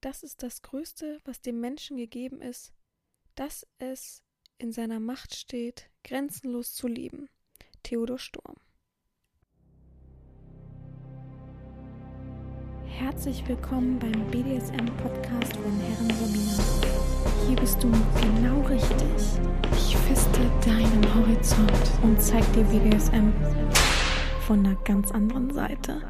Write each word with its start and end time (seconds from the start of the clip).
das 0.00 0.22
ist 0.22 0.42
das 0.42 0.62
Größte, 0.62 1.20
was 1.24 1.40
dem 1.40 1.60
Menschen 1.60 1.96
gegeben 1.96 2.40
ist, 2.40 2.72
dass 3.34 3.66
es 3.78 4.22
in 4.58 4.72
seiner 4.72 5.00
Macht 5.00 5.34
steht, 5.34 5.90
grenzenlos 6.04 6.74
zu 6.74 6.86
lieben. 6.88 7.28
Theodor 7.82 8.18
Storm. 8.18 8.56
Herzlich 12.86 13.46
willkommen 13.48 13.98
beim 13.98 14.30
BDSM-Podcast 14.30 15.56
von 15.56 15.80
Herren 15.80 16.10
Sabina. 16.10 17.46
Hier 17.46 17.56
bist 17.56 17.82
du 17.82 17.90
genau 18.20 18.60
richtig. 18.66 19.40
Ich 19.72 19.96
feste 19.96 20.40
deinen 20.64 21.14
Horizont 21.14 22.02
und 22.02 22.20
zeig 22.20 22.44
dir 22.52 22.64
BDSM 22.64 23.32
von 24.46 24.66
einer 24.66 24.76
ganz 24.84 25.10
anderen 25.12 25.52
Seite. 25.52 26.02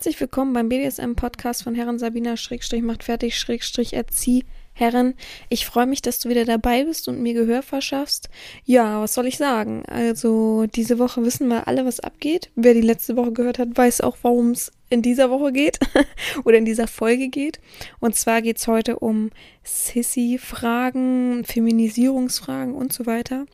Herzlich 0.00 0.20
willkommen 0.22 0.54
beim 0.54 0.70
BDSM-Podcast 0.70 1.62
von 1.62 1.74
Herren 1.74 1.98
Sabina 1.98 2.38
Schrägstrich 2.38 2.80
macht 2.80 3.04
fertig 3.04 3.38
Schrägstrich 3.38 3.92
erzieh 3.92 4.46
Herren. 4.72 5.12
Ich 5.50 5.66
freue 5.66 5.84
mich, 5.84 6.00
dass 6.00 6.18
du 6.18 6.30
wieder 6.30 6.46
dabei 6.46 6.84
bist 6.84 7.06
und 7.06 7.20
mir 7.20 7.34
Gehör 7.34 7.60
verschaffst. 7.62 8.30
Ja, 8.64 9.02
was 9.02 9.12
soll 9.12 9.26
ich 9.26 9.36
sagen? 9.36 9.84
Also, 9.84 10.64
diese 10.74 10.98
Woche 10.98 11.22
wissen 11.22 11.48
wir 11.48 11.68
alle, 11.68 11.84
was 11.84 12.00
abgeht. 12.00 12.50
Wer 12.54 12.72
die 12.72 12.80
letzte 12.80 13.14
Woche 13.14 13.32
gehört 13.32 13.58
hat, 13.58 13.76
weiß 13.76 14.00
auch, 14.00 14.16
warum 14.22 14.52
es 14.52 14.72
in 14.88 15.02
dieser 15.02 15.28
Woche 15.28 15.52
geht 15.52 15.78
oder 16.44 16.56
in 16.56 16.64
dieser 16.64 16.86
Folge 16.86 17.28
geht. 17.28 17.60
Und 17.98 18.16
zwar 18.16 18.40
geht 18.40 18.56
es 18.56 18.66
heute 18.66 19.00
um 19.00 19.28
Sissy-Fragen, 19.64 21.44
Feminisierungsfragen 21.44 22.74
und 22.74 22.94
so 22.94 23.04
weiter. 23.04 23.44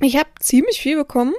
Ich 0.00 0.16
habe 0.16 0.30
ziemlich 0.40 0.80
viel 0.80 0.96
bekommen 0.96 1.34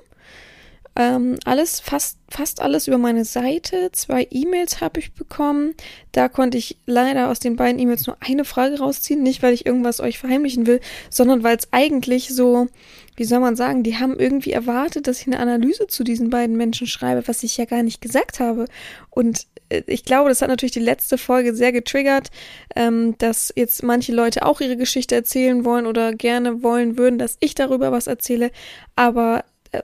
ähm, 1.00 1.38
alles, 1.46 1.80
fast, 1.80 2.18
fast 2.28 2.62
alles 2.62 2.90
über 2.90 2.98
meine 2.98 3.24
Seite. 3.24 3.90
Zwei 3.94 4.28
E-Mails 4.30 4.82
habe 4.82 5.00
ich 5.00 5.14
bekommen. 5.14 5.74
Da 6.12 6.28
konnte 6.28 6.58
ich 6.58 6.78
leider 6.86 7.30
aus 7.30 7.40
den 7.40 7.56
beiden 7.56 7.80
E-Mails 7.80 8.06
nur 8.06 8.18
eine 8.20 8.44
Frage 8.44 8.80
rausziehen. 8.80 9.24
Nicht, 9.24 9.42
weil 9.42 9.54
ich 9.54 9.66
irgendwas 9.66 10.02
euch 10.02 10.20
verheimlichen 10.20 10.68
will, 10.68 10.82
sondern 11.10 11.42
weil 11.42 11.56
es 11.56 11.70
eigentlich 11.72 12.36
so, 12.36 12.68
wie 13.16 13.24
soll 13.24 13.40
man 13.40 13.56
sagen, 13.56 13.84
die 13.84 13.96
haben 13.96 14.20
irgendwie 14.20 14.52
erwartet, 14.52 15.08
dass 15.08 15.22
ich 15.22 15.28
eine 15.28 15.40
Analyse 15.40 15.88
zu 15.88 16.04
diesen 16.04 16.30
beiden 16.30 16.58
Menschen 16.58 16.86
schreibe, 16.86 17.26
was 17.30 17.44
ich 17.44 17.56
ja 17.56 17.64
gar 17.64 17.82
nicht 17.82 18.02
gesagt 18.02 18.42
habe. 18.42 18.66
Und 19.10 19.48
äh, 19.70 19.84
ich 19.88 20.04
glaube, 20.04 20.28
das 20.28 20.42
hat 20.42 20.50
natürlich 20.50 20.74
die 20.74 20.80
letzte 20.82 21.18
Folge 21.18 21.56
sehr 21.56 21.72
getriggert, 21.72 22.30
ähm, 22.76 23.16
dass 23.20 23.54
jetzt 23.56 23.84
manche 23.84 24.12
Leute 24.12 24.46
auch 24.46 24.60
ihre 24.60 24.76
Geschichte 24.76 25.16
erzählen 25.16 25.64
wollen 25.64 25.86
oder 25.86 26.12
gerne 26.14 26.62
wollen 26.62 26.98
würden, 26.98 27.20
dass 27.20 27.38
ich 27.40 27.56
darüber 27.56 27.94
was 27.94 28.08
erzähle. 28.08 28.52
Aber 28.98 29.46
äh, 29.72 29.82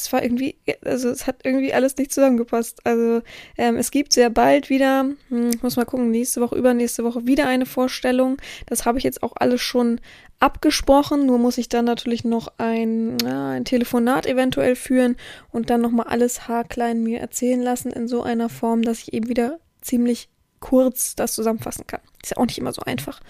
es 0.00 0.12
war 0.12 0.22
irgendwie, 0.22 0.56
also 0.84 1.08
es 1.10 1.26
hat 1.26 1.40
irgendwie 1.44 1.72
alles 1.72 1.96
nicht 1.96 2.12
zusammengepasst. 2.12 2.80
Also 2.84 3.22
ähm, 3.56 3.76
es 3.76 3.90
gibt 3.90 4.12
sehr 4.12 4.30
bald 4.30 4.70
wieder, 4.70 5.06
hm, 5.28 5.50
muss 5.62 5.76
mal 5.76 5.84
gucken, 5.84 6.10
nächste 6.10 6.40
Woche, 6.40 6.56
übernächste 6.56 7.04
Woche 7.04 7.26
wieder 7.26 7.46
eine 7.46 7.66
Vorstellung. 7.66 8.36
Das 8.66 8.84
habe 8.84 8.98
ich 8.98 9.04
jetzt 9.04 9.22
auch 9.22 9.32
alles 9.36 9.60
schon 9.60 10.00
abgesprochen. 10.38 11.26
Nur 11.26 11.38
muss 11.38 11.58
ich 11.58 11.68
dann 11.68 11.84
natürlich 11.84 12.24
noch 12.24 12.52
ein, 12.58 13.18
ja, 13.24 13.50
ein 13.50 13.64
Telefonat 13.64 14.26
eventuell 14.26 14.76
führen 14.76 15.16
und 15.50 15.70
dann 15.70 15.80
nochmal 15.80 16.06
alles 16.06 16.48
haarklein 16.48 17.02
mir 17.02 17.20
erzählen 17.20 17.60
lassen 17.60 17.92
in 17.92 18.08
so 18.08 18.22
einer 18.22 18.48
Form, 18.48 18.82
dass 18.82 19.00
ich 19.00 19.12
eben 19.12 19.28
wieder 19.28 19.58
ziemlich 19.80 20.28
kurz 20.60 21.14
das 21.16 21.34
zusammenfassen 21.34 21.86
kann. 21.86 22.00
Ist 22.22 22.30
ja 22.30 22.36
auch 22.36 22.46
nicht 22.46 22.58
immer 22.58 22.72
so 22.72 22.82
einfach. 22.82 23.20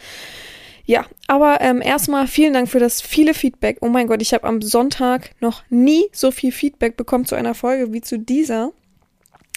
Ja, 0.91 1.07
aber 1.29 1.61
ähm, 1.61 1.81
erstmal 1.81 2.27
vielen 2.27 2.53
Dank 2.53 2.69
für 2.69 2.81
das 2.81 3.01
viele 3.01 3.33
Feedback. 3.33 3.79
Oh 3.81 3.87
mein 3.87 4.09
Gott, 4.09 4.21
ich 4.21 4.35
habe 4.35 4.49
am 4.49 4.61
Sonntag 4.61 5.31
noch 5.39 5.63
nie 5.71 6.07
so 6.11 6.33
viel 6.33 6.51
Feedback 6.51 6.97
bekommen 6.97 7.27
zu 7.27 7.37
einer 7.37 7.55
Folge 7.55 7.93
wie 7.93 8.01
zu 8.01 8.19
dieser. 8.19 8.73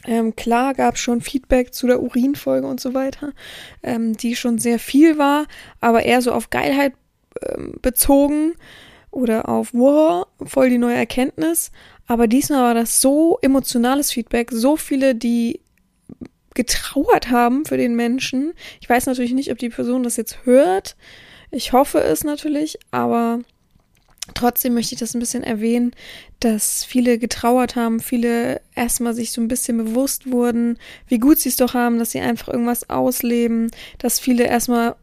Ähm, 0.05 0.35
klar 0.35 0.75
gab 0.75 0.93
es 0.93 0.99
schon 0.99 1.21
Feedback 1.21 1.73
zu 1.73 1.87
der 1.87 2.03
Urinfolge 2.03 2.67
und 2.67 2.79
so 2.79 2.93
weiter, 2.93 3.33
ähm, 3.81 4.15
die 4.15 4.35
schon 4.35 4.59
sehr 4.59 4.77
viel 4.77 5.17
war, 5.17 5.47
aber 5.81 6.03
eher 6.03 6.21
so 6.21 6.33
auf 6.33 6.51
Geilheit 6.51 6.93
ähm, 7.41 7.79
bezogen 7.81 8.53
oder 9.09 9.49
auf 9.49 9.73
wow, 9.73 10.27
voll 10.45 10.69
die 10.69 10.77
neue 10.77 10.97
Erkenntnis. 10.97 11.71
Aber 12.05 12.27
diesmal 12.27 12.61
war 12.61 12.73
das 12.75 13.01
so 13.01 13.39
emotionales 13.41 14.11
Feedback, 14.11 14.51
so 14.51 14.77
viele, 14.77 15.15
die 15.15 15.61
getrauert 16.53 17.29
haben 17.29 17.65
für 17.65 17.77
den 17.77 17.95
Menschen. 17.95 18.53
Ich 18.81 18.89
weiß 18.89 19.05
natürlich 19.05 19.33
nicht, 19.33 19.51
ob 19.51 19.57
die 19.57 19.69
Person 19.69 20.03
das 20.03 20.17
jetzt 20.17 20.45
hört. 20.45 20.95
Ich 21.55 21.71
hoffe 21.71 21.99
es 21.99 22.23
natürlich, 22.23 22.79
aber 22.89 23.41
trotzdem 24.33 24.73
möchte 24.73 24.95
ich 24.95 24.99
das 24.99 25.13
ein 25.13 25.19
bisschen 25.19 25.43
erwähnen, 25.43 25.91
dass 26.39 26.83
viele 26.83 27.19
getrauert 27.19 27.75
haben, 27.75 27.99
viele 27.99 28.59
erstmal 28.73 29.13
sich 29.13 29.31
so 29.31 29.39
ein 29.39 29.47
bisschen 29.47 29.77
bewusst 29.77 30.31
wurden, 30.31 30.79
wie 31.07 31.19
gut 31.19 31.37
sie 31.37 31.49
es 31.49 31.55
doch 31.55 31.75
haben, 31.75 31.99
dass 31.99 32.09
sie 32.09 32.21
einfach 32.21 32.47
irgendwas 32.47 32.89
ausleben, 32.89 33.69
dass 33.99 34.19
viele 34.19 34.45
erstmal 34.45 34.95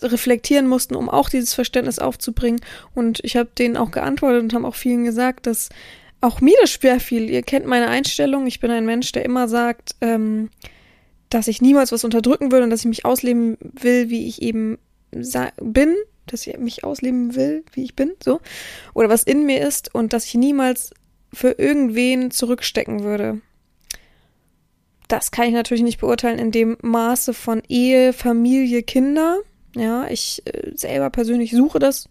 reflektieren 0.00 0.66
mussten, 0.66 0.96
um 0.96 1.08
auch 1.08 1.28
dieses 1.28 1.54
Verständnis 1.54 2.00
aufzubringen. 2.00 2.60
Und 2.96 3.20
ich 3.22 3.36
habe 3.36 3.50
denen 3.56 3.76
auch 3.76 3.92
geantwortet 3.92 4.42
und 4.42 4.54
haben 4.54 4.64
auch 4.64 4.74
vielen 4.74 5.04
gesagt, 5.04 5.46
dass 5.46 5.68
auch 6.20 6.40
mir 6.40 6.56
das 6.60 6.72
schwer 6.72 6.98
fiel. 6.98 7.30
Ihr 7.30 7.44
kennt 7.44 7.66
meine 7.66 7.86
Einstellung. 7.86 8.48
Ich 8.48 8.58
bin 8.58 8.72
ein 8.72 8.86
Mensch, 8.86 9.12
der 9.12 9.24
immer 9.24 9.46
sagt, 9.46 9.94
ähm, 10.00 10.50
dass 11.30 11.46
ich 11.46 11.62
niemals 11.62 11.92
was 11.92 12.02
unterdrücken 12.02 12.50
würde 12.50 12.64
und 12.64 12.70
dass 12.70 12.80
ich 12.80 12.86
mich 12.86 13.04
ausleben 13.04 13.56
will, 13.60 14.10
wie 14.10 14.26
ich 14.26 14.42
eben 14.42 14.78
bin, 15.60 15.94
dass 16.26 16.46
ich 16.46 16.58
mich 16.58 16.84
ausleben 16.84 17.34
will, 17.34 17.64
wie 17.72 17.84
ich 17.84 17.96
bin, 17.96 18.12
so. 18.22 18.40
Oder 18.94 19.08
was 19.08 19.22
in 19.22 19.46
mir 19.46 19.66
ist 19.66 19.94
und 19.94 20.12
dass 20.12 20.26
ich 20.26 20.34
niemals 20.34 20.92
für 21.32 21.52
irgendwen 21.52 22.30
zurückstecken 22.30 23.02
würde. 23.02 23.40
Das 25.08 25.30
kann 25.30 25.46
ich 25.46 25.52
natürlich 25.52 25.82
nicht 25.82 26.00
beurteilen 26.00 26.38
in 26.38 26.52
dem 26.52 26.76
Maße 26.80 27.34
von 27.34 27.62
Ehe, 27.68 28.12
Familie, 28.12 28.82
Kinder. 28.82 29.38
Ja, 29.74 30.06
ich 30.08 30.42
äh, 30.46 30.72
selber 30.74 31.10
persönlich 31.10 31.52
suche 31.52 31.78
das 31.78 32.08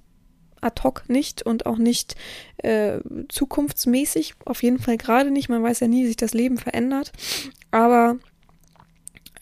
ad 0.62 0.84
hoc 0.84 1.04
nicht 1.08 1.44
und 1.44 1.66
auch 1.66 1.78
nicht 1.78 2.16
äh, 2.58 3.00
zukunftsmäßig. 3.30 4.36
Auf 4.46 4.62
jeden 4.64 4.80
Fall 4.80 4.98
gerade 4.98 5.32
nicht. 5.32 5.50
Man 5.50 5.64
weiß 5.64 5.80
ja 5.80 5.88
nie, 5.88 6.04
wie 6.04 6.08
sich 6.08 6.18
das 6.18 6.34
Leben 6.34 6.58
verändert. 6.58 7.12
Aber 7.72 8.18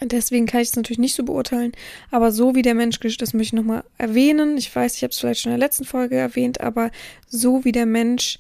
Deswegen 0.02 0.46
kann 0.46 0.62
ich 0.62 0.70
es 0.70 0.76
natürlich 0.76 1.00
nicht 1.00 1.16
so 1.16 1.24
beurteilen. 1.24 1.74
Aber 2.12 2.32
so 2.32 2.56
wie 2.56 2.62
der 2.62 2.76
Mensch 2.76 3.00
das 3.00 3.34
möchte 3.34 3.42
ich 3.42 3.54
nochmal 3.54 3.84
erwähnen. 3.98 4.58
Ich 4.58 4.74
weiß, 4.74 4.96
ich 4.96 5.04
habe 5.04 5.12
es 5.12 5.20
vielleicht 5.20 5.42
schon 5.42 5.52
in 5.52 5.60
der 5.60 5.68
letzten 5.68 5.86
Folge 5.86 6.16
erwähnt, 6.16 6.62
aber 6.62 6.92
so 7.28 7.66
wie 7.66 7.72
der 7.72 7.86
Mensch 7.86 8.40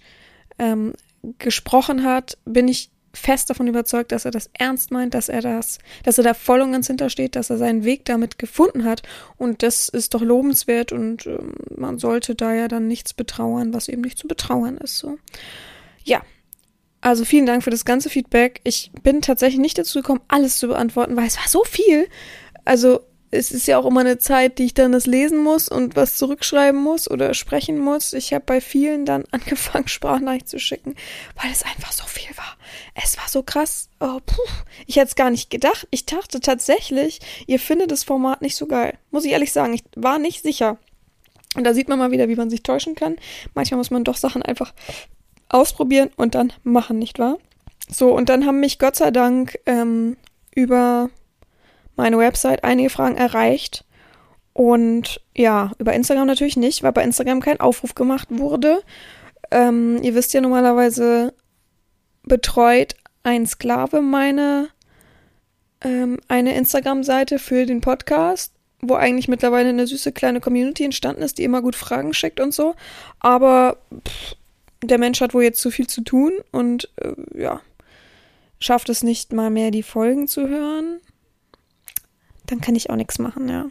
ähm, 0.57 0.93
gesprochen 1.37 2.03
hat, 2.03 2.37
bin 2.45 2.67
ich 2.67 2.89
fest 3.13 3.49
davon 3.49 3.67
überzeugt, 3.67 4.11
dass 4.11 4.25
er 4.25 4.31
das 4.31 4.49
ernst 4.53 4.91
meint, 4.91 5.13
dass 5.13 5.29
er 5.29 5.41
das, 5.41 5.79
dass 6.03 6.17
er 6.17 6.23
da 6.23 6.33
voll 6.33 6.61
und 6.61 6.71
ganz 6.71 6.87
hintersteht, 6.87 7.35
dass 7.35 7.49
er 7.49 7.57
seinen 7.57 7.83
Weg 7.83 8.05
damit 8.05 8.37
gefunden 8.37 8.83
hat. 8.85 9.01
Und 9.37 9.63
das 9.63 9.89
ist 9.89 10.13
doch 10.13 10.21
lobenswert 10.21 10.91
und 10.91 11.25
ähm, 11.25 11.53
man 11.75 11.97
sollte 11.99 12.35
da 12.35 12.53
ja 12.53 12.67
dann 12.67 12.87
nichts 12.87 13.13
betrauern, 13.13 13.73
was 13.73 13.87
eben 13.87 14.01
nicht 14.01 14.17
zu 14.17 14.27
betrauern 14.27 14.77
ist. 14.77 14.97
So. 14.97 15.17
Ja, 16.03 16.21
also 17.01 17.23
vielen 17.25 17.45
Dank 17.45 17.63
für 17.63 17.69
das 17.69 17.85
ganze 17.85 18.09
Feedback. 18.09 18.61
Ich 18.63 18.91
bin 19.03 19.21
tatsächlich 19.21 19.59
nicht 19.59 19.77
dazu 19.77 19.99
gekommen, 19.99 20.21
alles 20.27 20.57
zu 20.57 20.67
beantworten, 20.67 21.15
weil 21.15 21.27
es 21.27 21.37
war 21.37 21.47
so 21.47 21.63
viel. 21.63 22.07
Also 22.65 23.01
es 23.31 23.51
ist 23.51 23.67
ja 23.67 23.77
auch 23.77 23.85
immer 23.85 24.01
eine 24.01 24.17
Zeit, 24.17 24.57
die 24.57 24.65
ich 24.65 24.73
dann 24.73 24.91
das 24.91 25.05
lesen 25.05 25.37
muss 25.37 25.69
und 25.69 25.95
was 25.95 26.17
zurückschreiben 26.17 26.81
muss 26.81 27.09
oder 27.09 27.33
sprechen 27.33 27.77
muss. 27.77 28.13
Ich 28.13 28.33
habe 28.33 28.43
bei 28.45 28.59
vielen 28.59 29.05
dann 29.05 29.23
angefangen, 29.31 29.87
Sprachnachricht 29.87 30.49
zu 30.49 30.59
schicken, 30.59 30.95
weil 31.41 31.51
es 31.51 31.63
einfach 31.63 31.91
so 31.91 32.05
viel 32.05 32.35
war. 32.35 32.57
Es 32.95 33.17
war 33.17 33.27
so 33.29 33.43
krass. 33.43 33.89
Oh, 33.99 34.19
puh. 34.25 34.41
Ich 34.87 34.95
hätte 34.95 35.07
es 35.07 35.15
gar 35.15 35.29
nicht 35.29 35.49
gedacht. 35.49 35.87
Ich 35.91 36.05
dachte 36.05 36.39
tatsächlich, 36.39 37.19
ihr 37.47 37.59
findet 37.59 37.91
das 37.91 38.03
Format 38.03 38.41
nicht 38.41 38.55
so 38.55 38.65
geil. 38.65 38.97
Muss 39.11 39.25
ich 39.25 39.31
ehrlich 39.31 39.51
sagen, 39.51 39.73
ich 39.73 39.83
war 39.95 40.19
nicht 40.19 40.41
sicher. 40.41 40.77
Und 41.55 41.63
da 41.63 41.73
sieht 41.73 41.87
man 41.87 41.99
mal 41.99 42.11
wieder, 42.11 42.29
wie 42.29 42.35
man 42.35 42.49
sich 42.49 42.63
täuschen 42.63 42.95
kann. 42.95 43.15
Manchmal 43.53 43.79
muss 43.79 43.91
man 43.91 44.03
doch 44.03 44.17
Sachen 44.17 44.43
einfach 44.43 44.73
ausprobieren 45.49 46.09
und 46.15 46.35
dann 46.35 46.53
machen, 46.63 46.99
nicht 46.99 47.19
wahr? 47.19 47.37
So, 47.89 48.15
und 48.15 48.29
dann 48.29 48.45
haben 48.45 48.59
mich 48.59 48.79
Gott 48.79 48.95
sei 48.95 49.11
Dank 49.11 49.57
ähm, 49.65 50.15
über 50.53 51.09
meine 51.95 52.17
Website 52.17 52.63
einige 52.63 52.89
Fragen 52.89 53.17
erreicht. 53.17 53.83
Und 54.53 55.21
ja, 55.35 55.71
über 55.79 55.93
Instagram 55.93 56.27
natürlich 56.27 56.57
nicht, 56.57 56.83
weil 56.83 56.91
bei 56.91 57.03
Instagram 57.03 57.39
kein 57.39 57.59
Aufruf 57.59 57.95
gemacht 57.95 58.27
wurde. 58.29 58.81
Ähm, 59.51 60.01
ihr 60.03 60.15
wisst 60.15 60.33
ja 60.33 60.41
normalerweise 60.41 61.33
betreut 62.23 62.95
ein 63.23 63.47
Sklave 63.47 64.01
meine 64.01 64.69
ähm, 65.81 66.19
eine 66.27 66.55
Instagram-Seite 66.55 67.39
für 67.39 67.65
den 67.65 67.81
Podcast, 67.81 68.53
wo 68.81 68.95
eigentlich 68.95 69.27
mittlerweile 69.27 69.69
eine 69.69 69.87
süße 69.87 70.11
kleine 70.11 70.41
Community 70.41 70.83
entstanden 70.83 71.21
ist, 71.21 71.37
die 71.37 71.43
immer 71.43 71.61
gut 71.61 71.75
Fragen 71.75 72.13
schickt 72.13 72.39
und 72.39 72.53
so. 72.53 72.75
Aber 73.19 73.77
pff, 74.07 74.35
der 74.83 74.97
Mensch 74.97 75.21
hat 75.21 75.33
wohl 75.33 75.43
jetzt 75.43 75.61
zu 75.61 75.71
viel 75.71 75.87
zu 75.87 76.01
tun 76.01 76.33
und 76.51 76.89
äh, 76.97 77.13
ja, 77.35 77.61
schafft 78.59 78.89
es 78.89 79.03
nicht 79.03 79.33
mal 79.33 79.49
mehr, 79.49 79.71
die 79.71 79.83
Folgen 79.83 80.27
zu 80.27 80.47
hören, 80.47 80.99
dann 82.45 82.61
kann 82.61 82.75
ich 82.75 82.89
auch 82.89 82.95
nichts 82.95 83.19
machen, 83.19 83.49
ja. 83.49 83.69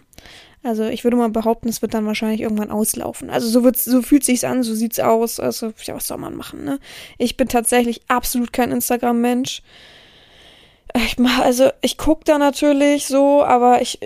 Also 0.62 0.84
ich 0.84 1.04
würde 1.04 1.16
mal 1.16 1.30
behaupten, 1.30 1.68
es 1.68 1.82
wird 1.82 1.94
dann 1.94 2.06
wahrscheinlich 2.06 2.40
irgendwann 2.40 2.70
auslaufen. 2.70 3.30
Also 3.30 3.48
so 3.48 3.62
wird's, 3.62 3.84
so 3.84 4.02
fühlt 4.02 4.24
sich's 4.24 4.44
an, 4.44 4.64
so 4.64 4.74
sieht's 4.74 4.98
aus. 4.98 5.38
Also 5.38 5.72
ja, 5.84 5.94
was 5.94 6.08
soll 6.08 6.18
man 6.18 6.34
machen, 6.34 6.64
ne? 6.64 6.80
Ich 7.16 7.36
bin 7.36 7.48
tatsächlich 7.48 8.02
absolut 8.08 8.52
kein 8.52 8.72
Instagram-Mensch. 8.72 9.62
Ich 10.96 11.18
mach, 11.18 11.40
also 11.40 11.70
ich 11.80 11.96
gucke 11.96 12.24
da 12.24 12.38
natürlich 12.38 13.06
so, 13.06 13.44
aber 13.44 13.82
ich, 13.82 14.00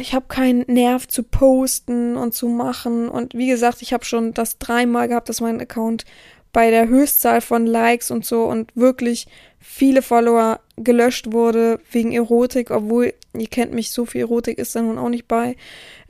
ich 0.00 0.14
habe 0.14 0.26
keinen 0.28 0.64
Nerv 0.68 1.06
zu 1.06 1.22
posten 1.22 2.16
und 2.16 2.32
zu 2.32 2.48
machen. 2.48 3.08
Und 3.08 3.34
wie 3.34 3.48
gesagt, 3.48 3.82
ich 3.82 3.92
habe 3.92 4.04
schon 4.04 4.32
das 4.32 4.58
dreimal 4.58 5.08
gehabt, 5.08 5.28
dass 5.28 5.40
mein 5.40 5.60
Account 5.60 6.06
bei 6.52 6.70
der 6.70 6.88
Höchstzahl 6.88 7.40
von 7.40 7.66
Likes 7.66 8.10
und 8.10 8.24
so 8.24 8.44
und 8.44 8.74
wirklich 8.76 9.26
viele 9.58 10.02
Follower 10.02 10.60
gelöscht 10.76 11.32
wurde 11.32 11.80
wegen 11.92 12.12
Erotik, 12.12 12.70
obwohl 12.70 13.14
ihr 13.36 13.48
kennt 13.48 13.72
mich, 13.72 13.90
so 13.90 14.06
viel 14.06 14.22
Erotik 14.22 14.58
ist 14.58 14.74
da 14.74 14.82
nun 14.82 14.98
auch 14.98 15.08
nicht 15.08 15.28
bei. 15.28 15.56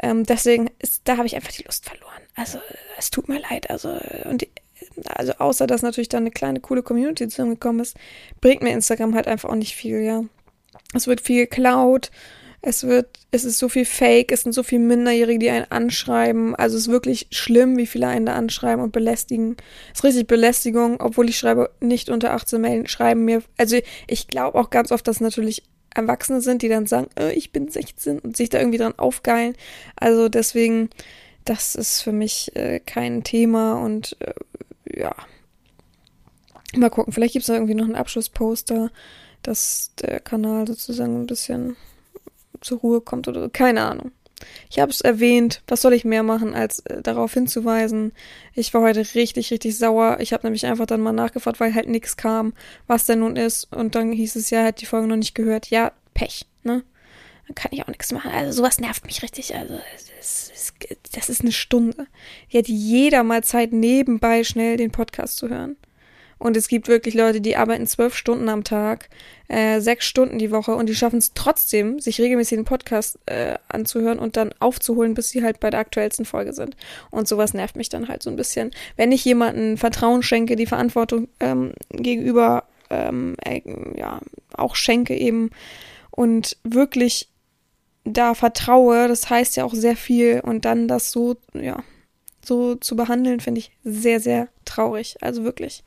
Ähm, 0.03 0.25
deswegen 0.25 0.71
ist, 0.79 1.03
da 1.05 1.17
habe 1.17 1.27
ich 1.27 1.37
einfach 1.37 1.53
die 1.53 1.65
Lust 1.65 1.85
verloren. 1.85 2.23
Also 2.35 2.59
es 2.99 3.11
tut 3.11 3.29
mir 3.29 3.41
leid. 3.41 3.69
Also 3.71 3.91
und 4.25 4.47
also 5.07 5.33
außer 5.35 5.67
dass 5.67 5.83
natürlich 5.83 6.09
da 6.09 6.19
eine 6.19 6.31
kleine 6.31 6.61
coole 6.61 6.83
Community 6.83 7.29
zusammengekommen 7.29 7.81
ist, 7.81 7.97
bringt 8.41 8.63
mir 8.63 8.73
Instagram 8.73 9.15
halt 9.15 9.27
einfach 9.27 9.51
auch 9.51 9.57
nicht 9.57 9.75
viel, 9.75 10.01
ja. 10.01 10.25
Es 10.95 11.07
wird 11.07 11.21
viel 11.21 11.47
geklaut, 11.47 12.11
es 12.63 12.85
wird, 12.85 13.19
es 13.31 13.45
ist 13.45 13.59
so 13.59 13.69
viel 13.69 13.87
Fake, 13.87 14.33
es 14.33 14.43
sind 14.43 14.53
so 14.53 14.63
viele 14.63 14.83
Minderjährige, 14.83 15.39
die 15.39 15.51
einen 15.51 15.71
anschreiben. 15.71 16.55
Also 16.55 16.77
es 16.77 16.83
ist 16.83 16.93
wirklich 16.93 17.27
schlimm, 17.31 17.79
wie 17.79 17.87
viele 17.87 18.09
einen 18.09 18.27
da 18.27 18.35
anschreiben 18.35 18.85
und 18.85 18.93
belästigen. 18.93 19.57
Es 19.93 20.01
ist 20.01 20.05
richtig 20.05 20.27
Belästigung, 20.27 21.01
obwohl 21.01 21.29
ich 21.31 21.39
schreibe, 21.39 21.71
nicht 21.81 22.11
unter 22.11 22.33
18 22.33 22.61
melden, 22.61 22.87
schreiben 22.87 23.25
mir. 23.25 23.43
Also 23.57 23.79
ich 24.07 24.29
glaube 24.29 24.59
auch 24.59 24.69
ganz 24.69 24.93
oft, 24.93 25.09
dass 25.09 25.21
natürlich 25.21 25.63
Erwachsene 25.95 26.41
sind, 26.43 26.63
die 26.63 26.69
dann 26.69 26.87
sagen, 26.87 27.09
äh, 27.19 27.33
ich 27.33 27.51
bin 27.51 27.69
16 27.69 28.19
und 28.19 28.37
sich 28.37 28.51
da 28.51 28.59
irgendwie 28.59 28.79
dran 28.79 28.99
aufgeilen. 28.99 29.55
Also 29.97 30.29
deswegen, 30.29 30.91
das 31.47 31.75
ist 31.75 32.03
für 32.03 32.13
mich 32.13 32.55
äh, 32.57 32.81
kein 32.81 33.25
Thema 33.25 33.75
und 33.83 34.17
äh, 34.21 35.01
ja. 35.01 35.15
Mal 36.77 36.91
gucken, 36.91 37.13
vielleicht 37.13 37.33
gibt 37.33 37.43
es 37.43 37.49
da 37.49 37.55
irgendwie 37.55 37.75
noch 37.75 37.87
einen 37.87 37.97
Abschlussposter, 37.97 38.93
dass 39.43 39.93
der 40.01 40.21
Kanal 40.21 40.69
sozusagen 40.69 41.23
ein 41.23 41.27
bisschen 41.27 41.77
zur 42.61 42.79
Ruhe 42.79 43.01
kommt 43.01 43.29
oder. 43.29 43.49
Keine 43.49 43.83
Ahnung. 43.83 44.13
Ich 44.71 44.79
habe 44.79 44.91
es 44.91 45.01
erwähnt. 45.01 45.63
Was 45.67 45.83
soll 45.83 45.93
ich 45.93 46.05
mehr 46.05 46.23
machen, 46.23 46.55
als 46.55 46.81
äh, 46.81 47.03
darauf 47.03 47.35
hinzuweisen? 47.35 48.13
Ich 48.55 48.73
war 48.73 48.83
heute 48.83 49.01
richtig, 49.15 49.51
richtig 49.51 49.77
sauer. 49.77 50.19
Ich 50.21 50.33
habe 50.33 50.47
nämlich 50.47 50.67
einfach 50.67 50.87
dann 50.87 51.01
mal 51.01 51.13
nachgefragt, 51.13 51.61
weil 51.61 51.75
halt 51.75 51.89
nichts 51.89 52.17
kam, 52.17 52.55
was 52.87 53.05
denn 53.05 53.21
nun 53.21 53.37
ist. 53.37 53.73
Und 53.75 53.95
dann 53.95 54.13
hieß 54.13 54.37
es 54.37 54.51
ja, 54.51 54.65
hat 54.65 54.81
die 54.81 54.87
Folge 54.87 55.09
noch 55.09 55.17
nicht 55.17 55.35
gehört. 55.35 55.71
Ja, 55.71 55.93
Pech, 56.15 56.47
ne? 56.63 56.83
Dann 57.47 57.55
kann 57.55 57.73
ich 57.73 57.83
auch 57.83 57.89
nichts 57.89 58.13
machen. 58.13 58.31
Also 58.31 58.53
sowas 58.53 58.79
nervt 58.79 59.05
mich 59.07 59.23
richtig. 59.23 59.55
Also 59.57 59.75
das, 60.19 60.53
das, 60.53 60.75
das 61.13 61.29
ist 61.29 61.41
eine 61.41 61.53
Stunde. 61.53 62.07
Hier 62.47 62.61
hat 62.61 62.69
jeder 62.69 63.25
mal 63.25 63.43
Zeit, 63.43 63.73
nebenbei 63.73 64.45
schnell 64.45 64.77
den 64.77 64.93
Podcast 64.93 65.37
zu 65.37 65.49
hören. 65.49 65.77
Und 66.41 66.57
es 66.57 66.69
gibt 66.69 66.89
wirklich 66.89 67.15
Leute, 67.15 67.43
die 67.43 67.57
arbeiten 67.57 67.87
zwölf 67.87 68.17
Stunden 68.17 68.49
am 68.49 68.65
Tag, 68.65 69.11
äh, 69.49 69.79
sechs 69.81 70.07
Stunden 70.07 70.39
die 70.39 70.51
Woche 70.51 70.75
und 70.75 70.89
die 70.89 70.95
schaffen 70.95 71.19
es 71.19 71.35
trotzdem, 71.35 72.01
sich 72.01 72.19
regelmäßig 72.19 72.57
den 72.57 72.65
Podcast 72.65 73.19
äh, 73.27 73.57
anzuhören 73.69 74.19
und 74.19 74.39
dann 74.39 74.55
aufzuholen, 74.59 75.13
bis 75.13 75.29
sie 75.29 75.43
halt 75.43 75.61
bei 75.61 75.69
der 75.69 75.81
aktuellsten 75.81 76.25
Folge 76.25 76.55
sind. 76.55 76.77
Und 77.11 77.29
sowas 77.29 77.53
nervt 77.53 77.77
mich 77.77 77.91
dann 77.91 78.09
halt 78.09 78.23
so 78.23 78.31
ein 78.31 78.37
bisschen. 78.37 78.71
Wenn 78.97 79.13
ich 79.13 79.23
jemandem 79.23 79.77
Vertrauen 79.77 80.23
schenke, 80.23 80.57
die 80.57 80.65
Verantwortung 80.65 81.29
ähm, 81.41 81.75
gegenüber 81.91 82.65
ähm, 82.89 83.37
äh, 83.45 83.61
ja 83.97 84.21
auch 84.55 84.77
schenke 84.77 85.15
eben 85.15 85.51
und 86.11 86.57
wirklich 86.65 87.29
da 88.05 88.35
vertraue, 88.35 89.09
das 89.09 89.29
heißt 89.29 89.57
ja 89.57 89.65
auch 89.65 89.75
sehr 89.75 89.95
viel 89.95 90.41
und 90.41 90.65
dann 90.65 90.89
das 90.89 91.13
so, 91.13 91.37
ja, 91.53 91.83
so 92.43 92.77
zu 92.77 92.97
behandeln, 92.97 93.41
finde 93.41 93.59
ich 93.59 93.73
sehr, 93.85 94.21
sehr 94.21 94.49
traurig. 94.65 95.17
Also 95.21 95.45
wirklich. 95.45 95.85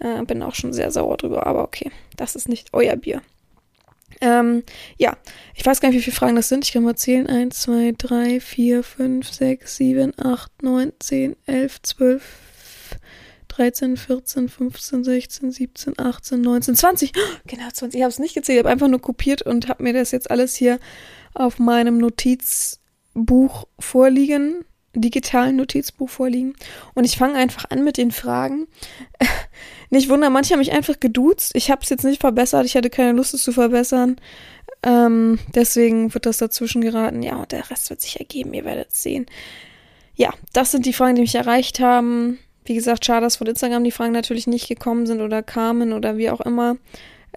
Äh, 0.00 0.22
bin 0.24 0.42
auch 0.42 0.54
schon 0.54 0.72
sehr 0.72 0.90
sauer 0.90 1.16
drüber, 1.16 1.46
aber 1.46 1.64
okay, 1.64 1.90
das 2.16 2.36
ist 2.36 2.48
nicht 2.48 2.68
euer 2.72 2.96
Bier. 2.96 3.22
Ähm, 4.20 4.64
ja, 4.96 5.16
ich 5.54 5.64
weiß 5.64 5.80
gar 5.80 5.88
nicht, 5.88 5.98
wie 5.98 6.02
viele 6.02 6.16
Fragen 6.16 6.36
das 6.36 6.48
sind. 6.48 6.64
Ich 6.64 6.72
kann 6.72 6.82
mal 6.82 6.96
zählen. 6.96 7.26
1, 7.26 7.60
2, 7.60 7.94
3, 7.96 8.40
4, 8.40 8.82
5, 8.82 9.32
6, 9.32 9.76
7, 9.76 10.12
8, 10.18 10.62
9, 10.62 10.92
10, 10.98 11.36
11, 11.46 11.82
12, 11.82 12.22
13, 13.48 13.96
14, 13.96 14.48
15, 14.48 15.04
16, 15.04 15.50
17, 15.52 15.98
18, 15.98 16.40
19, 16.40 16.74
20. 16.74 17.12
Genau, 17.46 17.70
20. 17.70 17.98
Ich 17.98 18.02
habe 18.02 18.10
es 18.10 18.18
nicht 18.18 18.34
gezählt. 18.34 18.56
Ich 18.56 18.64
habe 18.64 18.70
einfach 18.70 18.88
nur 18.88 19.00
kopiert 19.00 19.42
und 19.42 19.68
habe 19.68 19.82
mir 19.82 19.92
das 19.92 20.10
jetzt 20.10 20.30
alles 20.30 20.54
hier 20.54 20.78
auf 21.34 21.58
meinem 21.58 21.98
Notizbuch 21.98 23.66
vorliegen 23.78 24.64
digitalen 24.94 25.56
Notizbuch 25.56 26.08
vorliegen. 26.08 26.54
Und 26.94 27.04
ich 27.04 27.16
fange 27.16 27.34
einfach 27.34 27.66
an 27.70 27.84
mit 27.84 27.96
den 27.96 28.10
Fragen. 28.10 28.66
nicht 29.90 30.08
wundern, 30.08 30.32
manche 30.32 30.52
haben 30.52 30.58
mich 30.58 30.72
einfach 30.72 31.00
geduzt. 31.00 31.52
Ich 31.54 31.70
habe 31.70 31.82
es 31.82 31.88
jetzt 31.88 32.04
nicht 32.04 32.20
verbessert. 32.20 32.66
Ich 32.66 32.76
hatte 32.76 32.90
keine 32.90 33.12
Lust, 33.12 33.34
es 33.34 33.42
zu 33.42 33.52
verbessern. 33.52 34.16
Ähm, 34.82 35.38
deswegen 35.54 36.12
wird 36.14 36.26
das 36.26 36.38
dazwischen 36.38 36.82
geraten. 36.82 37.22
Ja, 37.22 37.36
und 37.36 37.52
der 37.52 37.70
Rest 37.70 37.90
wird 37.90 38.00
sich 38.00 38.18
ergeben. 38.20 38.54
Ihr 38.54 38.64
werdet 38.64 38.94
sehen. 38.94 39.26
Ja, 40.14 40.30
das 40.52 40.72
sind 40.72 40.84
die 40.84 40.92
Fragen, 40.92 41.14
die 41.14 41.22
mich 41.22 41.34
erreicht 41.34 41.80
haben. 41.80 42.38
Wie 42.64 42.74
gesagt, 42.74 43.04
schade, 43.04 43.22
dass 43.22 43.36
von 43.36 43.46
Instagram 43.46 43.84
die 43.84 43.90
Fragen 43.90 44.12
natürlich 44.12 44.46
nicht 44.46 44.68
gekommen 44.68 45.06
sind 45.06 45.20
oder 45.20 45.42
kamen 45.42 45.92
oder 45.92 46.16
wie 46.16 46.30
auch 46.30 46.40
immer. 46.40 46.76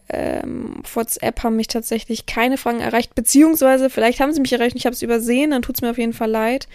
Ähm, 0.10 0.84
WhatsApp 0.94 1.44
haben 1.44 1.56
mich 1.56 1.68
tatsächlich 1.68 2.26
keine 2.26 2.58
Fragen 2.58 2.82
erreicht, 2.82 3.16
beziehungsweise 3.16 3.90
vielleicht 3.90 4.20
haben 4.20 4.34
sie 4.34 4.42
mich 4.42 4.52
erreicht 4.52 4.74
und 4.74 4.80
ich 4.80 4.86
habe 4.86 4.94
es 4.94 5.02
übersehen, 5.02 5.52
dann 5.52 5.62
tut 5.62 5.78
es 5.78 5.82
mir 5.82 5.92
auf 5.92 5.98
jeden 5.98 6.12
Fall 6.12 6.30
leid 6.30 6.68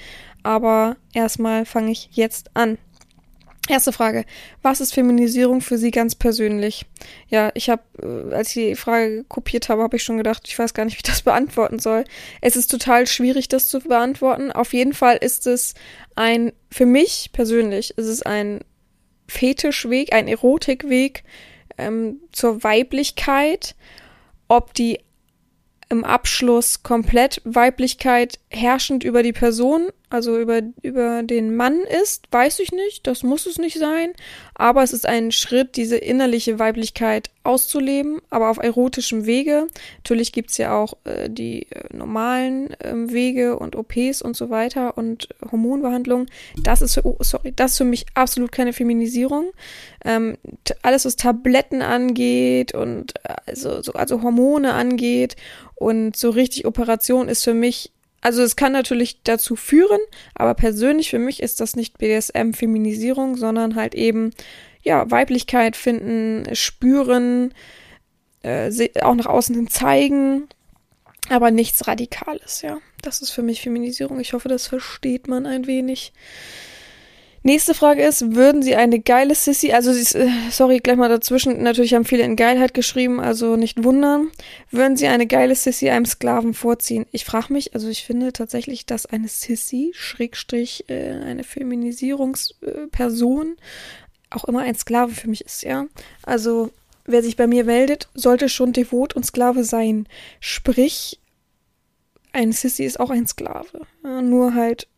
aber 0.46 0.96
erstmal 1.12 1.64
fange 1.64 1.90
ich 1.90 2.08
jetzt 2.12 2.50
an. 2.54 2.78
Erste 3.68 3.92
Frage. 3.92 4.24
Was 4.62 4.80
ist 4.80 4.94
Feminisierung 4.94 5.60
für 5.60 5.76
Sie 5.76 5.90
ganz 5.90 6.14
persönlich? 6.14 6.86
Ja, 7.28 7.50
ich 7.54 7.68
habe, 7.68 7.82
äh, 8.00 8.34
als 8.34 8.50
ich 8.50 8.68
die 8.68 8.74
Frage 8.76 9.24
kopiert 9.24 9.68
habe, 9.68 9.82
habe 9.82 9.96
ich 9.96 10.04
schon 10.04 10.18
gedacht, 10.18 10.42
ich 10.46 10.56
weiß 10.56 10.72
gar 10.72 10.84
nicht, 10.84 10.94
wie 10.94 10.98
ich 10.98 11.02
das 11.02 11.22
beantworten 11.24 11.80
soll. 11.80 12.04
Es 12.40 12.54
ist 12.54 12.70
total 12.70 13.06
schwierig, 13.06 13.48
das 13.48 13.68
zu 13.68 13.80
beantworten. 13.80 14.52
Auf 14.52 14.72
jeden 14.72 14.92
Fall 14.92 15.16
ist 15.16 15.46
es 15.46 15.74
ein, 16.14 16.52
für 16.70 16.86
mich 16.86 17.30
persönlich, 17.32 17.96
ist 17.98 18.06
es 18.06 18.22
ein 18.22 18.60
Fetischweg, 19.26 20.12
ein 20.12 20.28
Erotikweg 20.28 21.24
ähm, 21.76 22.20
zur 22.30 22.62
Weiblichkeit. 22.62 23.74
Ob 24.48 24.74
die 24.74 25.00
im 25.88 26.04
Abschluss 26.04 26.82
komplett 26.82 27.40
Weiblichkeit 27.44 28.38
herrschend 28.50 29.04
über 29.04 29.22
die 29.22 29.32
Person 29.32 29.88
also 30.08 30.38
über, 30.38 30.62
über 30.82 31.24
den 31.24 31.56
Mann 31.56 31.80
ist, 32.02 32.28
weiß 32.30 32.60
ich 32.60 32.70
nicht, 32.70 33.06
das 33.08 33.24
muss 33.24 33.46
es 33.46 33.58
nicht 33.58 33.76
sein, 33.76 34.12
aber 34.54 34.84
es 34.84 34.92
ist 34.92 35.04
ein 35.04 35.32
Schritt, 35.32 35.76
diese 35.76 35.96
innerliche 35.96 36.60
Weiblichkeit 36.60 37.30
auszuleben, 37.42 38.20
aber 38.30 38.50
auf 38.50 38.58
erotischem 38.58 39.26
Wege. 39.26 39.66
Natürlich 39.98 40.32
gibt's 40.32 40.58
ja 40.58 40.76
auch 40.76 40.94
äh, 41.04 41.28
die 41.28 41.70
äh, 41.70 41.96
normalen 41.96 42.70
äh, 42.80 42.92
Wege 42.94 43.58
und 43.58 43.74
OPs 43.74 44.22
und 44.22 44.36
so 44.36 44.48
weiter 44.48 44.96
und 44.96 45.28
Hormonbehandlung. 45.50 46.26
Das 46.62 46.82
ist 46.82 46.94
für, 46.94 47.04
oh, 47.04 47.16
sorry, 47.20 47.52
das 47.54 47.72
ist 47.72 47.78
für 47.78 47.84
mich 47.84 48.06
absolut 48.14 48.52
keine 48.52 48.72
Feminisierung. 48.72 49.50
Ähm, 50.04 50.38
alles, 50.82 51.04
was 51.04 51.16
Tabletten 51.16 51.82
angeht 51.82 52.74
und 52.74 53.14
äh, 53.24 53.34
also, 53.46 53.82
so, 53.82 53.92
also 53.94 54.22
Hormone 54.22 54.72
angeht 54.72 55.34
und 55.74 56.16
so 56.16 56.30
richtig 56.30 56.64
Operation 56.64 57.28
ist 57.28 57.44
für 57.44 57.54
mich 57.54 57.92
also 58.26 58.42
es 58.42 58.56
kann 58.56 58.72
natürlich 58.72 59.22
dazu 59.22 59.54
führen, 59.54 60.00
aber 60.34 60.54
persönlich 60.54 61.10
für 61.10 61.20
mich 61.20 61.40
ist 61.40 61.60
das 61.60 61.76
nicht 61.76 61.96
BDSM-Feminisierung, 61.98 63.36
sondern 63.36 63.76
halt 63.76 63.94
eben, 63.94 64.32
ja, 64.82 65.08
Weiblichkeit 65.08 65.76
finden, 65.76 66.52
spüren, 66.56 67.54
äh, 68.42 68.72
auch 69.02 69.14
nach 69.14 69.26
außen 69.26 69.54
hin 69.54 69.68
zeigen, 69.68 70.48
aber 71.28 71.52
nichts 71.52 71.86
Radikales, 71.86 72.62
ja. 72.62 72.78
Das 73.00 73.22
ist 73.22 73.30
für 73.30 73.42
mich 73.42 73.60
Feminisierung. 73.60 74.18
Ich 74.18 74.32
hoffe, 74.32 74.48
das 74.48 74.66
versteht 74.66 75.28
man 75.28 75.46
ein 75.46 75.68
wenig. 75.68 76.12
Nächste 77.46 77.72
Frage 77.74 78.04
ist, 78.04 78.34
würden 78.34 78.60
Sie 78.60 78.74
eine 78.74 78.98
geile 78.98 79.36
Sissy, 79.36 79.70
also 79.70 79.92
äh, 79.92 80.28
sorry, 80.50 80.78
gleich 80.78 80.96
mal 80.96 81.08
dazwischen, 81.08 81.62
natürlich 81.62 81.94
haben 81.94 82.04
viele 82.04 82.24
in 82.24 82.34
Geilheit 82.34 82.74
geschrieben, 82.74 83.20
also 83.20 83.54
nicht 83.54 83.84
wundern, 83.84 84.32
würden 84.72 84.96
Sie 84.96 85.06
eine 85.06 85.28
geile 85.28 85.54
Sissy 85.54 85.88
einem 85.88 86.06
Sklaven 86.06 86.54
vorziehen? 86.54 87.06
Ich 87.12 87.24
frage 87.24 87.52
mich, 87.52 87.72
also 87.72 87.88
ich 87.88 88.04
finde 88.04 88.32
tatsächlich, 88.32 88.84
dass 88.84 89.06
eine 89.06 89.28
Sissy, 89.28 89.92
Schrägstrich, 89.94 90.86
äh, 90.88 91.20
eine 91.24 91.44
Feminisierungsperson, 91.44 93.56
auch 94.30 94.44
immer 94.46 94.62
ein 94.62 94.74
Sklave 94.74 95.12
für 95.12 95.30
mich 95.30 95.44
ist, 95.44 95.62
ja. 95.62 95.86
Also, 96.24 96.72
wer 97.04 97.22
sich 97.22 97.36
bei 97.36 97.46
mir 97.46 97.62
meldet, 97.62 98.08
sollte 98.14 98.48
schon 98.48 98.72
devot 98.72 99.14
und 99.14 99.24
Sklave 99.24 99.62
sein. 99.62 100.08
Sprich, 100.40 101.20
ein 102.32 102.50
Sissy 102.50 102.82
ist 102.82 102.98
auch 102.98 103.10
ein 103.10 103.28
Sklave. 103.28 103.82
Nur 104.02 104.54
halt 104.54 104.88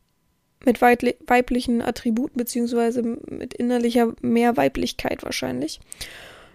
mit 0.68 0.80
weiblichen 0.82 1.82
Attributen, 1.82 2.36
beziehungsweise 2.36 3.02
mit 3.02 3.54
innerlicher 3.54 4.12
mehr 4.20 4.56
Weiblichkeit 4.56 5.24
wahrscheinlich. 5.24 5.80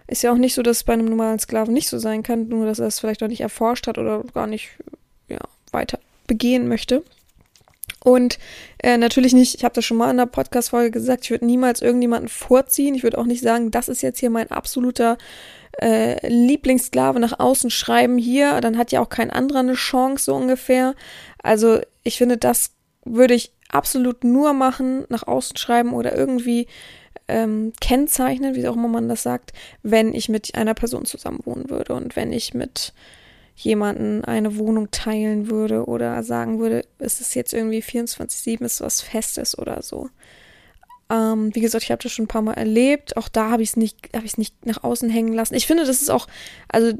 Ist 0.06 0.22
ja 0.22 0.32
auch 0.32 0.36
nicht 0.36 0.54
so, 0.54 0.62
dass 0.62 0.78
es 0.78 0.84
bei 0.84 0.92
einem 0.92 1.06
normalen 1.06 1.38
Sklaven 1.38 1.74
nicht 1.74 1.88
so 1.88 1.98
sein 1.98 2.22
kann, 2.22 2.48
nur 2.48 2.64
dass 2.64 2.78
er 2.78 2.86
es 2.86 3.00
vielleicht 3.00 3.22
noch 3.22 3.28
nicht 3.28 3.40
erforscht 3.40 3.86
hat 3.86 3.98
oder 3.98 4.22
gar 4.32 4.46
nicht 4.46 4.70
ja, 5.28 5.40
weiter 5.72 5.98
begehen 6.26 6.68
möchte. 6.68 7.02
Und 8.02 8.38
äh, 8.82 8.96
natürlich 8.98 9.32
nicht, 9.32 9.56
ich 9.56 9.64
habe 9.64 9.74
das 9.74 9.84
schon 9.84 9.96
mal 9.96 10.10
in 10.10 10.16
der 10.18 10.26
Podcast-Folge 10.26 10.90
gesagt, 10.90 11.24
ich 11.24 11.30
würde 11.30 11.46
niemals 11.46 11.82
irgendjemanden 11.82 12.28
vorziehen. 12.28 12.94
Ich 12.94 13.02
würde 13.02 13.18
auch 13.18 13.26
nicht 13.26 13.42
sagen, 13.42 13.70
das 13.70 13.88
ist 13.88 14.02
jetzt 14.02 14.20
hier 14.20 14.30
mein 14.30 14.50
absoluter 14.50 15.18
äh, 15.80 16.26
Lieblingssklave 16.26 17.18
nach 17.18 17.40
außen 17.40 17.70
schreiben 17.70 18.18
hier, 18.18 18.60
dann 18.60 18.78
hat 18.78 18.92
ja 18.92 19.00
auch 19.00 19.08
kein 19.08 19.30
anderer 19.30 19.60
eine 19.60 19.74
Chance, 19.74 20.26
so 20.26 20.34
ungefähr. 20.34 20.94
Also 21.42 21.80
ich 22.04 22.18
finde, 22.18 22.36
das 22.36 22.70
würde 23.04 23.34
ich 23.34 23.52
absolut 23.74 24.24
nur 24.24 24.52
machen, 24.52 25.04
nach 25.08 25.26
außen 25.26 25.56
schreiben 25.56 25.92
oder 25.92 26.16
irgendwie 26.16 26.66
ähm, 27.28 27.72
kennzeichnen, 27.80 28.54
wie 28.54 28.68
auch 28.68 28.76
immer 28.76 28.88
man 28.88 29.08
das 29.08 29.22
sagt, 29.22 29.52
wenn 29.82 30.14
ich 30.14 30.28
mit 30.28 30.54
einer 30.54 30.74
Person 30.74 31.04
zusammen 31.04 31.40
wohnen 31.44 31.70
würde 31.70 31.94
und 31.94 32.16
wenn 32.16 32.32
ich 32.32 32.54
mit 32.54 32.92
jemanden 33.56 34.24
eine 34.24 34.56
Wohnung 34.58 34.90
teilen 34.90 35.48
würde 35.48 35.86
oder 35.86 36.22
sagen 36.22 36.58
würde, 36.58 36.84
ist 36.98 37.20
es 37.20 37.34
jetzt 37.34 37.52
irgendwie 37.52 37.82
24-7, 37.82 38.64
ist 38.64 38.80
was 38.80 39.00
Festes 39.00 39.56
oder 39.56 39.80
so. 39.82 40.10
Ähm, 41.10 41.54
wie 41.54 41.60
gesagt, 41.60 41.84
ich 41.84 41.90
habe 41.90 42.02
das 42.02 42.12
schon 42.12 42.24
ein 42.24 42.28
paar 42.28 42.42
Mal 42.42 42.54
erlebt. 42.54 43.16
Auch 43.16 43.28
da 43.28 43.50
habe 43.50 43.62
ich 43.62 43.70
es 43.70 43.76
nicht, 43.76 44.08
habe 44.14 44.26
ich 44.26 44.38
nicht 44.38 44.66
nach 44.66 44.82
außen 44.82 45.08
hängen 45.08 45.32
lassen. 45.32 45.54
Ich 45.54 45.66
finde, 45.66 45.84
das 45.84 46.02
ist 46.02 46.10
auch, 46.10 46.26
also 46.68 46.92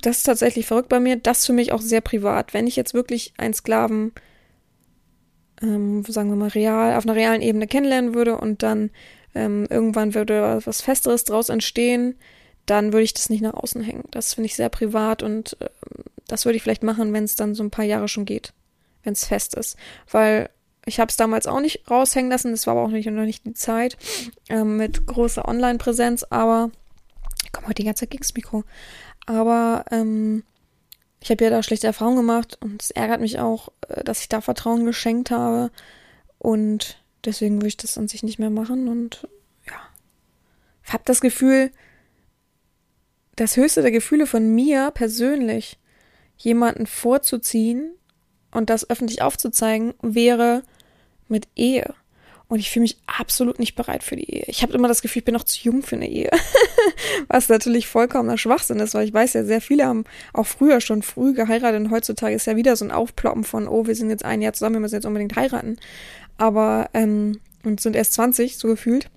das 0.00 0.18
ist 0.18 0.22
tatsächlich 0.24 0.66
verrückt 0.66 0.88
bei 0.88 1.00
mir. 1.00 1.16
Das 1.16 1.46
für 1.46 1.52
mich 1.52 1.72
auch 1.72 1.82
sehr 1.82 2.00
privat. 2.00 2.54
Wenn 2.54 2.66
ich 2.66 2.76
jetzt 2.76 2.94
wirklich 2.94 3.34
einen 3.36 3.54
Sklaven, 3.54 4.12
ähm, 5.62 6.04
sagen 6.04 6.30
wir 6.30 6.36
mal 6.36 6.48
real, 6.48 6.96
auf 6.96 7.04
einer 7.04 7.16
realen 7.16 7.42
Ebene 7.42 7.66
kennenlernen 7.66 8.14
würde 8.14 8.36
und 8.36 8.62
dann 8.62 8.90
ähm, 9.34 9.66
irgendwann 9.70 10.14
würde 10.14 10.60
was 10.64 10.80
Festeres 10.80 11.24
draus 11.24 11.48
entstehen, 11.48 12.16
dann 12.66 12.92
würde 12.92 13.04
ich 13.04 13.14
das 13.14 13.30
nicht 13.30 13.42
nach 13.42 13.54
außen 13.54 13.82
hängen. 13.82 14.04
Das 14.10 14.34
finde 14.34 14.46
ich 14.46 14.56
sehr 14.56 14.68
privat 14.68 15.22
und 15.22 15.56
äh, 15.60 15.68
das 16.26 16.44
würde 16.44 16.56
ich 16.56 16.62
vielleicht 16.62 16.82
machen, 16.82 17.12
wenn 17.12 17.24
es 17.24 17.36
dann 17.36 17.54
so 17.54 17.62
ein 17.62 17.70
paar 17.70 17.84
Jahre 17.84 18.08
schon 18.08 18.24
geht, 18.24 18.52
wenn 19.02 19.12
es 19.12 19.26
fest 19.26 19.54
ist. 19.54 19.76
Weil 20.10 20.50
ich 20.86 21.00
habe 21.00 21.10
es 21.10 21.16
damals 21.16 21.46
auch 21.46 21.60
nicht 21.60 21.90
raushängen 21.90 22.30
lassen, 22.30 22.52
das 22.52 22.66
war 22.66 22.72
aber 22.72 22.84
auch 22.84 22.90
nicht, 22.90 23.06
noch 23.06 23.24
nicht 23.24 23.44
die 23.44 23.54
Zeit 23.54 23.96
ähm, 24.48 24.76
mit 24.76 25.06
großer 25.06 25.46
Online-Präsenz, 25.46 26.24
aber 26.30 26.70
ich 27.44 27.52
komme 27.52 27.68
heute 27.68 27.82
die 27.82 27.84
ganze 27.84 28.00
Zeit 28.00 28.10
gegen 28.10 28.22
das 28.22 28.34
Mikro. 28.34 28.64
Aber 29.26 29.84
ähm, 29.90 30.44
ich 31.22 31.30
habe 31.30 31.44
ja 31.44 31.50
da 31.50 31.62
schlechte 31.62 31.86
Erfahrungen 31.86 32.16
gemacht 32.16 32.58
und 32.60 32.82
es 32.82 32.90
ärgert 32.90 33.20
mich 33.20 33.38
auch, 33.38 33.68
äh, 33.88 34.02
dass 34.04 34.20
ich 34.20 34.28
da 34.28 34.40
Vertrauen 34.40 34.84
geschenkt 34.84 35.30
habe 35.30 35.70
und 36.38 37.02
deswegen 37.24 37.56
würde 37.56 37.68
ich 37.68 37.76
das 37.76 37.98
an 37.98 38.08
sich 38.08 38.22
nicht 38.22 38.38
mehr 38.38 38.50
machen 38.50 38.88
und 38.88 39.28
ja, 39.66 39.78
ich 40.84 40.92
habe 40.92 41.02
das 41.06 41.20
Gefühl, 41.20 41.70
das 43.36 43.56
höchste 43.56 43.82
der 43.82 43.90
Gefühle 43.90 44.26
von 44.26 44.54
mir 44.54 44.90
persönlich, 44.90 45.78
jemanden 46.36 46.86
vorzuziehen 46.86 47.92
und 48.50 48.70
das 48.70 48.88
öffentlich 48.88 49.22
aufzuzeigen, 49.22 49.94
wäre 50.02 50.62
mit 51.28 51.48
Ehe. 51.56 51.94
Und 52.48 52.58
ich 52.58 52.70
fühle 52.70 52.82
mich 52.82 52.98
absolut 53.06 53.58
nicht 53.60 53.76
bereit 53.76 54.02
für 54.02 54.16
die 54.16 54.28
Ehe. 54.28 54.44
Ich 54.48 54.62
habe 54.62 54.72
immer 54.72 54.88
das 54.88 55.02
Gefühl, 55.02 55.20
ich 55.20 55.24
bin 55.24 55.34
noch 55.34 55.44
zu 55.44 55.60
jung 55.62 55.82
für 55.82 55.96
eine 55.96 56.08
Ehe. 56.08 56.30
Was 57.28 57.48
natürlich 57.48 57.88
vollkommener 57.88 58.38
Schwachsinn 58.38 58.80
ist, 58.80 58.94
weil 58.94 59.06
ich 59.06 59.14
weiß 59.14 59.34
ja, 59.34 59.44
sehr 59.44 59.60
viele 59.60 59.86
haben 59.86 60.04
auch 60.32 60.46
früher 60.46 60.80
schon 60.80 61.02
früh 61.02 61.32
geheiratet 61.34 61.80
und 61.80 61.90
heutzutage 61.90 62.34
ist 62.34 62.46
ja 62.46 62.56
wieder 62.56 62.76
so 62.76 62.84
ein 62.84 62.90
Aufploppen 62.90 63.44
von, 63.44 63.68
oh, 63.68 63.86
wir 63.86 63.94
sind 63.94 64.10
jetzt 64.10 64.24
ein 64.24 64.42
Jahr 64.42 64.52
zusammen, 64.52 64.76
wir 64.76 64.80
müssen 64.80 64.96
jetzt 64.96 65.06
unbedingt 65.06 65.36
heiraten. 65.36 65.76
Aber, 66.38 66.90
ähm, 66.94 67.40
und 67.64 67.80
sind 67.80 67.96
erst 67.96 68.14
20, 68.14 68.56
so 68.56 68.68
gefühlt. 68.68 69.10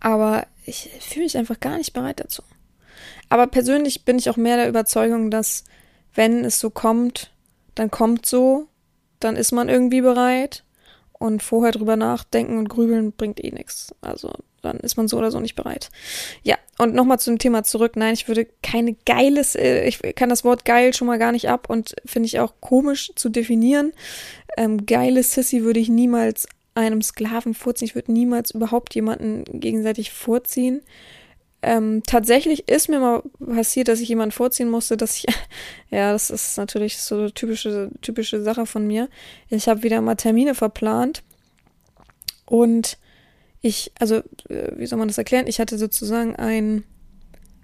Aber 0.00 0.46
ich 0.64 0.90
fühle 1.00 1.24
mich 1.24 1.38
einfach 1.38 1.60
gar 1.60 1.78
nicht 1.78 1.92
bereit 1.92 2.20
dazu. 2.20 2.42
Aber 3.28 3.46
persönlich 3.46 4.04
bin 4.04 4.18
ich 4.18 4.28
auch 4.30 4.36
mehr 4.36 4.56
der 4.56 4.68
Überzeugung, 4.68 5.30
dass 5.30 5.64
wenn 6.14 6.44
es 6.44 6.60
so 6.60 6.70
kommt, 6.70 7.32
dann 7.74 7.90
kommt 7.90 8.26
so, 8.26 8.68
dann 9.20 9.36
ist 9.36 9.52
man 9.52 9.68
irgendwie 9.68 10.00
bereit 10.00 10.64
und 11.12 11.42
vorher 11.42 11.72
drüber 11.72 11.96
nachdenken 11.96 12.58
und 12.58 12.68
grübeln 12.68 13.12
bringt 13.12 13.42
eh 13.42 13.50
nichts. 13.50 13.94
Also 14.00 14.32
dann 14.66 14.78
ist 14.80 14.96
man 14.96 15.08
so 15.08 15.18
oder 15.18 15.30
so 15.30 15.40
nicht 15.40 15.54
bereit. 15.54 15.90
Ja, 16.42 16.56
und 16.78 16.94
nochmal 16.94 17.18
zum 17.18 17.38
Thema 17.38 17.62
zurück. 17.62 17.96
Nein, 17.96 18.14
ich 18.14 18.28
würde 18.28 18.46
keine 18.62 18.94
geiles, 19.06 19.54
äh, 19.54 19.86
ich 19.86 20.00
kann 20.14 20.28
das 20.28 20.44
Wort 20.44 20.64
geil 20.64 20.94
schon 20.94 21.06
mal 21.06 21.18
gar 21.18 21.32
nicht 21.32 21.48
ab 21.48 21.70
und 21.70 21.94
finde 22.04 22.26
ich 22.26 22.40
auch 22.40 22.54
komisch 22.60 23.12
zu 23.16 23.28
definieren. 23.28 23.92
Ähm, 24.56 24.86
geile 24.86 25.22
Sissy 25.22 25.62
würde 25.64 25.80
ich 25.80 25.88
niemals 25.88 26.48
einem 26.74 27.02
Sklaven 27.02 27.54
vorziehen. 27.54 27.86
Ich 27.86 27.94
würde 27.94 28.12
niemals 28.12 28.50
überhaupt 28.50 28.94
jemanden 28.94 29.44
gegenseitig 29.60 30.12
vorziehen. 30.12 30.82
Ähm, 31.62 32.02
tatsächlich 32.06 32.68
ist 32.68 32.88
mir 32.88 33.00
mal 33.00 33.22
passiert, 33.38 33.88
dass 33.88 34.00
ich 34.00 34.08
jemanden 34.08 34.32
vorziehen 34.32 34.68
musste, 34.70 34.96
dass 34.96 35.16
ich, 35.16 35.26
ja, 35.90 36.12
das 36.12 36.30
ist 36.30 36.58
natürlich 36.58 36.98
so 36.98 37.16
eine 37.16 37.32
typische, 37.32 37.90
typische 38.02 38.42
Sache 38.42 38.66
von 38.66 38.86
mir. 38.86 39.08
Ich 39.48 39.68
habe 39.68 39.82
wieder 39.82 40.00
mal 40.00 40.16
Termine 40.16 40.54
verplant 40.54 41.22
und 42.44 42.98
ich, 43.66 43.92
also, 43.98 44.16
äh, 44.48 44.72
wie 44.76 44.86
soll 44.86 44.98
man 44.98 45.08
das 45.08 45.18
erklären? 45.18 45.46
Ich 45.46 45.60
hatte 45.60 45.78
sozusagen 45.78 46.36
ein, 46.36 46.84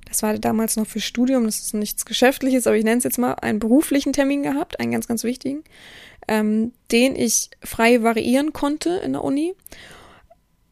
das 0.09 0.23
war 0.23 0.38
damals 0.38 0.76
noch 0.76 0.87
für 0.87 1.00
Studium, 1.00 1.44
das 1.44 1.61
ist 1.61 1.75
nichts 1.75 2.04
Geschäftliches, 2.04 2.66
aber 2.66 2.76
ich 2.76 2.85
nenne 2.85 2.99
es 2.99 3.04
jetzt 3.04 3.18
mal, 3.18 3.35
einen 3.35 3.59
beruflichen 3.59 4.12
Termin 4.12 4.42
gehabt, 4.42 4.80
einen 4.80 4.92
ganz, 4.92 5.09
ganz 5.09 5.25
wichtigen, 5.25 5.64
ähm, 6.28 6.73
den 6.90 7.16
ich 7.16 7.50
frei 7.62 8.02
variieren 8.02 8.52
konnte 8.52 8.90
in 9.04 9.12
der 9.12 9.25
Uni 9.25 9.54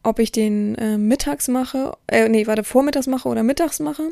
ob 0.03 0.19
ich 0.19 0.31
den 0.31 0.75
äh, 0.75 0.97
mittags 0.97 1.47
mache, 1.47 1.97
äh, 2.07 2.27
nee, 2.27 2.47
warte, 2.47 2.63
vormittags 2.63 3.07
mache 3.07 3.29
oder 3.29 3.43
mittags 3.43 3.79
mache. 3.79 4.11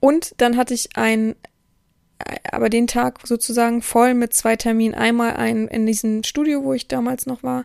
Und 0.00 0.34
dann 0.38 0.56
hatte 0.56 0.74
ich 0.74 0.90
ein, 0.96 1.34
äh, 2.18 2.36
aber 2.50 2.68
den 2.68 2.86
Tag 2.86 3.26
sozusagen 3.26 3.82
voll 3.82 4.14
mit 4.14 4.32
zwei 4.32 4.56
Terminen. 4.56 4.94
Einmal 4.94 5.34
ein 5.34 5.66
in 5.68 5.86
diesem 5.86 6.22
Studio, 6.22 6.62
wo 6.62 6.72
ich 6.72 6.88
damals 6.88 7.26
noch 7.26 7.42
war, 7.42 7.64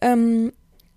ähm, 0.00 0.52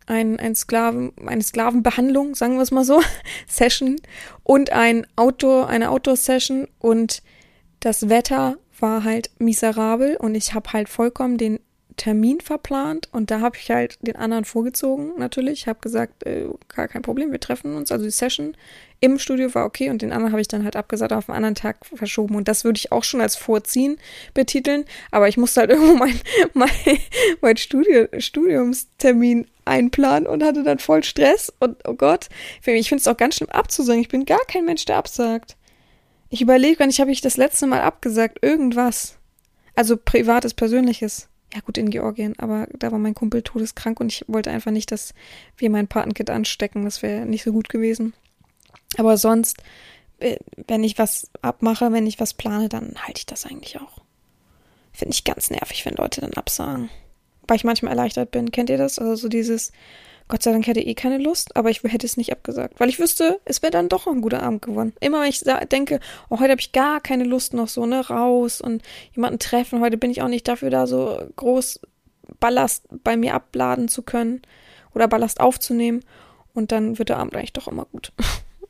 ein, 0.05 0.39
ein 0.39 0.55
Sklaven, 0.55 1.13
eine 1.25 1.41
Sklavenbehandlung, 1.41 2.35
sagen 2.35 2.55
wir 2.55 2.62
es 2.62 2.71
mal 2.71 2.85
so, 2.85 3.01
Session 3.47 3.97
und 4.43 4.71
ein 4.71 5.07
Outdoor, 5.15 5.67
eine 5.67 5.89
Outdoor-Session 5.89 6.67
und 6.79 7.21
das 7.79 8.09
Wetter 8.09 8.57
war 8.79 9.03
halt 9.03 9.29
miserabel 9.39 10.17
und 10.17 10.35
ich 10.35 10.53
habe 10.53 10.74
halt 10.74 10.89
vollkommen 10.89 11.38
den 11.38 11.59
Termin 11.97 12.41
verplant 12.41 13.07
und 13.13 13.31
da 13.31 13.39
habe 13.39 13.57
ich 13.57 13.69
halt 13.69 13.97
den 14.01 14.15
anderen 14.15 14.43
vorgezogen, 14.43 15.13
natürlich. 15.17 15.62
Ich 15.62 15.67
habe 15.67 15.79
gesagt, 15.79 16.25
äh, 16.25 16.47
gar 16.67 16.88
kein 16.88 17.01
Problem, 17.01 17.31
wir 17.31 17.39
treffen 17.39 17.75
uns. 17.75 17.91
Also 17.91 18.03
die 18.03 18.12
Session 18.12 18.55
im 19.00 19.19
Studio 19.19 19.53
war 19.53 19.65
okay 19.65 19.89
und 19.89 20.01
den 20.01 20.12
anderen 20.12 20.31
habe 20.31 20.41
ich 20.41 20.47
dann 20.47 20.63
halt 20.63 20.75
abgesagt, 20.75 21.13
auf 21.13 21.29
einen 21.29 21.38
anderen 21.38 21.55
Tag 21.55 21.85
verschoben. 21.85 22.35
Und 22.35 22.47
das 22.47 22.63
würde 22.63 22.77
ich 22.77 22.91
auch 22.91 23.03
schon 23.03 23.21
als 23.21 23.35
Vorziehen 23.35 23.97
betiteln. 24.33 24.85
Aber 25.12 25.27
ich 25.27 25.38
musste 25.38 25.62
halt 25.62 25.69
irgendwo 25.71 25.95
mein, 25.95 26.19
mein, 26.53 26.69
mein 27.41 27.57
Studio, 27.57 28.07
Studiumstermin 28.17 29.47
einplanen 29.65 30.27
und 30.27 30.43
hatte 30.43 30.63
dann 30.63 30.79
voll 30.79 31.03
Stress. 31.03 31.51
Und 31.60 31.77
oh 31.88 31.93
Gott, 31.93 32.29
ich 32.65 32.89
finde 32.89 33.01
es 33.01 33.07
auch 33.07 33.17
ganz 33.17 33.36
schlimm 33.36 33.50
abzusagen. 33.50 34.01
Ich 34.01 34.10
bin 34.10 34.25
gar 34.25 34.43
kein 34.48 34.65
Mensch, 34.65 34.86
der 34.86 34.98
absagt. 34.98 35.57
Ich 36.29 36.41
überlege, 36.41 36.79
wann 36.79 36.89
ich 36.89 37.01
habe 37.01 37.12
ich 37.12 37.22
das 37.22 37.38
letzte 37.38 37.67
Mal 37.67 37.81
abgesagt. 37.81 38.39
Irgendwas. 38.41 39.17
Also 39.75 39.98
privates, 39.98 40.53
persönliches 40.53 41.29
ja 41.55 41.62
gut, 41.62 41.77
in 41.77 41.89
Georgien, 41.89 42.38
aber 42.38 42.67
da 42.77 42.91
war 42.91 43.00
mein 43.00 43.15
Kumpel 43.15 43.41
todeskrank 43.41 44.01
und 44.01 44.12
ich 44.12 44.25
wollte 44.27 44.51
einfach 44.51 44.72
nicht, 44.72 44.91
dass 44.91 45.13
wir 45.57 45.69
mein 45.69 45.88
Patenkind 45.88 46.29
anstecken. 46.29 46.84
Das 46.84 47.01
wäre 47.01 47.25
nicht 47.25 47.43
so 47.43 47.53
gut 47.53 47.69
gewesen. 47.69 48.13
Aber 48.98 49.17
sonst, 49.17 49.63
äh, 50.19 50.38
wenn 50.67 50.84
ich 50.84 50.98
was 50.98 51.29
abmache, 51.41 51.93
wenn 51.93 52.07
ich 52.07 52.19
was 52.19 52.34
plane, 52.34 52.67
dann 52.67 52.95
halte 53.01 53.19
ich 53.19 53.25
das 53.25 53.45
eigentlich 53.45 53.79
auch. 53.79 54.01
Finde 54.91 55.13
ich 55.13 55.24
ganz 55.24 55.50
nervig, 55.50 55.86
wenn 55.86 55.95
Leute 55.95 56.22
dann 56.22 56.34
absagen. 56.34 56.89
Weil 57.47 57.57
ich 57.57 57.63
manchmal 57.63 57.91
erleichtert 57.91 58.31
bin. 58.31 58.51
Kennt 58.51 58.69
ihr 58.69 58.77
das? 58.77 58.99
Also 58.99 59.15
so 59.15 59.27
dieses, 59.27 59.71
Gott 60.27 60.41
sei 60.41 60.51
Dank 60.51 60.65
hätte 60.65 60.79
ich 60.79 60.87
eh 60.87 60.95
keine 60.95 61.19
Lust, 61.19 61.55
aber 61.55 61.69
ich 61.69 61.83
hätte 61.83 62.05
es 62.05 62.17
nicht 62.17 62.31
abgesagt, 62.31 62.79
weil 62.79 62.89
ich 62.89 62.99
wüsste, 62.99 63.39
es 63.45 63.61
wäre 63.61 63.71
dann 63.71 63.89
doch 63.89 64.07
ein 64.07 64.21
guter 64.21 64.41
Abend 64.41 64.63
geworden. 64.63 64.93
Immer 64.99 65.21
wenn 65.21 65.29
ich 65.29 65.41
denke, 65.71 65.99
oh, 66.29 66.39
heute 66.39 66.51
habe 66.51 66.61
ich 66.61 66.71
gar 66.71 66.99
keine 66.99 67.25
Lust 67.25 67.53
noch 67.53 67.67
so, 67.67 67.85
ne, 67.85 68.07
raus 68.07 68.59
und 68.59 68.81
jemanden 69.13 69.37
treffen, 69.37 69.81
heute 69.81 69.97
bin 69.97 70.09
ich 70.09 70.23
auch 70.23 70.27
nicht 70.27 70.47
dafür 70.47 70.71
da, 70.71 70.87
so 70.87 71.19
groß 71.35 71.79
Ballast 72.39 72.85
bei 73.03 73.17
mir 73.17 73.35
abladen 73.35 73.87
zu 73.87 74.01
können 74.01 74.41
oder 74.95 75.07
Ballast 75.07 75.39
aufzunehmen 75.39 76.03
und 76.55 76.71
dann 76.71 76.97
wird 76.97 77.09
der 77.09 77.17
Abend 77.17 77.35
eigentlich 77.35 77.53
doch 77.53 77.67
immer 77.67 77.85
gut. 77.85 78.11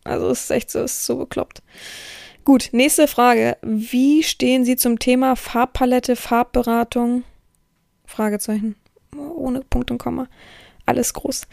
Also 0.08 0.30
es 0.30 0.42
ist 0.42 0.52
echt 0.52 0.70
so, 0.70 0.82
es 0.82 0.98
ist 0.98 1.06
so 1.08 1.16
bekloppt. 1.16 1.64
Gut, 2.44 2.70
nächste 2.74 3.08
Frage. 3.08 3.58
Wie 3.64 4.22
stehen 4.22 4.64
Sie 4.64 4.76
zum 4.76 5.00
Thema 5.00 5.36
Farbpalette, 5.36 6.16
Farbberatung? 6.16 7.24
Fragezeichen. 8.16 8.76
Ohne 9.16 9.62
Punkt 9.62 9.92
und 9.92 9.98
Komma 9.98 10.28
alles 10.86 11.14
groß. 11.14 11.44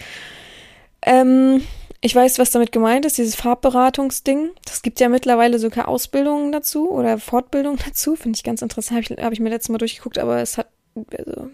Ähm, 1.02 1.62
ich 2.00 2.14
weiß, 2.14 2.38
was 2.38 2.50
damit 2.50 2.72
gemeint 2.72 3.04
ist, 3.06 3.18
dieses 3.18 3.34
Farbberatungsding. 3.34 4.50
Das 4.64 4.82
gibt 4.82 5.00
ja 5.00 5.08
mittlerweile 5.08 5.58
sogar 5.58 5.88
Ausbildungen 5.88 6.52
dazu 6.52 6.90
oder 6.90 7.18
Fortbildungen 7.18 7.78
dazu. 7.86 8.16
Finde 8.16 8.36
ich 8.36 8.44
ganz 8.44 8.62
interessant. 8.62 9.04
Habe 9.04 9.14
ich, 9.14 9.24
hab 9.24 9.32
ich 9.32 9.40
mir 9.40 9.50
letztes 9.50 9.70
Mal 9.70 9.78
durchgeguckt, 9.78 10.18
aber 10.18 10.40
es 10.40 10.58
hat, 10.58 10.68
also, 11.16 11.50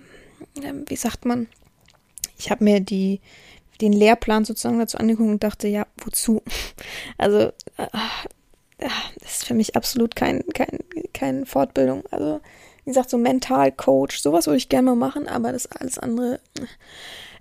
ähm, 0.62 0.84
wie 0.88 0.96
sagt 0.96 1.24
man? 1.24 1.48
Ich 2.38 2.50
habe 2.50 2.64
mir 2.64 2.80
die, 2.80 3.20
den 3.80 3.92
Lehrplan 3.92 4.44
sozusagen 4.44 4.78
dazu 4.78 4.98
angeguckt 4.98 5.28
und 5.28 5.44
dachte, 5.44 5.68
ja, 5.68 5.86
wozu? 5.98 6.42
Also, 7.18 7.52
äh, 7.76 7.86
das 8.78 9.32
ist 9.32 9.44
für 9.46 9.54
mich 9.54 9.74
absolut 9.74 10.14
kein, 10.14 10.44
kein, 10.54 10.78
keine 11.12 11.46
Fortbildung. 11.46 12.04
Also, 12.10 12.40
wie 12.88 12.92
gesagt, 12.92 13.11
so 13.11 13.18
Mental-Coach, 13.18 14.18
sowas 14.18 14.47
würde 14.47 14.57
ich 14.57 14.71
gerne 14.71 14.87
mal 14.87 14.97
machen, 14.97 15.28
aber 15.28 15.52
das 15.52 15.66
alles 15.66 15.99
andere. 15.99 16.40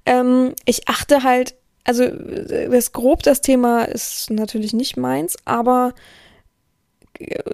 Ähm, 0.05 0.53
ich 0.65 0.89
achte 0.89 1.23
halt, 1.23 1.55
also 1.85 2.05
das 2.05 2.91
grob 2.91 3.23
das 3.23 3.39
Thema 3.39 3.85
ist 3.85 4.29
natürlich 4.29 4.73
nicht 4.73 4.97
meins, 4.97 5.37
aber 5.45 5.93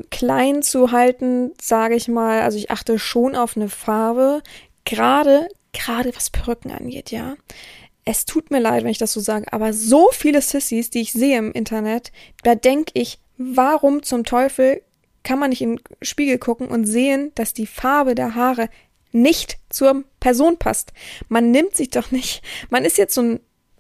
klein 0.10 0.64
zu 0.64 0.92
halten, 0.92 1.52
sage 1.62 1.94
ich 1.94 2.08
mal, 2.08 2.42
also 2.42 2.58
ich 2.58 2.72
achte 2.72 2.98
schon 2.98 3.36
auf 3.36 3.56
eine 3.56 3.70
Farbe, 3.70 4.42
gerade 4.86 5.48
gerade 5.72 6.16
was 6.16 6.32
Perücken 6.32 6.72
angeht, 6.72 7.12
ja. 7.12 7.36
Es 8.06 8.26
tut 8.26 8.50
mir 8.50 8.60
leid, 8.60 8.84
wenn 8.84 8.90
ich 8.90 8.98
das 8.98 9.14
so 9.14 9.20
sage, 9.20 9.54
aber 9.54 9.72
so 9.72 10.10
viele 10.12 10.42
Sissies, 10.42 10.90
die 10.90 11.02
ich 11.02 11.14
sehe 11.14 11.38
im 11.38 11.52
Internet, 11.52 12.12
da 12.42 12.56
denke 12.56 12.92
ich, 12.96 13.20
warum 13.38 14.02
zum 14.02 14.24
Teufel 14.24 14.82
kann 15.24 15.40
man 15.40 15.50
nicht 15.50 15.62
in 15.62 15.78
den 15.78 15.84
Spiegel 16.02 16.38
gucken 16.38 16.68
und 16.68 16.86
sehen, 16.86 17.32
dass 17.36 17.54
die 17.54 17.68
Farbe 17.68 18.16
der 18.16 18.36
Haare 18.36 18.70
nicht 19.12 19.58
zur 19.70 20.04
Person 20.20 20.58
passt. 20.58 20.92
Man 21.30 21.52
nimmt 21.52 21.76
sich 21.76 21.90
doch 21.90 22.12
nicht. 22.12 22.44
Man 22.70 22.84
ist 22.84 22.98
jetzt 22.98 23.14
so 23.14 23.22
ein 23.22 23.40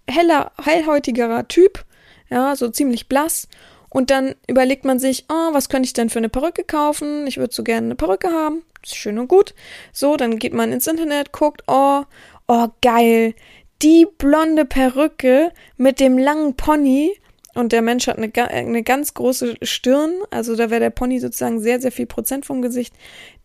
heller, 0.10 0.52
hellhäutigerer 0.64 1.48
Typ, 1.48 1.86
ja, 2.30 2.56
so 2.56 2.70
ziemlich 2.70 3.08
blass. 3.08 3.48
Und 3.90 4.10
dann 4.10 4.36
überlegt 4.48 4.86
man 4.86 4.98
sich, 4.98 5.26
oh, 5.30 5.54
was 5.54 5.70
könnte 5.70 5.86
ich 5.86 5.94
denn 5.94 6.10
für 6.10 6.20
eine 6.20 6.30
Perücke 6.30 6.64
kaufen? 6.64 7.28
Ich 7.28 7.38
würde 7.38 7.54
so 7.54 7.64
gerne 7.64 7.88
eine 7.88 7.96
Perücke 7.96 8.30
haben. 8.32 8.64
Ist 8.84 8.96
schön 8.96 9.20
und 9.20 9.28
gut. 9.28 9.54
So, 9.92 10.18
dann 10.18 10.40
geht 10.40 10.54
man 10.54 10.72
ins 10.72 10.88
Internet, 10.88 11.32
guckt, 11.32 11.64
oh, 11.68 12.04
oh, 12.48 12.68
geil. 12.82 13.36
Die 13.82 14.08
blonde 14.18 14.66
Perücke 14.66 15.52
mit 15.78 16.00
dem 16.00 16.18
langen 16.18 16.56
Pony 16.56 17.12
und 17.54 17.72
der 17.72 17.82
Mensch 17.82 18.08
hat 18.08 18.18
eine, 18.18 18.32
eine 18.50 18.84
ganz 18.84 19.14
große 19.14 19.56
Stirn, 19.62 20.12
also 20.32 20.56
da 20.56 20.70
wäre 20.70 20.80
der 20.80 20.90
Pony 20.90 21.20
sozusagen 21.20 21.60
sehr, 21.60 21.80
sehr 21.80 21.92
viel 21.92 22.08
Prozent 22.08 22.46
vom 22.46 22.62
Gesicht. 22.62 22.94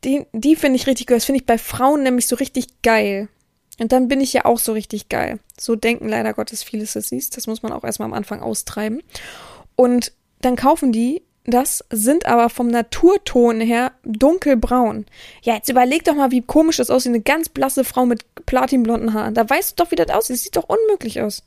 Die, 0.05 0.27
die 0.33 0.57
finde 0.57 0.77
ich 0.77 0.87
richtig 0.87 1.07
gut. 1.07 1.17
Das 1.17 1.25
finde 1.25 1.41
ich 1.41 1.47
bei 1.47 1.59
Frauen 1.59 2.03
nämlich 2.03 2.27
so 2.27 2.37
richtig 2.37 2.83
geil. 2.83 3.29
Und 3.79 3.93
dann 3.93 4.09
bin 4.09 4.21
ich 4.21 4.33
ja 4.33 4.45
auch 4.45 4.59
so 4.59 4.73
richtig 4.73 5.09
geil. 5.09 5.38
So 5.59 5.77
denken 5.77 6.09
leider 6.09 6.35
Gottes 6.35 6.62
viele 6.62 6.87
Sissies. 6.87 7.31
Das 7.31 7.47
muss 7.47 7.62
man 7.62 7.73
auch 7.73 7.85
erstmal 7.85 8.07
am 8.07 8.15
Anfang 8.15 8.41
austreiben. 8.41 9.03
Und 9.77 10.12
dann 10.41 10.57
kaufen 10.57 10.91
die 10.91 11.23
das, 11.50 11.83
sind 11.91 12.27
aber 12.27 12.50
vom 12.50 12.69
Naturton 12.69 13.61
her 13.61 13.93
dunkelbraun. 14.05 15.07
Ja, 15.43 15.55
jetzt 15.55 15.71
überleg 15.71 16.05
doch 16.05 16.15
mal, 16.15 16.31
wie 16.31 16.43
komisch 16.43 16.77
das 16.77 16.91
aussieht. 16.91 17.11
Eine 17.11 17.23
ganz 17.23 17.49
blasse 17.49 17.85
Frau 17.85 18.05
mit 18.05 18.27
platinblonden 18.45 19.15
Haaren. 19.15 19.33
Da 19.33 19.49
weißt 19.49 19.71
du 19.71 19.83
doch, 19.83 19.91
wie 19.91 19.97
das 19.97 20.11
aussieht. 20.11 20.37
Das 20.37 20.43
sieht 20.43 20.57
doch 20.57 20.69
unmöglich 20.69 21.23
aus. 21.23 21.45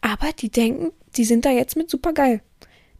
Aber 0.00 0.32
die 0.36 0.50
denken, 0.50 0.92
die 1.16 1.24
sind 1.24 1.44
da 1.44 1.50
jetzt 1.50 1.76
mit 1.76 1.90
super 1.90 2.12
geil. 2.12 2.40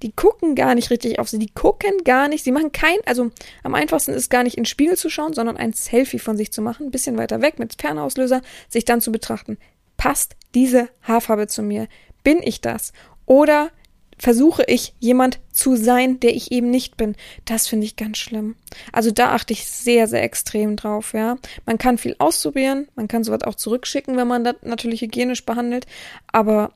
Die 0.03 0.13
gucken 0.13 0.55
gar 0.55 0.75
nicht 0.75 0.91
richtig 0.91 1.19
auf 1.19 1.29
sie. 1.29 1.39
Die 1.39 1.53
gucken 1.53 2.05
gar 2.05 2.29
nicht. 2.29 2.45
Sie 2.45 2.53
machen 2.53 2.73
kein, 2.73 2.99
also 3.07 3.31
am 3.63 3.75
einfachsten 3.75 4.13
ist 4.13 4.29
gar 4.29 4.43
nicht 4.43 4.57
in 4.57 4.63
den 4.63 4.67
Spiegel 4.67 4.97
zu 4.97 5.09
schauen, 5.09 5.33
sondern 5.33 5.57
ein 5.57 5.73
Selfie 5.73 6.19
von 6.19 6.37
sich 6.37 6.53
zu 6.53 6.63
machen, 6.63 6.87
ein 6.87 6.91
bisschen 6.91 7.17
weiter 7.17 7.41
weg 7.41 7.59
mit 7.59 7.81
Fernauslöser, 7.81 8.43
sich 8.69 8.85
dann 8.85 9.01
zu 9.01 9.13
betrachten. 9.13 9.57
Passt 9.97 10.37
diese 10.55 10.89
Haarfarbe 11.03 11.47
zu 11.47 11.63
mir? 11.63 11.89
Bin 12.23 12.43
ich 12.43 12.61
das? 12.61 12.93
Oder 13.25 13.71
versuche 14.19 14.65
ich 14.67 14.95
jemand 15.01 15.41
zu 15.53 15.77
sein, 15.77 16.21
der 16.21 16.35
ich 16.35 16.53
eben 16.53 16.71
nicht 16.71 16.97
bin. 16.97 17.17
Das 17.45 17.67
finde 17.67 17.87
ich 17.87 17.97
ganz 17.97 18.19
schlimm. 18.19 18.57
Also 18.93 19.11
da 19.11 19.33
achte 19.33 19.53
ich 19.53 19.67
sehr, 19.67 20.07
sehr 20.07 20.23
extrem 20.23 20.77
drauf, 20.77 21.15
ja. 21.15 21.37
Man 21.67 21.79
kann 21.79 21.99
viel 21.99 22.15
ausprobieren, 22.19 22.89
man 22.95 23.09
kann 23.09 23.25
sowas 23.25 23.43
auch 23.43 23.55
zurückschicken, 23.55 24.17
wenn 24.17 24.29
man 24.29 24.45
das 24.45 24.57
natürlich 24.63 25.01
hygienisch 25.01 25.45
behandelt, 25.45 25.87
aber 26.31 26.73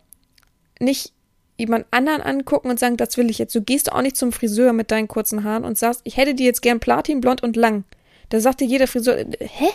nicht 0.80 1.12
jemand 1.59 1.87
anderen 1.91 2.23
angucken 2.23 2.71
und 2.71 2.79
sagen, 2.79 2.97
das 2.97 3.17
will 3.17 3.29
ich 3.29 3.38
jetzt. 3.38 3.55
Du 3.55 3.61
gehst 3.61 3.93
auch 3.93 4.00
nicht 4.00 4.17
zum 4.17 4.33
Friseur 4.33 4.73
mit 4.73 4.91
deinen 4.91 5.09
kurzen 5.09 5.45
Haaren 5.45 5.65
und 5.65 5.77
sagst, 5.77 6.00
ich 6.05 6.17
hätte 6.17 6.35
die 6.35 6.45
jetzt 6.45 6.62
gern 6.62 6.81
platin, 6.81 7.21
blond 7.21 7.43
und 7.43 7.57
lang. 7.57 7.85
Da 8.31 8.41
sagt 8.41 8.61
dir 8.61 8.67
jeder 8.67 8.87
Friseur, 8.87 9.17
hä? 9.41 9.69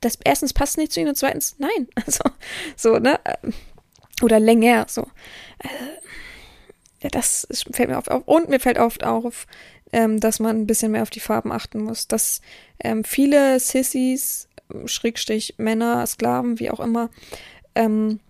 Das 0.00 0.18
erstens 0.24 0.52
passt 0.52 0.78
nicht 0.78 0.92
zu 0.92 1.00
ihnen 1.00 1.10
und 1.10 1.16
zweitens, 1.16 1.56
nein. 1.58 1.88
Also, 2.06 2.24
so, 2.74 2.98
ne? 2.98 3.20
Oder 4.22 4.40
länger, 4.40 4.86
so. 4.88 5.02
Äh, 5.58 5.68
ja, 7.02 7.10
das 7.10 7.46
fällt 7.72 7.90
mir 7.90 7.98
oft 7.98 8.10
auf. 8.10 8.22
Und 8.26 8.48
mir 8.48 8.60
fällt 8.60 8.78
oft 8.78 9.04
auf, 9.04 9.46
ähm, 9.92 10.18
dass 10.20 10.40
man 10.40 10.56
ein 10.56 10.66
bisschen 10.66 10.92
mehr 10.92 11.02
auf 11.02 11.10
die 11.10 11.20
Farben 11.20 11.52
achten 11.52 11.82
muss. 11.82 12.08
Dass 12.08 12.40
ähm, 12.82 13.04
viele 13.04 13.60
Sissies, 13.60 14.48
Schrägstrich 14.86 15.54
Männer, 15.58 16.06
Sklaven, 16.06 16.58
wie 16.58 16.70
auch 16.70 16.80
immer, 16.80 17.10
ähm, 17.74 18.20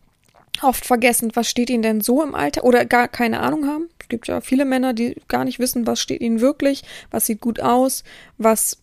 oft 0.63 0.87
vergessen, 0.87 1.31
was 1.35 1.49
steht 1.49 1.71
ihnen 1.71 1.83
denn 1.83 2.01
so 2.01 2.23
im 2.23 2.35
Alter 2.35 2.65
oder 2.65 2.85
gar 2.85 3.09
keine 3.09 3.41
Ahnung 3.41 3.67
haben. 3.67 3.89
Es 4.01 4.09
gibt 4.09 4.29
ja 4.29 4.41
viele 4.41 4.65
Männer, 4.65 4.95
die 4.95 5.17
gar 5.29 5.45
nicht 5.45 5.59
wissen, 5.59 5.87
was 5.87 6.01
steht 6.01 6.21
ihnen 6.21 6.41
wirklich, 6.41 6.83
was 7.11 7.27
sieht 7.27 7.41
gut 7.41 7.61
aus, 7.61 8.05
was 8.39 8.79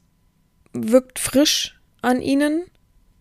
wirkt 0.73 1.19
frisch 1.19 1.79
an 2.01 2.21
ihnen. 2.21 2.63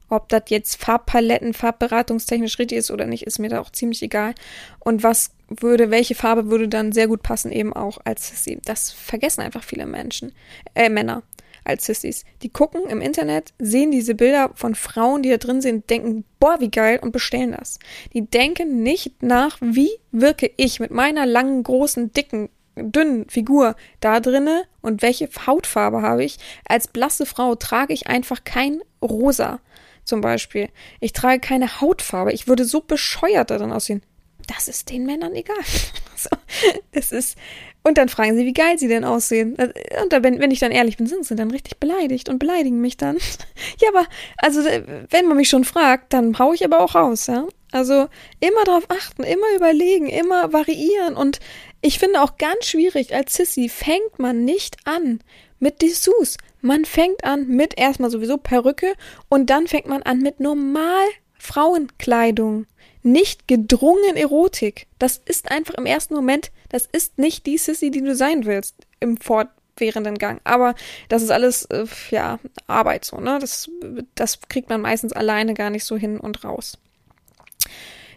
Ob 0.08 0.28
das 0.28 0.42
jetzt 0.48 0.76
Farbpaletten, 0.76 1.54
farbberatungstechnisch 1.54 2.58
richtig 2.58 2.78
ist 2.78 2.90
oder 2.90 3.06
nicht, 3.06 3.26
ist 3.26 3.38
mir 3.38 3.48
da 3.48 3.60
auch 3.60 3.70
ziemlich 3.70 4.02
egal. 4.02 4.34
Und 4.78 5.02
was 5.02 5.30
würde, 5.48 5.90
welche 5.90 6.14
Farbe 6.14 6.50
würde 6.50 6.68
dann 6.68 6.92
sehr 6.92 7.08
gut 7.08 7.22
passen, 7.22 7.50
eben 7.50 7.72
auch 7.72 7.98
als 8.04 8.28
Sissy. 8.28 8.58
Das 8.64 8.90
vergessen 8.90 9.40
einfach 9.40 9.64
viele 9.64 9.86
Menschen, 9.86 10.32
äh, 10.74 10.88
Männer 10.88 11.22
als 11.64 11.86
Sissys. 11.86 12.24
Die 12.42 12.48
gucken 12.48 12.86
im 12.88 13.00
Internet, 13.00 13.52
sehen 13.58 13.90
diese 13.90 14.14
Bilder 14.14 14.50
von 14.54 14.74
Frauen, 14.74 15.22
die 15.22 15.30
da 15.30 15.36
drin 15.36 15.60
sind, 15.60 15.88
denken, 15.90 16.24
boah, 16.40 16.60
wie 16.60 16.70
geil 16.70 16.98
und 17.02 17.12
bestellen 17.12 17.52
das. 17.52 17.78
Die 18.12 18.26
denken 18.26 18.82
nicht 18.82 19.22
nach, 19.22 19.58
wie 19.60 19.90
wirke 20.10 20.50
ich 20.56 20.80
mit 20.80 20.90
meiner 20.90 21.26
langen, 21.26 21.62
großen, 21.62 22.12
dicken, 22.12 22.48
dünnen 22.76 23.28
Figur 23.28 23.76
da 24.00 24.20
drinne 24.20 24.64
und 24.80 25.02
welche 25.02 25.28
Hautfarbe 25.46 26.02
habe 26.02 26.24
ich. 26.24 26.38
Als 26.66 26.88
blasse 26.88 27.26
Frau 27.26 27.54
trage 27.54 27.92
ich 27.92 28.06
einfach 28.06 28.44
kein 28.44 28.80
Rosa 29.02 29.60
zum 30.04 30.20
Beispiel. 30.20 30.68
Ich 31.00 31.12
trage 31.12 31.40
keine 31.40 31.80
Hautfarbe. 31.80 32.32
Ich 32.32 32.48
würde 32.48 32.64
so 32.64 32.80
bescheuert 32.80 33.50
darin 33.50 33.72
aussehen. 33.72 34.02
Das 34.46 34.68
ist 34.68 34.90
den 34.90 35.04
Männern 35.06 35.34
egal. 35.34 35.56
so, 36.16 36.30
das 36.92 37.12
ist, 37.12 37.36
und 37.82 37.98
dann 37.98 38.08
fragen 38.08 38.36
sie, 38.36 38.46
wie 38.46 38.52
geil 38.52 38.78
sie 38.78 38.88
denn 38.88 39.04
aussehen. 39.04 39.56
Und 40.02 40.12
dann, 40.12 40.22
wenn, 40.22 40.38
wenn 40.38 40.50
ich 40.50 40.60
dann 40.60 40.70
ehrlich 40.70 40.96
bin, 40.96 41.06
sind 41.06 41.24
sie 41.24 41.34
dann 41.34 41.50
richtig 41.50 41.78
beleidigt 41.78 42.28
und 42.28 42.38
beleidigen 42.38 42.80
mich 42.80 42.96
dann. 42.96 43.18
ja, 43.80 43.88
aber, 43.88 44.06
also, 44.38 44.60
wenn 45.10 45.26
man 45.26 45.36
mich 45.36 45.48
schon 45.48 45.64
fragt, 45.64 46.12
dann 46.12 46.38
hau 46.38 46.52
ich 46.52 46.64
aber 46.64 46.80
auch 46.80 46.94
raus, 46.94 47.26
ja. 47.26 47.46
Also, 47.72 48.08
immer 48.38 48.64
drauf 48.64 48.84
achten, 48.88 49.24
immer 49.24 49.46
überlegen, 49.56 50.06
immer 50.06 50.52
variieren. 50.52 51.16
Und 51.16 51.40
ich 51.80 51.98
finde 51.98 52.22
auch 52.22 52.36
ganz 52.36 52.66
schwierig, 52.66 53.14
als 53.14 53.34
Sissy 53.34 53.68
fängt 53.68 54.18
man 54.18 54.44
nicht 54.44 54.76
an 54.84 55.20
mit 55.58 55.82
Dessous. 55.82 56.36
Man 56.60 56.84
fängt 56.84 57.24
an 57.24 57.48
mit 57.48 57.78
erstmal 57.78 58.10
sowieso 58.10 58.36
Perücke 58.36 58.92
und 59.28 59.50
dann 59.50 59.66
fängt 59.66 59.86
man 59.86 60.02
an 60.02 60.18
mit 60.18 60.38
normal 60.38 61.06
Frauenkleidung 61.38 62.66
nicht 63.02 63.48
gedrungen 63.48 64.16
Erotik. 64.16 64.86
Das 64.98 65.20
ist 65.24 65.50
einfach 65.50 65.74
im 65.74 65.86
ersten 65.86 66.14
Moment, 66.14 66.50
das 66.68 66.86
ist 66.90 67.18
nicht 67.18 67.46
die 67.46 67.58
Sissy, 67.58 67.90
die 67.90 68.02
du 68.02 68.14
sein 68.14 68.44
willst 68.44 68.76
im 69.00 69.16
fortwährenden 69.16 70.18
Gang. 70.18 70.40
Aber 70.44 70.74
das 71.08 71.22
ist 71.22 71.30
alles, 71.30 71.64
äh, 71.66 71.86
ja, 72.10 72.38
Arbeit 72.66 73.04
so, 73.04 73.18
ne? 73.18 73.38
Das, 73.40 73.70
das 74.14 74.40
kriegt 74.48 74.68
man 74.68 74.80
meistens 74.80 75.12
alleine 75.12 75.54
gar 75.54 75.70
nicht 75.70 75.84
so 75.84 75.96
hin 75.96 76.18
und 76.18 76.44
raus. 76.44 76.78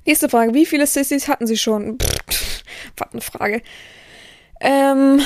Nächste 0.06 0.30
Frage. 0.30 0.54
Wie 0.54 0.67
viele 0.67 0.86
Sissys 0.86 1.28
hatten 1.28 1.48
sie 1.48 1.58
schon? 1.58 1.98
Pff, 1.98 2.63
was 2.98 3.12
eine 3.12 3.21
Frage. 3.21 3.62
Ähm, 4.62 5.21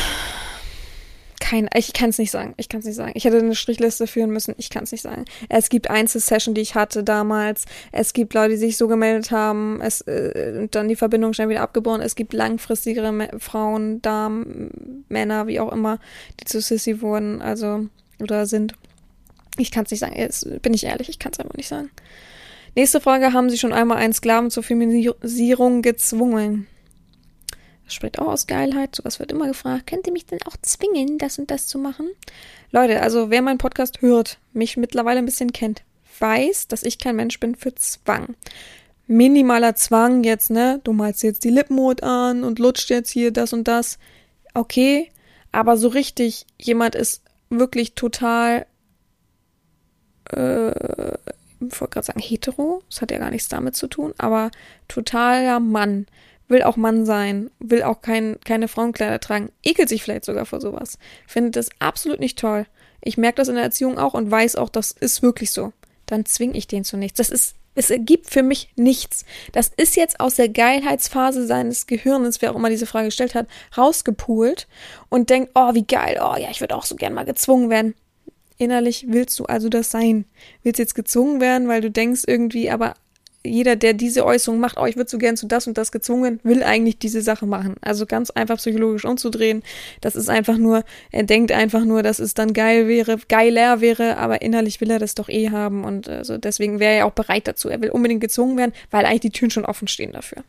kein, 1.49 1.67
ich 1.73 1.93
kann 1.93 2.11
es 2.11 2.19
nicht 2.19 2.29
sagen. 2.29 2.53
Ich 2.57 2.69
kann 2.69 2.81
es 2.81 2.85
nicht 2.85 2.95
sagen. 2.95 3.13
Ich 3.15 3.25
hätte 3.25 3.39
eine 3.39 3.55
Strichliste 3.55 4.05
führen 4.05 4.29
müssen. 4.29 4.53
Ich 4.59 4.69
kann 4.69 4.83
es 4.83 4.91
nicht 4.91 5.01
sagen. 5.01 5.25
Es 5.49 5.69
gibt 5.69 5.89
Einzelsession, 5.89 6.53
die 6.53 6.61
ich 6.61 6.75
hatte 6.75 7.03
damals. 7.03 7.65
Es 7.91 8.13
gibt 8.13 8.35
Leute, 8.35 8.51
die 8.51 8.57
sich 8.57 8.77
so 8.77 8.87
gemeldet 8.87 9.31
haben. 9.31 9.81
Es 9.81 10.01
äh, 10.01 10.67
dann 10.69 10.87
die 10.87 10.95
Verbindung 10.95 11.33
schnell 11.33 11.49
wieder 11.49 11.61
abgeboren. 11.61 12.01
Es 12.01 12.13
gibt 12.13 12.33
langfristigere 12.33 13.11
Me 13.11 13.29
Frauen, 13.39 13.99
Damen, 14.03 15.05
Männer, 15.09 15.47
wie 15.47 15.59
auch 15.59 15.71
immer, 15.71 15.97
die 16.39 16.45
zu 16.45 16.61
Sissy 16.61 17.01
wurden, 17.01 17.41
also 17.41 17.87
oder 18.21 18.45
sind. 18.45 18.75
Ich 19.57 19.71
kann 19.71 19.85
es 19.85 19.91
nicht 19.91 20.01
sagen. 20.01 20.15
Jetzt 20.15 20.61
bin 20.61 20.75
ich 20.75 20.83
ehrlich. 20.83 21.09
Ich 21.09 21.17
kann 21.17 21.31
es 21.31 21.39
einfach 21.39 21.57
nicht 21.57 21.67
sagen. 21.67 21.89
Nächste 22.75 23.01
Frage: 23.01 23.33
Haben 23.33 23.49
Sie 23.49 23.57
schon 23.57 23.73
einmal 23.73 23.97
einen 23.97 24.13
Sklaven 24.13 24.51
zur 24.51 24.61
Feminisierung 24.61 25.81
gezwungen? 25.81 26.67
Das 27.89 27.95
spricht 27.95 28.19
auch 28.19 28.27
aus 28.27 28.45
Geilheit. 28.45 28.95
Sowas 28.95 29.19
wird 29.19 29.31
immer 29.31 29.47
gefragt. 29.47 29.87
Könnt 29.87 30.05
ihr 30.05 30.13
mich 30.13 30.27
denn 30.27 30.37
auch 30.45 30.55
zwingen, 30.61 31.17
das 31.17 31.39
und 31.39 31.49
das 31.49 31.65
zu 31.65 31.79
machen? 31.79 32.07
Leute, 32.69 33.01
also 33.01 33.31
wer 33.31 33.41
meinen 33.41 33.57
Podcast 33.57 34.03
hört, 34.03 34.37
mich 34.53 34.77
mittlerweile 34.77 35.17
ein 35.17 35.25
bisschen 35.25 35.53
kennt, 35.53 35.81
weiß, 36.19 36.67
dass 36.67 36.83
ich 36.83 36.99
kein 36.99 37.15
Mensch 37.15 37.39
bin 37.39 37.55
für 37.55 37.73
Zwang. 37.73 38.35
Minimaler 39.07 39.73
Zwang 39.73 40.23
jetzt, 40.23 40.51
ne? 40.51 40.79
Du 40.83 40.93
malst 40.93 41.23
jetzt 41.23 41.43
die 41.43 41.49
Lippenmod 41.49 42.03
an 42.03 42.43
und 42.43 42.59
lutscht 42.59 42.91
jetzt 42.91 43.09
hier 43.09 43.31
das 43.31 43.53
und 43.53 43.67
das. 43.67 43.97
Okay, 44.53 45.09
aber 45.51 45.75
so 45.75 45.87
richtig, 45.87 46.45
jemand 46.59 46.93
ist 46.93 47.23
wirklich 47.49 47.95
total, 47.95 48.67
äh, 50.31 50.69
ich 50.69 51.81
wollte 51.81 51.93
gerade 51.93 52.05
sagen 52.05 52.21
hetero, 52.21 52.83
das 52.87 53.01
hat 53.01 53.09
ja 53.09 53.17
gar 53.17 53.31
nichts 53.31 53.49
damit 53.49 53.75
zu 53.75 53.87
tun, 53.87 54.13
aber 54.19 54.51
totaler 54.87 55.59
Mann 55.59 56.05
will 56.49 56.63
auch 56.63 56.75
Mann 56.75 57.05
sein, 57.05 57.49
will 57.59 57.83
auch 57.83 58.01
kein, 58.01 58.37
keine 58.43 58.67
Frauenkleider 58.67 59.19
tragen, 59.19 59.51
ekelt 59.63 59.87
sich 59.87 60.03
vielleicht 60.03 60.25
sogar 60.25 60.45
vor 60.45 60.59
sowas, 60.59 60.97
findet 61.27 61.55
das 61.55 61.69
absolut 61.79 62.19
nicht 62.19 62.37
toll. 62.37 62.65
Ich 63.01 63.17
merke 63.17 63.37
das 63.37 63.47
in 63.47 63.55
der 63.55 63.63
Erziehung 63.63 63.97
auch 63.97 64.13
und 64.13 64.29
weiß 64.29 64.57
auch, 64.57 64.69
das 64.69 64.91
ist 64.91 65.21
wirklich 65.21 65.51
so. 65.51 65.71
Dann 66.05 66.25
zwinge 66.25 66.57
ich 66.57 66.67
den 66.67 66.83
zu 66.83 66.97
nichts. 66.97 67.17
Das 67.17 67.29
ist, 67.29 67.55
es 67.75 67.91
ergibt 67.91 68.29
für 68.29 68.43
mich 68.43 68.73
nichts. 68.75 69.25
Das 69.53 69.71
ist 69.77 69.95
jetzt 69.95 70.19
aus 70.19 70.35
der 70.35 70.49
Geilheitsphase 70.49 71.45
seines 71.45 71.87
Gehirnes, 71.87 72.41
wer 72.41 72.51
auch 72.51 72.55
immer 72.55 72.69
diese 72.69 72.87
Frage 72.87 73.05
gestellt 73.05 73.35
hat, 73.35 73.47
rausgepult 73.77 74.67
und 75.07 75.29
denkt, 75.29 75.51
oh, 75.55 75.73
wie 75.75 75.85
geil, 75.85 76.19
oh 76.21 76.35
ja, 76.37 76.49
ich 76.49 76.61
würde 76.61 76.75
auch 76.75 76.85
so 76.85 76.95
gern 76.95 77.13
mal 77.13 77.25
gezwungen 77.25 77.69
werden. 77.69 77.95
Innerlich 78.57 79.05
willst 79.07 79.39
du 79.39 79.45
also 79.45 79.69
das 79.69 79.91
sein. 79.91 80.25
Willst 80.63 80.79
jetzt 80.79 80.95
gezwungen 80.95 81.39
werden, 81.39 81.69
weil 81.69 81.79
du 81.79 81.89
denkst 81.89 82.23
irgendwie, 82.27 82.69
aber 82.69 82.95
jeder, 83.45 83.75
der 83.75 83.93
diese 83.93 84.25
Äußerung 84.25 84.59
macht, 84.59 84.77
oh, 84.77 84.85
ich 84.85 84.97
würde 84.97 85.09
so 85.09 85.17
gern 85.17 85.37
zu 85.37 85.47
das 85.47 85.67
und 85.67 85.77
das 85.77 85.91
gezwungen, 85.91 86.39
will 86.43 86.63
eigentlich 86.63 86.99
diese 86.99 87.21
Sache 87.21 87.45
machen. 87.45 87.75
Also 87.81 88.05
ganz 88.05 88.31
einfach 88.31 88.57
psychologisch 88.57 89.05
umzudrehen. 89.05 89.63
Das 90.01 90.15
ist 90.15 90.29
einfach 90.29 90.57
nur, 90.57 90.83
er 91.11 91.23
denkt 91.23 91.51
einfach 91.51 91.85
nur, 91.85 92.03
dass 92.03 92.19
es 92.19 92.33
dann 92.33 92.53
geil 92.53 92.87
wäre, 92.87 93.17
geiler 93.29 93.81
wäre, 93.81 94.17
aber 94.17 94.41
innerlich 94.41 94.81
will 94.81 94.91
er 94.91 94.99
das 94.99 95.15
doch 95.15 95.29
eh 95.29 95.49
haben 95.51 95.85
und 95.85 96.09
also 96.09 96.37
deswegen 96.37 96.79
wäre 96.79 96.95
er 96.95 97.05
auch 97.05 97.13
bereit 97.13 97.47
dazu. 97.47 97.69
Er 97.69 97.81
will 97.81 97.91
unbedingt 97.91 98.21
gezwungen 98.21 98.57
werden, 98.57 98.73
weil 98.91 99.05
eigentlich 99.05 99.21
die 99.21 99.31
Türen 99.31 99.51
schon 99.51 99.65
offen 99.65 99.87
stehen 99.87 100.11
dafür. 100.11 100.43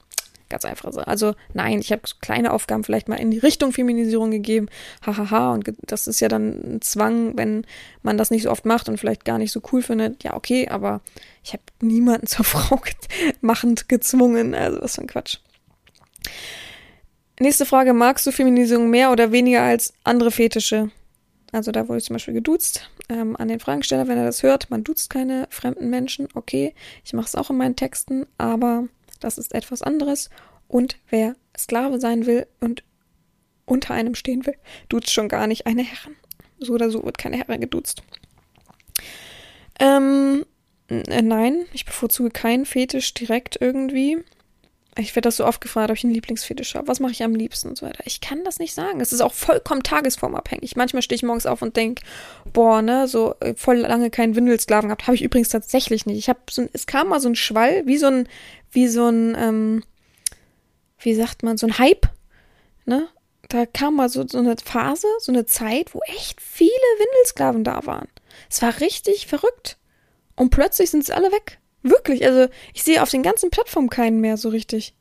Ganz 0.50 0.64
einfach 0.64 0.92
so. 0.92 1.00
Also 1.00 1.34
nein, 1.54 1.78
ich 1.78 1.92
habe 1.92 2.02
kleine 2.20 2.52
Aufgaben 2.52 2.82
vielleicht 2.82 3.08
mal 3.08 3.14
in 3.14 3.30
die 3.30 3.38
Richtung 3.38 3.72
Feminisierung 3.72 4.32
gegeben. 4.32 4.66
Hahaha. 5.06 5.54
Und 5.54 5.72
das 5.80 6.08
ist 6.08 6.20
ja 6.20 6.28
dann 6.28 6.74
ein 6.74 6.82
Zwang, 6.82 7.38
wenn 7.38 7.64
man 8.02 8.18
das 8.18 8.32
nicht 8.32 8.42
so 8.42 8.50
oft 8.50 8.66
macht 8.66 8.88
und 8.88 8.98
vielleicht 8.98 9.24
gar 9.24 9.38
nicht 9.38 9.52
so 9.52 9.62
cool 9.72 9.80
findet. 9.80 10.24
Ja, 10.24 10.34
okay, 10.34 10.68
aber 10.68 11.00
ich 11.44 11.52
habe 11.52 11.62
niemanden 11.80 12.26
zur 12.26 12.44
Frau 12.44 12.80
machend 13.40 13.88
gezwungen. 13.88 14.54
Also 14.54 14.82
was 14.82 14.96
für 14.96 15.02
ein 15.02 15.06
Quatsch. 15.06 15.38
Nächste 17.38 17.64
Frage, 17.64 17.94
magst 17.94 18.26
du 18.26 18.32
Feminisierung 18.32 18.90
mehr 18.90 19.12
oder 19.12 19.30
weniger 19.32 19.62
als 19.62 19.94
andere 20.02 20.32
Fetische? 20.32 20.90
Also 21.52 21.72
da 21.72 21.88
wurde 21.88 21.98
ich 21.98 22.04
zum 22.04 22.14
Beispiel 22.14 22.34
geduzt 22.34 22.90
ähm, 23.08 23.36
an 23.36 23.48
den 23.48 23.60
Fragensteller, 23.60 24.08
wenn 24.08 24.18
er 24.18 24.24
das 24.24 24.42
hört. 24.42 24.70
Man 24.70 24.84
duzt 24.84 25.10
keine 25.10 25.46
fremden 25.50 25.90
Menschen. 25.90 26.28
Okay, 26.34 26.74
ich 27.04 27.12
mache 27.12 27.26
es 27.26 27.34
auch 27.34 27.50
in 27.50 27.56
meinen 27.56 27.76
Texten, 27.76 28.26
aber 28.36 28.88
das 29.20 29.38
ist 29.38 29.54
etwas 29.54 29.82
anderes. 29.82 30.30
Und 30.68 30.98
wer 31.08 31.36
Sklave 31.56 32.00
sein 32.00 32.26
will 32.26 32.46
und 32.60 32.82
unter 33.66 33.94
einem 33.94 34.14
stehen 34.14 34.46
will, 34.46 34.56
duzt 34.88 35.10
schon 35.10 35.28
gar 35.28 35.46
nicht 35.46 35.66
eine 35.66 35.82
Herrin. 35.82 36.16
So 36.58 36.74
oder 36.74 36.90
so 36.90 37.04
wird 37.04 37.18
keine 37.18 37.38
Herrin 37.38 37.60
geduzt. 37.60 38.02
Ähm, 39.78 40.44
äh, 40.88 41.22
nein, 41.22 41.64
ich 41.72 41.84
bevorzuge 41.84 42.30
keinen 42.30 42.66
Fetisch 42.66 43.14
direkt 43.14 43.58
irgendwie. 43.60 44.18
Ich 44.98 45.14
werde 45.14 45.28
das 45.28 45.36
so 45.36 45.46
oft 45.46 45.60
gefragt, 45.60 45.90
ob 45.90 45.96
ich 45.96 46.04
einen 46.04 46.14
Lieblingsfetisch 46.14 46.74
habe. 46.74 46.88
Was 46.88 46.98
mache 46.98 47.12
ich 47.12 47.22
am 47.22 47.34
liebsten 47.34 47.68
und 47.68 47.78
so 47.78 47.86
weiter. 47.86 48.02
Ich 48.06 48.20
kann 48.20 48.42
das 48.44 48.58
nicht 48.58 48.74
sagen. 48.74 49.00
Es 49.00 49.12
ist 49.12 49.20
auch 49.20 49.32
vollkommen 49.32 49.84
tagesformabhängig. 49.84 50.74
Manchmal 50.74 51.02
stehe 51.02 51.16
ich 51.16 51.22
morgens 51.22 51.46
auf 51.46 51.62
und 51.62 51.76
denke, 51.76 52.02
boah, 52.52 52.82
ne, 52.82 53.06
so 53.06 53.34
äh, 53.40 53.54
voll 53.54 53.76
lange 53.76 54.10
keinen 54.10 54.34
Windelsklaven 54.34 54.88
gehabt. 54.88 55.06
Habe 55.06 55.14
ich 55.14 55.22
übrigens 55.22 55.48
tatsächlich 55.48 56.06
nicht. 56.06 56.18
Ich 56.18 56.28
habe 56.28 56.40
so 56.50 56.68
es 56.72 56.86
kam 56.86 57.08
mal 57.08 57.20
so 57.20 57.28
ein 57.28 57.36
Schwall, 57.36 57.86
wie 57.86 57.98
so 57.98 58.06
ein, 58.06 58.28
wie 58.72 58.88
so 58.88 59.08
ein, 59.08 59.36
ähm, 59.38 59.84
wie 60.98 61.14
sagt 61.14 61.44
man, 61.44 61.56
so 61.56 61.66
ein 61.66 61.78
Hype, 61.78 62.08
ne? 62.84 63.08
Da 63.48 63.66
kam 63.66 63.96
mal 63.96 64.08
so, 64.08 64.26
so 64.28 64.38
eine 64.38 64.56
Phase, 64.62 65.08
so 65.18 65.32
eine 65.32 65.44
Zeit, 65.44 65.94
wo 65.94 66.00
echt 66.06 66.40
viele 66.40 66.70
Windelsklaven 66.70 67.64
da 67.64 67.84
waren. 67.84 68.06
Es 68.48 68.62
war 68.62 68.80
richtig 68.80 69.26
verrückt. 69.26 69.76
Und 70.36 70.50
plötzlich 70.50 70.90
sind 70.90 71.04
sie 71.04 71.12
alle 71.12 71.32
weg. 71.32 71.59
Wirklich, 71.82 72.24
also 72.26 72.48
ich 72.74 72.82
sehe 72.82 73.02
auf 73.02 73.10
den 73.10 73.22
ganzen 73.22 73.50
Plattformen 73.50 73.88
keinen 73.88 74.20
mehr 74.20 74.36
so 74.36 74.48
richtig. 74.48 74.94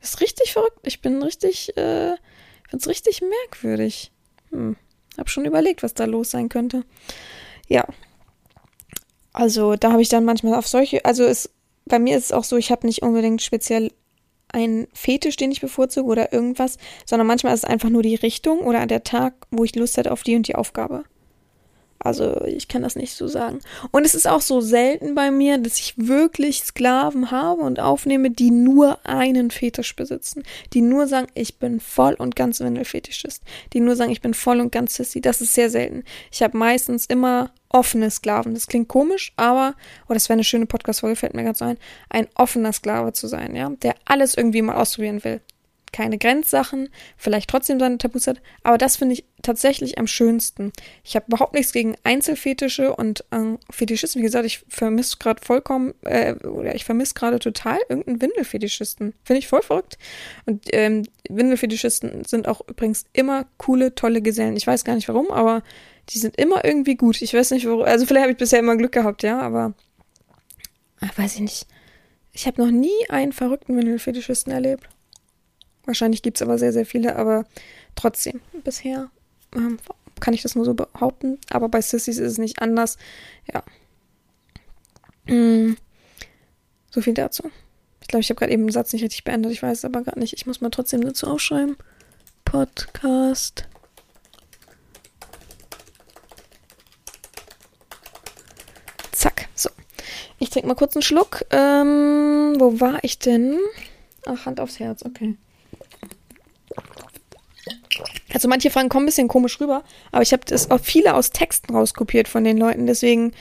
Das 0.00 0.10
ist 0.10 0.20
richtig 0.20 0.52
verrückt. 0.52 0.80
Ich 0.84 1.00
bin 1.00 1.22
richtig, 1.22 1.76
äh, 1.76 2.16
finde 2.68 2.78
es 2.78 2.88
richtig 2.88 3.22
merkwürdig. 3.22 4.12
Hm. 4.50 4.76
Hab 5.16 5.30
schon 5.30 5.44
überlegt, 5.44 5.82
was 5.82 5.94
da 5.94 6.04
los 6.04 6.30
sein 6.30 6.48
könnte. 6.48 6.84
Ja. 7.68 7.86
Also 9.32 9.76
da 9.76 9.92
habe 9.92 10.02
ich 10.02 10.08
dann 10.08 10.24
manchmal 10.24 10.54
auf 10.54 10.66
solche, 10.66 11.04
also 11.04 11.24
es 11.24 11.50
bei 11.86 11.98
mir 11.98 12.16
ist 12.16 12.24
es 12.24 12.32
auch 12.32 12.44
so, 12.44 12.56
ich 12.56 12.70
habe 12.70 12.86
nicht 12.86 13.02
unbedingt 13.02 13.42
speziell 13.42 13.92
einen 14.48 14.88
Fetisch, 14.92 15.36
den 15.36 15.52
ich 15.52 15.60
bevorzuge 15.60 16.08
oder 16.08 16.32
irgendwas, 16.32 16.78
sondern 17.04 17.26
manchmal 17.26 17.54
ist 17.54 17.64
es 17.64 17.70
einfach 17.70 17.88
nur 17.88 18.02
die 18.02 18.14
Richtung 18.14 18.60
oder 18.60 18.86
der 18.86 19.04
Tag, 19.04 19.34
wo 19.50 19.64
ich 19.64 19.74
Lust 19.74 19.96
hätte 19.96 20.12
auf 20.12 20.22
die 20.22 20.36
und 20.36 20.48
die 20.48 20.54
Aufgabe. 20.54 21.04
Also 22.06 22.42
ich 22.46 22.68
kann 22.68 22.82
das 22.82 22.96
nicht 22.96 23.14
so 23.14 23.28
sagen. 23.28 23.60
Und 23.90 24.04
es 24.04 24.14
ist 24.14 24.28
auch 24.28 24.40
so 24.40 24.60
selten 24.60 25.14
bei 25.14 25.30
mir, 25.30 25.58
dass 25.58 25.78
ich 25.78 25.94
wirklich 25.96 26.62
Sklaven 26.62 27.30
habe 27.30 27.62
und 27.62 27.80
aufnehme, 27.80 28.30
die 28.30 28.50
nur 28.50 29.04
einen 29.04 29.50
Fetisch 29.50 29.96
besitzen. 29.96 30.42
Die 30.72 30.80
nur 30.80 31.06
sagen, 31.06 31.26
ich 31.34 31.58
bin 31.58 31.80
voll 31.80 32.14
und 32.14 32.36
ganz 32.36 32.60
Windelfetischist. 32.60 33.42
Die 33.72 33.80
nur 33.80 33.96
sagen, 33.96 34.12
ich 34.12 34.20
bin 34.20 34.34
voll 34.34 34.60
und 34.60 34.72
ganz 34.72 34.94
Sissy. 34.94 35.20
Das 35.20 35.40
ist 35.40 35.54
sehr 35.54 35.70
selten. 35.70 36.04
Ich 36.30 36.42
habe 36.42 36.56
meistens 36.56 37.06
immer 37.06 37.50
offene 37.68 38.10
Sklaven. 38.10 38.54
Das 38.54 38.68
klingt 38.68 38.88
komisch, 38.88 39.32
aber, 39.36 39.74
oh, 40.08 40.14
das 40.14 40.28
wäre 40.28 40.36
eine 40.36 40.44
schöne 40.44 40.66
Podcast-Folge, 40.66 41.16
fällt 41.16 41.34
mir 41.34 41.42
gerade 41.42 41.58
so 41.58 41.64
ein, 41.64 41.78
ein 42.08 42.28
offener 42.34 42.72
Sklave 42.72 43.12
zu 43.12 43.26
sein, 43.26 43.56
ja, 43.56 43.68
der 43.82 43.96
alles 44.04 44.36
irgendwie 44.36 44.62
mal 44.62 44.76
ausprobieren 44.76 45.24
will 45.24 45.40
keine 45.96 46.18
Grenzsachen, 46.18 46.90
vielleicht 47.16 47.48
trotzdem 47.48 47.80
seine 47.80 47.96
Tabus 47.96 48.26
hat, 48.26 48.42
aber 48.62 48.76
das 48.76 48.98
finde 48.98 49.14
ich 49.14 49.24
tatsächlich 49.40 49.96
am 49.96 50.06
schönsten. 50.06 50.70
Ich 51.02 51.16
habe 51.16 51.24
überhaupt 51.28 51.54
nichts 51.54 51.72
gegen 51.72 51.96
Einzelfetische 52.04 52.94
und 52.94 53.24
äh, 53.30 53.56
Fetischisten. 53.70 54.20
Wie 54.20 54.26
gesagt, 54.26 54.44
ich 54.44 54.62
vermisse 54.68 55.16
gerade 55.16 55.42
vollkommen, 55.42 55.94
äh, 56.02 56.34
oder 56.34 56.74
ich 56.74 56.84
vermisse 56.84 57.14
gerade 57.14 57.38
total 57.38 57.78
irgendeinen 57.88 58.20
Windelfetischisten. 58.20 59.14
Finde 59.24 59.38
ich 59.38 59.48
voll 59.48 59.62
verrückt. 59.62 59.96
Und 60.44 60.66
ähm, 60.72 61.04
Windelfetischisten 61.30 62.26
sind 62.26 62.46
auch 62.46 62.60
übrigens 62.68 63.06
immer 63.14 63.46
coole, 63.56 63.94
tolle 63.94 64.20
Gesellen. 64.20 64.56
Ich 64.56 64.66
weiß 64.66 64.84
gar 64.84 64.96
nicht 64.96 65.08
warum, 65.08 65.30
aber 65.30 65.62
die 66.10 66.18
sind 66.18 66.36
immer 66.36 66.62
irgendwie 66.62 66.96
gut. 66.96 67.22
Ich 67.22 67.32
weiß 67.32 67.52
nicht, 67.52 67.64
warum. 67.64 67.82
Also 67.82 68.04
vielleicht 68.04 68.24
habe 68.24 68.32
ich 68.32 68.38
bisher 68.38 68.58
immer 68.58 68.76
Glück 68.76 68.92
gehabt, 68.92 69.22
ja, 69.22 69.40
aber 69.40 69.72
ach, 71.00 71.16
weiß 71.16 71.36
ich 71.36 71.40
nicht. 71.40 71.66
Ich 72.32 72.46
habe 72.46 72.62
noch 72.62 72.70
nie 72.70 73.08
einen 73.08 73.32
verrückten 73.32 73.78
Windelfetischisten 73.78 74.52
erlebt. 74.52 74.90
Wahrscheinlich 75.86 76.22
gibt 76.22 76.38
es 76.38 76.42
aber 76.42 76.58
sehr, 76.58 76.72
sehr 76.72 76.84
viele, 76.84 77.16
aber 77.16 77.44
trotzdem, 77.94 78.40
bisher 78.64 79.10
ähm, 79.54 79.78
kann 80.20 80.34
ich 80.34 80.42
das 80.42 80.54
nur 80.54 80.64
so 80.64 80.74
behaupten. 80.74 81.38
Aber 81.50 81.68
bei 81.68 81.80
Sissys 81.80 82.18
ist 82.18 82.32
es 82.32 82.38
nicht 82.38 82.60
anders. 82.60 82.98
Ja. 83.52 83.62
Mm. 85.32 85.76
So 86.90 87.00
viel 87.00 87.14
dazu. 87.14 87.50
Ich 88.00 88.08
glaube, 88.08 88.22
ich 88.22 88.30
habe 88.30 88.38
gerade 88.38 88.52
eben 88.52 88.66
den 88.66 88.72
Satz 88.72 88.92
nicht 88.92 89.02
richtig 89.02 89.24
beendet. 89.24 89.52
Ich 89.52 89.62
weiß 89.62 89.78
es 89.78 89.84
aber 89.84 90.02
gar 90.02 90.18
nicht. 90.18 90.32
Ich 90.34 90.46
muss 90.46 90.60
mal 90.60 90.70
trotzdem 90.70 91.02
dazu 91.02 91.28
aufschreiben. 91.28 91.76
Podcast. 92.44 93.68
Zack. 99.12 99.48
So. 99.54 99.70
Ich 100.38 100.50
trinke 100.50 100.68
mal 100.68 100.74
kurz 100.74 100.96
einen 100.96 101.02
Schluck. 101.02 101.44
Ähm, 101.50 102.54
wo 102.58 102.80
war 102.80 102.98
ich 103.02 103.18
denn? 103.18 103.58
Ach, 104.26 104.46
Hand 104.46 104.60
aufs 104.60 104.78
Herz. 104.78 105.04
Okay. 105.04 105.36
Also 108.36 108.48
manche 108.48 108.68
Fragen 108.70 108.90
kommen 108.90 109.04
ein 109.04 109.06
bisschen 109.06 109.28
komisch 109.28 109.58
rüber, 109.62 109.82
aber 110.12 110.20
ich 110.20 110.34
habe 110.34 110.42
das 110.44 110.70
auch 110.70 110.78
viele 110.78 111.14
aus 111.14 111.30
Texten 111.30 111.74
rauskopiert 111.74 112.28
von 112.28 112.44
den 112.44 112.58
Leuten, 112.58 112.86
deswegen 112.86 113.32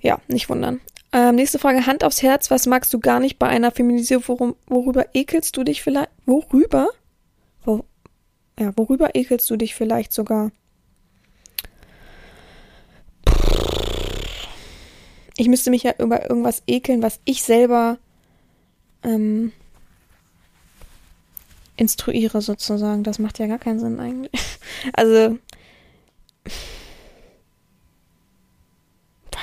ja, 0.00 0.18
nicht 0.28 0.48
wundern. 0.48 0.80
Ähm, 1.12 1.34
nächste 1.34 1.58
Frage, 1.58 1.84
Hand 1.84 2.04
aufs 2.04 2.22
Herz, 2.22 2.50
was 2.50 2.64
magst 2.64 2.90
du 2.94 3.00
gar 3.00 3.20
nicht 3.20 3.38
bei 3.38 3.48
einer 3.48 3.70
Feminisierung? 3.70 4.24
Worum, 4.28 4.56
worüber 4.66 5.04
ekelst 5.12 5.58
du 5.58 5.62
dich 5.62 5.82
vielleicht? 5.82 6.08
Worüber? 6.24 6.88
Wo, 7.66 7.84
ja, 8.58 8.72
worüber 8.76 9.14
ekelst 9.14 9.50
du 9.50 9.56
dich 9.56 9.74
vielleicht 9.74 10.14
sogar? 10.14 10.52
Ich 15.36 15.48
müsste 15.48 15.68
mich 15.68 15.82
ja 15.82 15.92
über 15.98 16.30
irgendwas 16.30 16.62
ekeln, 16.66 17.02
was 17.02 17.20
ich 17.26 17.42
selber 17.42 17.98
ähm, 19.02 19.52
instruiere 21.80 22.42
sozusagen. 22.42 23.02
Das 23.02 23.18
macht 23.18 23.38
ja 23.38 23.46
gar 23.46 23.58
keinen 23.58 23.80
Sinn 23.80 23.98
eigentlich. 23.98 24.30
Also, 24.94 25.36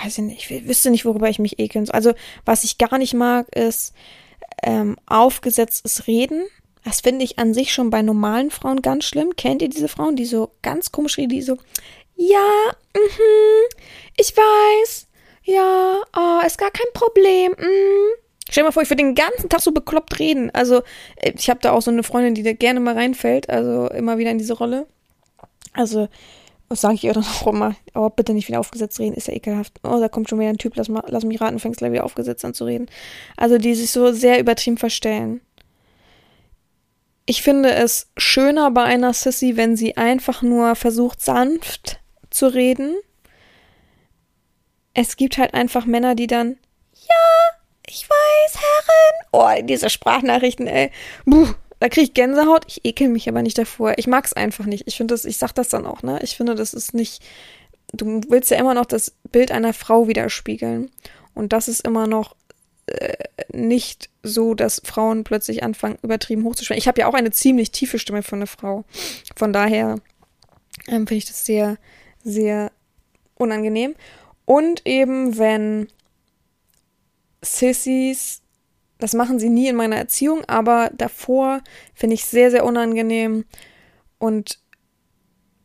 weiß 0.03 0.17
ich 0.17 0.23
nicht, 0.23 0.49
ich 0.49 0.67
wüsste 0.67 0.89
nicht, 0.89 1.05
worüber 1.05 1.29
ich 1.29 1.37
mich 1.37 1.59
ekeln 1.59 1.85
soll. 1.85 1.93
Also, 1.93 2.13
was 2.45 2.63
ich 2.63 2.77
gar 2.77 2.97
nicht 2.97 3.13
mag, 3.13 3.47
ist 3.55 3.93
ähm, 4.63 4.95
aufgesetztes 5.05 6.07
Reden. 6.07 6.43
Das 6.83 7.01
finde 7.01 7.25
ich 7.25 7.37
an 7.37 7.53
sich 7.53 7.73
schon 7.73 7.89
bei 7.89 8.01
normalen 8.01 8.49
Frauen 8.49 8.81
ganz 8.81 9.05
schlimm. 9.05 9.35
Kennt 9.35 9.61
ihr 9.61 9.69
diese 9.69 9.89
Frauen, 9.89 10.15
die 10.15 10.25
so 10.25 10.51
ganz 10.61 10.91
komisch 10.91 11.17
reden, 11.17 11.29
die 11.29 11.41
so, 11.41 11.57
ja, 12.15 12.49
mhm, 12.95 13.77
ich 14.15 14.35
weiß, 14.35 15.07
ja, 15.43 16.01
oh, 16.15 16.45
ist 16.45 16.57
gar 16.57 16.71
kein 16.71 16.91
Problem, 16.93 17.51
mhm. 17.57 18.26
Stell 18.49 18.63
dir 18.63 18.67
mal 18.67 18.71
vor, 18.71 18.83
ich 18.83 18.89
würde 18.89 19.03
den 19.03 19.15
ganzen 19.15 19.49
Tag 19.49 19.61
so 19.61 19.71
bekloppt 19.71 20.19
reden. 20.19 20.51
Also, 20.53 20.81
äh, 21.17 21.33
ich 21.35 21.49
habe 21.49 21.59
da 21.61 21.71
auch 21.71 21.81
so 21.81 21.91
eine 21.91 22.03
Freundin, 22.03 22.35
die 22.35 22.43
da 22.43 22.53
gerne 22.53 22.79
mal 22.79 22.95
reinfällt, 22.95 23.49
also 23.49 23.87
immer 23.89 24.17
wieder 24.17 24.31
in 24.31 24.37
diese 24.37 24.53
Rolle. 24.53 24.87
Also, 25.73 26.07
was 26.69 26.81
sage 26.81 26.95
ich 26.95 27.03
ihr 27.03 27.13
dann 27.13 27.23
auch 27.23 27.47
immer? 27.47 27.75
Aber 27.93 28.09
bitte 28.09 28.33
nicht 28.33 28.47
wieder 28.47 28.59
aufgesetzt 28.59 28.99
reden, 28.99 29.15
ist 29.15 29.27
ja 29.27 29.33
ekelhaft. 29.33 29.79
Oh, 29.83 29.99
da 29.99 30.07
kommt 30.07 30.29
schon 30.29 30.39
wieder 30.39 30.49
ein 30.49 30.57
Typ, 30.57 30.75
lass, 30.75 30.89
mal, 30.89 31.03
lass 31.07 31.25
mich 31.25 31.41
raten, 31.41 31.59
fängst 31.59 31.79
gleich 31.79 31.91
wieder 31.91 32.05
aufgesetzt 32.05 32.45
an 32.45 32.53
zu 32.53 32.65
reden. 32.65 32.87
Also, 33.35 33.57
die 33.57 33.75
sich 33.75 33.91
so 33.91 34.11
sehr 34.13 34.39
übertrieben 34.39 34.77
verstellen. 34.77 35.41
Ich 37.25 37.41
finde 37.41 37.73
es 37.73 38.07
schöner 38.15 38.71
bei 38.71 38.83
einer 38.83 39.11
Sissy, 39.11 39.57
wenn 39.57 39.75
sie 39.75 39.97
einfach 39.97 40.41
nur 40.41 40.75
versucht, 40.75 41.21
sanft 41.21 41.99
zu 42.29 42.47
reden. 42.47 42.95
Es 44.93 45.17
gibt 45.17 45.37
halt 45.37 45.53
einfach 45.53 45.85
Männer, 45.85 46.15
die 46.15 46.27
dann, 46.27 46.57
ja, 46.93 47.56
ich 47.97 48.09
weiß, 48.09 48.61
Herrin. 48.61 49.27
Oh, 49.31 49.65
diese 49.65 49.89
Sprachnachrichten, 49.89 50.67
ey. 50.67 50.91
Buh, 51.25 51.47
da 51.79 51.89
kriege 51.89 52.05
ich 52.05 52.13
Gänsehaut. 52.13 52.65
Ich 52.67 52.85
ekel 52.85 53.09
mich 53.09 53.27
aber 53.27 53.41
nicht 53.41 53.57
davor. 53.57 53.93
Ich 53.97 54.07
mag 54.07 54.25
es 54.25 54.33
einfach 54.33 54.65
nicht. 54.65 54.87
Ich 54.87 54.97
finde 54.97 55.13
das, 55.13 55.25
ich 55.25 55.37
sag 55.37 55.53
das 55.53 55.69
dann 55.69 55.85
auch, 55.85 56.03
ne? 56.03 56.19
Ich 56.21 56.35
finde, 56.35 56.55
das 56.55 56.73
ist 56.73 56.93
nicht. 56.93 57.23
Du 57.93 58.21
willst 58.29 58.51
ja 58.51 58.57
immer 58.57 58.73
noch 58.73 58.85
das 58.85 59.15
Bild 59.31 59.51
einer 59.51 59.73
Frau 59.73 60.07
widerspiegeln. 60.07 60.91
Und 61.33 61.53
das 61.53 61.67
ist 61.67 61.85
immer 61.85 62.07
noch 62.07 62.35
äh, 62.87 63.15
nicht 63.51 64.09
so, 64.23 64.53
dass 64.53 64.81
Frauen 64.83 65.23
plötzlich 65.23 65.63
anfangen, 65.63 65.97
übertrieben 66.01 66.43
hochzuschwingen. 66.43 66.79
Ich 66.79 66.87
habe 66.87 67.01
ja 67.01 67.07
auch 67.07 67.13
eine 67.13 67.31
ziemlich 67.31 67.71
tiefe 67.71 67.99
Stimme 67.99 68.23
von 68.23 68.39
einer 68.39 68.47
Frau. 68.47 68.85
Von 69.35 69.53
daher 69.53 69.95
ähm, 70.87 71.07
finde 71.07 71.15
ich 71.15 71.25
das 71.25 71.45
sehr, 71.45 71.77
sehr 72.23 72.71
unangenehm. 73.35 73.95
Und 74.45 74.85
eben, 74.85 75.37
wenn 75.37 75.87
Sissies 77.47 78.41
das 78.99 79.13
machen 79.13 79.39
sie 79.39 79.49
nie 79.49 79.67
in 79.67 79.75
meiner 79.75 79.97
Erziehung, 79.97 80.43
aber 80.47 80.91
davor 80.95 81.61
finde 81.93 82.15
ich 82.15 82.25
sehr, 82.25 82.51
sehr 82.51 82.65
unangenehm. 82.65 83.45
Und 84.17 84.59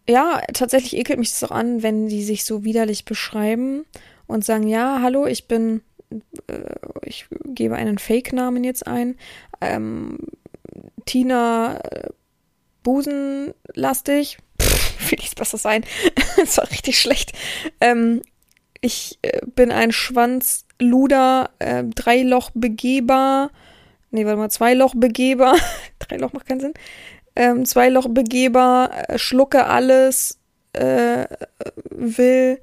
ja, 0.09 0.42
tatsächlich 0.53 0.97
ekelt 0.97 1.18
mich 1.18 1.31
das 1.31 1.45
auch 1.45 1.55
an, 1.55 1.83
wenn 1.83 2.09
die 2.09 2.23
sich 2.23 2.45
so 2.45 2.64
widerlich 2.64 3.05
beschreiben 3.05 3.85
und 4.27 4.45
sagen, 4.45 4.66
ja, 4.68 5.01
hallo, 5.01 5.27
ich 5.27 5.49
bin, 5.49 5.81
äh, 6.49 6.75
ich 7.05 7.27
gebe 7.45 7.77
einen 7.77 7.99
Fake-Namen 7.99 8.64
jetzt 8.64 8.87
ein, 8.87 9.16
ähm, 9.61 10.18
Tina 11.07 11.79
äh, 11.79 12.09
Busenlastig, 12.83 14.38
will 14.59 15.18
ich 15.18 15.29
es 15.29 15.35
besser 15.35 15.57
sein, 15.57 15.85
das 16.37 16.59
war 16.59 16.71
richtig 16.71 16.99
schlecht. 16.99 17.33
Ähm, 17.81 18.23
ich 18.81 19.18
äh, 19.23 19.40
bin 19.47 19.71
ein 19.71 19.92
Schwanzluder, 20.83 21.51
äh, 21.59 21.85
Dreiloch 21.85 22.51
begehbar. 22.55 23.51
Nee, 24.11 24.27
warte 24.27 24.38
mal, 24.38 24.51
Zweiloch 24.51 24.95
begehbar. 24.97 25.57
Dreiloch 25.99 26.33
macht 26.33 26.47
keinen 26.47 26.61
Sinn. 26.61 26.75
Ähm, 27.35 27.64
Zweiloch 27.64 28.09
begehbar, 28.09 29.09
äh, 29.09 29.18
schlucke 29.18 29.66
alles, 29.66 30.38
äh, 30.75 31.27
will. 31.90 32.61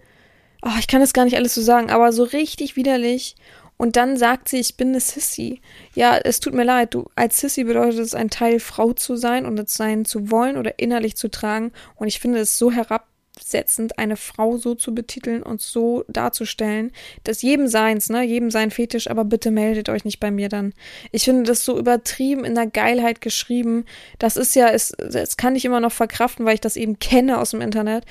Oh, 0.62 0.78
ich 0.80 0.88
kann 0.88 1.00
das 1.00 1.14
gar 1.14 1.26
nicht 1.26 1.38
alles 1.38 1.56
so 1.56 1.62
sagen, 1.62 1.90
aber 1.90 2.12
so 2.12 2.24
richtig 2.24 2.76
widerlich. 2.76 3.36
Und 3.78 3.96
dann 3.96 4.18
sagt 4.18 4.50
sie, 4.50 4.60
ich 4.60 4.76
bin 4.76 4.90
eine 4.90 5.00
Sissy. 5.00 5.62
Ja, 5.96 6.18
es 6.18 6.42
tut 6.42 6.54
mir 6.54 6.66
leid, 6.66 6.94
du, 6.94 7.06
als 7.16 7.40
Sissy 7.40 7.64
bedeutet 7.64 8.00
es, 8.00 8.14
ein 8.14 8.30
Teil 8.30 8.60
Frau 8.60 8.92
zu 8.92 9.16
sein 9.16 9.46
und 9.46 9.58
es 9.58 9.74
sein 9.74 10.04
zu 10.04 10.30
wollen 10.30 10.58
oder 10.58 10.78
innerlich 10.80 11.16
zu 11.16 11.32
tragen. 11.32 11.72
Und 11.96 12.08
ich 12.08 12.20
finde 12.20 12.40
es 12.40 12.58
so 12.58 12.72
herab, 12.72 13.08
herabsetzend, 13.50 13.98
eine 13.98 14.18
Frau 14.18 14.58
so 14.58 14.76
zu 14.76 14.94
betiteln 14.94 15.44
und 15.44 15.62
so 15.62 16.04
darzustellen. 16.08 16.92
Das 17.24 17.42
jedem 17.42 17.68
seins, 17.68 18.10
ne? 18.10 18.24
Jedem 18.24 18.52
sein 18.52 18.72
Fetisch, 18.72 19.10
aber 19.10 19.26
bitte 19.26 19.52
meldet 19.52 19.90
euch 19.90 20.06
nicht 20.06 20.20
bei 20.20 20.32
mir 20.32 20.50
dann. 20.50 20.74
Ich 21.12 21.24
finde 21.24 21.44
das 21.44 21.66
so 21.66 21.78
übertrieben 21.78 22.46
in 22.46 22.56
der 22.56 22.68
Geilheit 22.68 23.22
geschrieben. 23.22 23.86
Das 24.20 24.38
ist 24.38 24.56
ja, 24.56 24.70
es, 24.70 24.92
es 24.92 25.38
kann 25.38 25.56
ich 25.56 25.66
immer 25.66 25.80
noch 25.80 25.92
verkraften, 25.92 26.46
weil 26.46 26.56
ich 26.56 26.62
das 26.62 26.76
eben 26.76 27.00
kenne 27.00 27.40
aus 27.40 27.52
dem 27.52 27.62
Internet. 27.62 28.06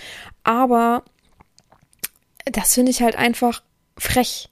Aber 0.45 1.05
das 2.45 2.75
finde 2.75 2.91
ich 2.91 3.03
halt 3.03 3.17
einfach 3.17 3.63
frech 3.97 4.49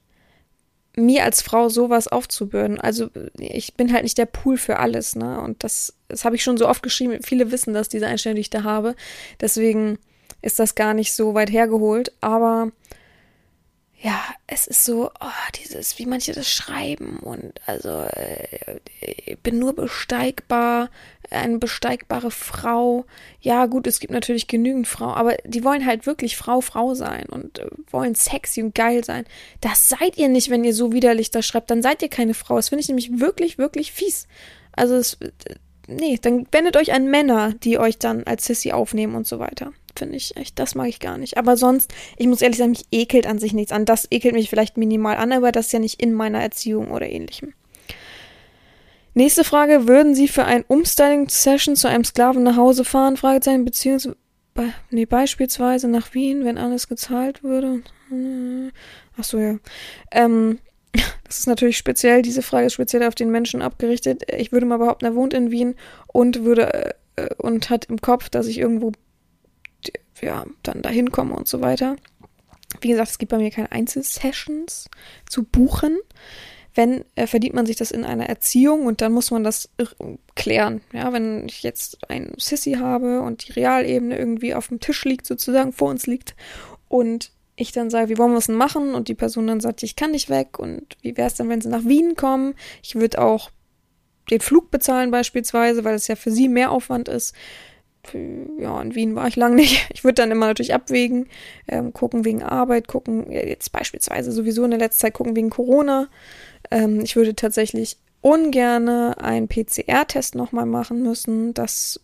mir 0.98 1.24
als 1.24 1.42
Frau 1.42 1.68
sowas 1.68 2.08
aufzubürden. 2.08 2.80
Also 2.80 3.10
ich 3.38 3.74
bin 3.74 3.92
halt 3.92 4.04
nicht 4.04 4.16
der 4.16 4.24
Pool 4.24 4.56
für 4.56 4.78
alles, 4.78 5.14
ne? 5.14 5.38
Und 5.42 5.62
das, 5.62 5.92
das 6.08 6.24
habe 6.24 6.36
ich 6.36 6.42
schon 6.42 6.56
so 6.56 6.66
oft 6.66 6.82
geschrieben. 6.82 7.22
Viele 7.22 7.50
wissen 7.50 7.74
das, 7.74 7.90
diese 7.90 8.06
Einstellung, 8.06 8.36
die 8.36 8.40
ich 8.40 8.50
da 8.50 8.62
habe. 8.62 8.96
Deswegen 9.38 9.98
ist 10.42 10.58
das 10.58 10.74
gar 10.74 10.94
nicht 10.94 11.12
so 11.14 11.34
weit 11.34 11.50
hergeholt, 11.50 12.12
aber 12.20 12.72
ja, 13.98 14.22
es 14.46 14.66
ist 14.66 14.84
so, 14.84 15.10
oh, 15.20 15.50
dieses, 15.58 15.98
wie 15.98 16.06
manche 16.06 16.32
das 16.32 16.50
schreiben 16.52 17.18
und 17.18 17.54
also 17.64 17.88
äh, 18.02 18.78
ich 19.00 19.38
bin 19.38 19.58
nur 19.58 19.74
besteigbar, 19.74 20.90
eine 21.30 21.58
besteigbare 21.58 22.30
Frau. 22.30 23.06
Ja, 23.40 23.66
gut, 23.66 23.86
es 23.86 23.98
gibt 23.98 24.12
natürlich 24.12 24.48
genügend 24.48 24.86
Frauen, 24.86 25.14
aber 25.14 25.36
die 25.44 25.64
wollen 25.64 25.86
halt 25.86 26.06
wirklich 26.06 26.36
Frau, 26.36 26.60
Frau 26.60 26.94
sein 26.94 27.26
und 27.26 27.58
äh, 27.58 27.66
wollen 27.90 28.14
sexy 28.14 28.62
und 28.62 28.74
geil 28.74 29.02
sein. 29.02 29.24
Das 29.60 29.88
seid 29.88 30.18
ihr 30.18 30.28
nicht, 30.28 30.50
wenn 30.50 30.64
ihr 30.64 30.74
so 30.74 30.92
widerlich 30.92 31.30
das 31.30 31.46
schreibt, 31.46 31.70
dann 31.70 31.82
seid 31.82 32.02
ihr 32.02 32.08
keine 32.08 32.34
Frau. 32.34 32.56
Das 32.56 32.68
finde 32.68 32.82
ich 32.82 32.88
nämlich 32.88 33.18
wirklich, 33.18 33.56
wirklich 33.56 33.92
fies. 33.92 34.28
Also 34.72 34.94
es, 34.94 35.14
äh, 35.14 35.30
nee, 35.88 36.18
dann 36.20 36.46
wendet 36.52 36.76
euch 36.76 36.92
an 36.92 37.10
Männer, 37.10 37.54
die 37.54 37.78
euch 37.78 37.98
dann 37.98 38.24
als 38.24 38.44
Sissy 38.44 38.72
aufnehmen 38.72 39.14
und 39.14 39.26
so 39.26 39.38
weiter 39.38 39.72
finde 39.98 40.16
ich 40.16 40.36
echt, 40.36 40.58
das 40.58 40.74
mag 40.74 40.88
ich 40.88 41.00
gar 41.00 41.18
nicht. 41.18 41.38
Aber 41.38 41.56
sonst, 41.56 41.92
ich 42.16 42.26
muss 42.26 42.42
ehrlich 42.42 42.58
sagen, 42.58 42.70
mich 42.70 42.86
ekelt 42.90 43.26
an 43.26 43.38
sich 43.38 43.52
nichts 43.52 43.72
an. 43.72 43.84
Das 43.84 44.06
ekelt 44.10 44.34
mich 44.34 44.50
vielleicht 44.50 44.76
minimal 44.76 45.16
an, 45.16 45.32
aber 45.32 45.52
das 45.52 45.66
ist 45.66 45.72
ja 45.72 45.78
nicht 45.78 46.00
in 46.02 46.12
meiner 46.12 46.40
Erziehung 46.40 46.90
oder 46.90 47.08
ähnlichem. 47.08 47.54
Nächste 49.14 49.44
Frage, 49.44 49.88
würden 49.88 50.14
Sie 50.14 50.28
für 50.28 50.44
ein 50.44 50.64
Umstyling-Session 50.68 51.74
zu 51.74 51.88
einem 51.88 52.04
Sklaven 52.04 52.42
nach 52.42 52.56
Hause 52.56 52.84
fahren? 52.84 53.16
Fragezeichen, 53.16 53.64
beziehungsweise, 53.64 54.16
be 54.52 54.72
nee, 54.90 55.06
beispielsweise 55.06 55.88
nach 55.88 56.12
Wien, 56.12 56.44
wenn 56.44 56.58
alles 56.58 56.86
gezahlt 56.86 57.42
würde. 57.42 57.82
Ach 59.16 59.24
so, 59.24 59.38
ja. 59.38 59.56
Ähm, 60.10 60.58
das 61.24 61.38
ist 61.38 61.46
natürlich 61.46 61.78
speziell, 61.78 62.20
diese 62.20 62.42
Frage 62.42 62.66
ist 62.66 62.74
speziell 62.74 63.04
auf 63.04 63.14
den 63.14 63.30
Menschen 63.30 63.62
abgerichtet. 63.62 64.22
Ich 64.36 64.52
würde 64.52 64.66
mal 64.66 64.76
behaupten, 64.78 65.06
er 65.06 65.14
wohnt 65.14 65.32
in 65.32 65.50
Wien 65.50 65.76
und 66.08 66.44
würde 66.44 66.94
äh, 67.16 67.34
und 67.38 67.70
hat 67.70 67.86
im 67.86 68.00
Kopf, 68.00 68.28
dass 68.28 68.46
ich 68.46 68.58
irgendwo 68.58 68.92
ja, 70.20 70.44
dann 70.62 70.82
dahin 70.82 71.12
komme 71.12 71.34
und 71.34 71.48
so 71.48 71.60
weiter. 71.60 71.96
Wie 72.80 72.88
gesagt, 72.88 73.10
es 73.10 73.18
gibt 73.18 73.30
bei 73.30 73.38
mir 73.38 73.50
keine 73.50 73.72
Einzelsessions 73.72 74.88
zu 75.28 75.44
buchen. 75.44 75.98
Wenn, 76.74 77.06
äh, 77.14 77.26
verdient 77.26 77.54
man 77.54 77.64
sich 77.64 77.76
das 77.76 77.90
in 77.90 78.04
einer 78.04 78.28
Erziehung 78.28 78.84
und 78.84 79.00
dann 79.00 79.12
muss 79.12 79.30
man 79.30 79.44
das 79.44 79.70
klären. 80.34 80.82
Ja, 80.92 81.10
wenn 81.12 81.46
ich 81.48 81.62
jetzt 81.62 82.10
ein 82.10 82.34
Sissy 82.36 82.72
habe 82.72 83.22
und 83.22 83.48
die 83.48 83.52
Realebene 83.52 84.18
irgendwie 84.18 84.54
auf 84.54 84.68
dem 84.68 84.80
Tisch 84.80 85.04
liegt, 85.06 85.24
sozusagen 85.24 85.72
vor 85.72 85.88
uns 85.88 86.06
liegt 86.06 86.36
und 86.88 87.32
ich 87.56 87.72
dann 87.72 87.88
sage, 87.88 88.10
wie 88.10 88.18
wollen 88.18 88.32
wir 88.32 88.38
es 88.38 88.46
denn 88.46 88.56
machen? 88.56 88.94
Und 88.94 89.08
die 89.08 89.14
Person 89.14 89.46
dann 89.46 89.60
sagt, 89.60 89.82
ich 89.82 89.96
kann 89.96 90.10
nicht 90.10 90.28
weg 90.28 90.58
und 90.58 90.98
wie 91.00 91.16
wäre 91.16 91.28
es 91.28 91.34
dann, 91.34 91.48
wenn 91.48 91.62
sie 91.62 91.70
nach 91.70 91.84
Wien 91.84 92.14
kommen? 92.14 92.54
Ich 92.82 92.94
würde 92.94 93.22
auch 93.22 93.50
den 94.30 94.40
Flug 94.40 94.70
bezahlen 94.70 95.10
beispielsweise, 95.10 95.82
weil 95.84 95.94
es 95.94 96.08
ja 96.08 96.16
für 96.16 96.30
sie 96.30 96.48
mehr 96.50 96.70
Aufwand 96.70 97.08
ist 97.08 97.34
ja, 98.14 98.80
in 98.80 98.94
Wien 98.94 99.14
war 99.14 99.28
ich 99.28 99.36
lang 99.36 99.54
nicht. 99.54 99.88
Ich 99.92 100.04
würde 100.04 100.14
dann 100.14 100.30
immer 100.30 100.46
natürlich 100.46 100.74
abwägen, 100.74 101.28
ähm, 101.68 101.92
gucken 101.92 102.24
wegen 102.24 102.42
Arbeit, 102.42 102.88
gucken, 102.88 103.30
jetzt 103.30 103.72
beispielsweise 103.72 104.32
sowieso 104.32 104.64
in 104.64 104.70
der 104.70 104.78
letzten 104.78 105.00
Zeit 105.00 105.14
gucken 105.14 105.36
wegen 105.36 105.50
Corona. 105.50 106.08
Ähm, 106.70 107.00
ich 107.00 107.16
würde 107.16 107.34
tatsächlich 107.34 107.98
ungerne 108.20 109.16
einen 109.18 109.48
PCR-Test 109.48 110.34
nochmal 110.34 110.66
machen 110.66 111.02
müssen. 111.02 111.54
Das 111.54 112.00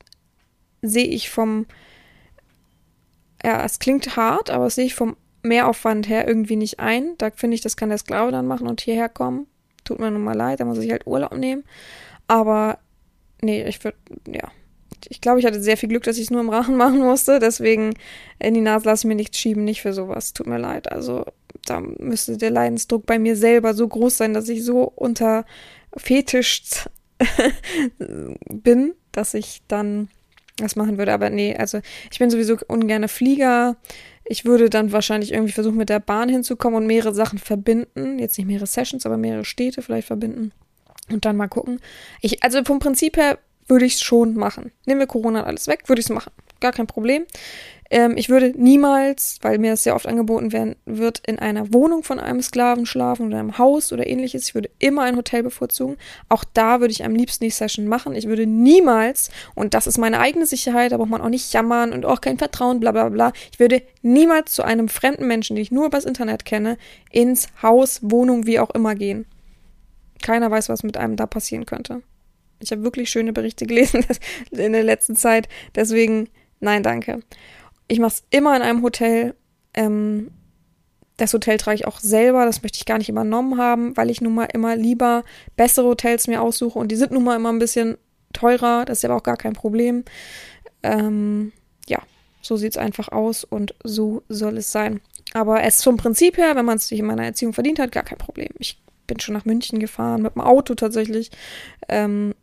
sehe 0.81 1.07
ich 1.07 1.31
vom, 1.31 1.67
ja, 3.45 3.65
es 3.65 3.79
klingt 3.79 4.17
hart, 4.17 4.51
aber 4.51 4.65
das 4.65 4.77
sehe 4.77 4.87
ich 4.87 4.95
vom 4.95 5.17
Mehraufwand 5.43 6.09
her 6.09 6.27
irgendwie 6.27 6.57
nicht 6.57 6.81
ein. 6.81 7.17
Da 7.19 7.31
finde 7.31 7.57
ich, 7.57 7.61
das 7.61 7.77
kann 7.77 7.89
der 7.89 7.99
Sklave 7.99 8.31
dann 8.31 8.47
machen 8.47 8.69
und 8.69 8.81
hierher 8.81 9.09
kommen. 9.09 9.47
Tut 9.85 9.99
mir 9.99 10.11
nun 10.11 10.23
mal 10.23 10.37
leid, 10.37 10.61
da 10.61 10.65
muss 10.65 10.79
ich 10.79 10.91
halt 10.91 11.07
Urlaub 11.07 11.37
nehmen. 11.37 11.65
Aber 12.29 12.79
nee, 13.41 13.65
ich 13.65 13.83
würde, 13.83 13.99
ja, 14.29 14.51
ich 15.09 15.21
glaube, 15.21 15.41
ich 15.41 15.47
hatte 15.47 15.61
sehr 15.61 15.77
viel 15.77 15.89
Glück, 15.89 16.05
dass 16.05 16.17
ich 16.17 16.25
es 16.25 16.31
nur 16.31 16.41
im 16.41 16.49
Rachen 16.49 16.77
machen 16.79 17.01
musste. 17.01 17.39
Deswegen 17.39 17.95
in 18.39 18.55
die 18.55 18.61
Nase 18.61 18.87
lasse 18.87 19.03
ich 19.03 19.09
mir 19.09 19.15
nichts 19.15 19.39
schieben, 19.39 19.65
nicht 19.65 19.83
für 19.83 19.93
sowas. 19.93 20.33
Tut 20.33 20.47
mir 20.47 20.59
leid. 20.59 20.91
Also 20.91 21.25
da 21.67 21.81
müsste 21.81 22.37
der 22.37 22.51
Leidensdruck 22.51 23.07
bei 23.07 23.19
mir 23.19 23.37
selber 23.37 23.75
so 23.75 23.87
groß 23.87 24.17
sein, 24.17 24.35
dass 24.35 24.49
ich 24.49 24.65
so 24.65 24.83
unter 24.95 25.45
Fetisch 25.97 26.63
bin, 28.49 28.95
dass 29.13 29.35
ich 29.35 29.63
dann 29.69 30.09
das 30.57 30.77
machen 30.77 30.99
würde. 30.99 31.13
Aber 31.13 31.31
nee, 31.31 31.55
also 31.57 31.81
ich 32.11 32.19
bin 32.19 32.31
sowieso 32.31 32.57
ungerne 32.69 33.09
Flieger. 33.09 33.77
Ich 34.25 34.45
würde 34.45 34.71
dann 34.71 34.93
wahrscheinlich 34.93 35.33
irgendwie 35.33 35.53
versuchen, 35.53 35.77
mit 35.77 35.89
der 35.89 36.01
Bahn 36.01 36.29
hinzukommen 36.29 36.77
und 36.83 36.87
mehrere 36.87 37.15
Sachen 37.15 37.39
verbinden. 37.39 38.19
Jetzt 38.19 38.39
nicht 38.39 38.47
mehrere 38.47 38.67
Sessions, 38.67 39.07
aber 39.07 39.17
mehrere 39.17 39.45
Städte 39.45 39.83
vielleicht 39.83 40.07
verbinden. 40.07 40.53
Und 41.11 41.25
dann 41.25 41.37
mal 41.37 41.49
gucken. 41.49 41.81
Ich, 42.21 42.43
also 42.43 42.63
vom 42.65 42.79
Prinzip 42.79 43.17
her 43.17 43.39
würde 43.73 43.87
ich 43.87 43.95
es 43.95 44.03
schon 44.03 44.35
machen. 44.35 44.71
Nehmen 44.87 45.01
wir 45.01 45.07
Corona 45.07 45.45
alles 45.45 45.67
weg, 45.67 45.89
würde 45.89 46.01
ich 46.01 46.07
es 46.07 46.11
machen. 46.11 46.33
Gar 46.61 46.73
kein 46.73 46.87
Problem. 46.87 47.25
Ähm, 47.91 48.17
ich 48.17 48.29
würde 48.29 48.55
niemals, 48.57 49.39
weil 49.43 49.59
mir 49.59 49.73
das 49.73 49.83
sehr 49.83 49.95
oft 49.95 50.07
angeboten 50.07 50.53
werden 50.53 50.77
wird, 50.87 51.21
in 51.27 51.39
einer 51.39 51.73
Wohnung 51.75 52.05
von 52.05 52.19
einem 52.21 52.41
Sklaven 52.41 52.87
schlafen 52.87 53.27
oder 53.27 53.39
einem 53.39 53.59
Haus 53.59 53.93
oder 53.93 54.07
ähnliches. 54.07 54.45
Ich 54.45 54.55
würde 54.55 54.71
immer 54.79 55.03
ein 55.03 55.17
Hotel 55.17 55.43
bevorzugen. 55.43 55.97
Auch 56.29 56.45
da 56.55 56.81
würde 56.81 56.93
ich 56.93 57.05
am 57.05 57.15
liebsten 57.15 57.45
die 57.45 57.51
Session 57.51 57.87
machen. 57.87 58.15
Ich 58.15 58.29
würde 58.29 58.47
niemals, 58.47 59.31
und 59.55 59.75
das 59.75 59.87
ist 59.87 59.99
meine 59.99 60.21
eigene 60.21 60.47
Sicherheit, 60.47 60.93
da 60.93 60.97
braucht 60.97 61.11
man 61.11 61.21
auch 61.21 61.29
nicht 61.29 61.53
jammern 61.53 61.93
und 61.93 62.07
auch 62.07 62.23
kein 62.23 62.39
Vertrauen, 62.39 62.81
bla 62.81 62.93
bla 62.93 63.11
bla. 63.11 63.33
Ich 63.53 63.61
würde 63.61 63.83
niemals 64.01 64.53
zu 64.53 64.63
einem 64.63 64.89
fremden 64.89 65.27
Menschen, 65.27 65.57
den 65.57 65.63
ich 65.63 65.71
nur 65.73 65.87
übers 65.87 66.07
Internet 66.07 66.47
kenne, 66.47 66.79
ins 67.11 67.49
Haus, 67.63 68.01
Wohnung, 68.03 68.47
wie 68.47 68.59
auch 68.59 68.71
immer 68.71 68.95
gehen. 68.95 69.27
Keiner 70.23 70.51
weiß, 70.51 70.71
was 70.71 70.83
mit 70.83 70.97
einem 70.97 71.17
da 71.17 71.27
passieren 71.27 71.67
könnte. 71.67 72.03
Ich 72.63 72.73
habe 72.73 72.85
wirklich 72.85 73.11
schöne 73.11 73.33
Berichte 73.33 73.67
gelesen 73.67 74.05
in 74.51 74.73
der 74.73 74.85
letzten 74.85 75.17
Zeit. 75.17 75.49
Deswegen, 75.75 76.29
nein, 76.61 76.83
danke. 76.83 77.21
Ich 77.89 77.99
mache 77.99 78.15
es 78.15 78.25
immer 78.31 78.57
in 78.57 78.63
einem 78.63 78.83
Hotel. 78.83 79.35
Ähm, 79.75 80.31
das 81.17 81.35
Hotel 81.35 81.59
trage 81.59 81.77
ich 81.77 81.87
auch 81.87 82.01
selber, 82.01 82.45
das 82.47 82.63
möchte 82.63 82.79
ich 82.79 82.87
gar 82.87 82.99
nicht 82.99 83.09
übernommen 83.09 83.59
haben, 83.59 83.97
weil 83.97 84.11
ich 84.11 84.21
nun 84.21 84.35
mal 84.35 84.47
immer 84.47 84.77
lieber 84.77 85.25
bessere 85.57 85.87
Hotels 85.87 86.27
mir 86.27 86.43
aussuche 86.43 86.79
und 86.79 86.91
die 86.91 86.97
sind 86.97 87.13
nun 87.13 87.23
mal 87.25 87.37
immer 87.37 87.53
ein 87.53 87.59
bisschen 87.59 87.97
teurer, 88.33 88.85
das 88.85 88.99
ist 88.99 89.05
aber 89.05 89.17
auch 89.17 89.23
gar 89.23 89.37
kein 89.37 89.53
Problem. 89.53 90.05
Ähm, 90.83 91.53
ja, 91.87 92.01
so 92.41 92.57
sieht 92.57 92.73
es 92.73 92.79
einfach 92.79 93.09
aus 93.11 93.45
und 93.45 93.75
so 93.85 94.23
soll 94.29 94.57
es 94.57 94.73
sein. 94.73 95.01
Aber 95.35 95.63
es 95.63 95.85
vom 95.85 95.97
Prinzip 95.97 96.39
her, 96.39 96.57
wenn 96.57 96.65
man 96.65 96.79
es 96.79 96.89
sich 96.89 96.99
in 96.99 97.07
meiner 97.07 97.25
Erziehung 97.25 97.53
verdient 97.53 97.79
hat, 97.79 97.93
gar 97.93 98.03
kein 98.03 98.19
Problem. 98.19 98.51
Ich 98.59 98.83
bin 99.07 99.21
schon 99.21 99.35
nach 99.35 99.45
München 99.45 99.79
gefahren, 99.79 100.23
mit 100.23 100.35
dem 100.35 100.43
Auto 100.43 100.75
tatsächlich. 100.75 101.31
Ähm, 101.89 102.35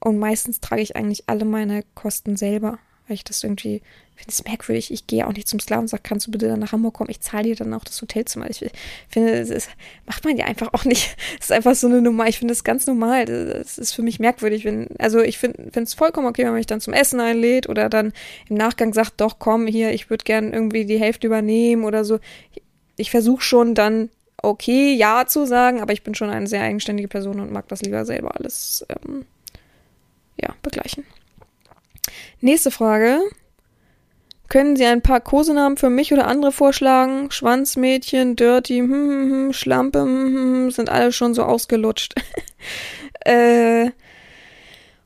und 0.00 0.18
meistens 0.18 0.60
trage 0.60 0.82
ich 0.82 0.96
eigentlich 0.96 1.24
alle 1.26 1.44
meine 1.44 1.84
Kosten 1.94 2.36
selber, 2.36 2.78
weil 3.06 3.14
ich 3.14 3.24
das 3.24 3.42
irgendwie 3.42 3.82
finde 4.18 4.32
es 4.32 4.44
merkwürdig. 4.44 4.92
Ich 4.92 5.06
gehe 5.06 5.26
auch 5.26 5.32
nicht 5.32 5.46
zum 5.46 5.60
Sklaven 5.60 5.82
und 5.82 5.88
sage, 5.88 6.02
kannst 6.02 6.26
du 6.26 6.32
bitte 6.32 6.48
dann 6.48 6.58
nach 6.58 6.72
Hamburg 6.72 6.94
kommen? 6.94 7.10
Ich 7.10 7.20
zahle 7.20 7.44
dir 7.44 7.54
dann 7.54 7.72
auch 7.72 7.84
das 7.84 8.02
Hotelzimmer. 8.02 8.50
Ich 8.50 8.64
finde, 9.08 9.38
das 9.38 9.48
ist, 9.48 9.70
macht 10.06 10.24
man 10.24 10.36
ja 10.36 10.46
einfach 10.46 10.74
auch 10.74 10.84
nicht. 10.84 11.16
Das 11.38 11.50
ist 11.50 11.52
einfach 11.52 11.76
so 11.76 11.86
eine 11.86 12.02
Nummer. 12.02 12.26
Ich 12.26 12.38
finde 12.38 12.52
das 12.52 12.64
ganz 12.64 12.86
normal. 12.86 13.26
Das 13.26 13.78
ist 13.78 13.92
für 13.92 14.02
mich 14.02 14.18
merkwürdig. 14.18 14.64
Wenn, 14.64 14.88
also 14.98 15.20
ich 15.20 15.38
finde 15.38 15.70
es 15.74 15.94
vollkommen 15.94 16.26
okay, 16.26 16.42
wenn 16.42 16.50
man 16.50 16.58
mich 16.58 16.66
dann 16.66 16.80
zum 16.80 16.92
Essen 16.92 17.20
einlädt 17.20 17.68
oder 17.68 17.88
dann 17.88 18.12
im 18.48 18.56
Nachgang 18.56 18.92
sagt, 18.92 19.20
doch 19.20 19.38
komm 19.38 19.68
hier, 19.68 19.92
ich 19.92 20.10
würde 20.10 20.24
gern 20.24 20.52
irgendwie 20.52 20.84
die 20.84 20.98
Hälfte 20.98 21.28
übernehmen 21.28 21.84
oder 21.84 22.04
so. 22.04 22.18
Ich, 22.54 22.62
ich 22.96 23.10
versuche 23.12 23.42
schon 23.42 23.76
dann 23.76 24.10
okay, 24.42 24.94
ja 24.94 25.26
zu 25.26 25.46
sagen, 25.46 25.80
aber 25.80 25.92
ich 25.92 26.02
bin 26.02 26.14
schon 26.14 26.30
eine 26.30 26.46
sehr 26.48 26.62
eigenständige 26.62 27.08
Person 27.08 27.40
und 27.40 27.52
mag 27.52 27.68
das 27.68 27.82
lieber 27.82 28.04
selber 28.04 28.36
alles 28.36 28.84
ähm, 28.88 29.26
ja, 30.40 30.54
begleichen. 30.62 31.04
Nächste 32.40 32.70
Frage. 32.70 33.20
Können 34.48 34.76
Sie 34.76 34.86
ein 34.86 35.02
paar 35.02 35.20
Kosenamen 35.20 35.76
für 35.76 35.90
mich 35.90 36.12
oder 36.12 36.26
andere 36.26 36.52
vorschlagen? 36.52 37.30
Schwanzmädchen, 37.30 38.34
Dirty, 38.34 38.78
hm, 38.78 38.90
hm, 38.90 39.30
hm, 39.30 39.52
Schlampe, 39.52 40.00
hm, 40.00 40.34
hm, 40.34 40.70
sind 40.70 40.88
alle 40.88 41.12
schon 41.12 41.34
so 41.34 41.42
ausgelutscht. 41.42 42.14
äh, 43.20 43.90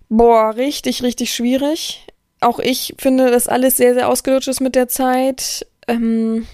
boah, 0.09 0.55
richtig, 0.55 1.03
richtig 1.03 1.35
schwierig. 1.35 2.07
Auch 2.41 2.61
ich 2.61 2.95
finde, 2.99 3.31
dass 3.31 3.49
alles 3.49 3.77
sehr, 3.77 3.95
sehr 3.95 4.09
ausgelutscht 4.09 4.49
ist 4.49 4.61
mit 4.61 4.77
der 4.77 4.87
Zeit. 4.87 5.67
Ähm, 5.89 6.47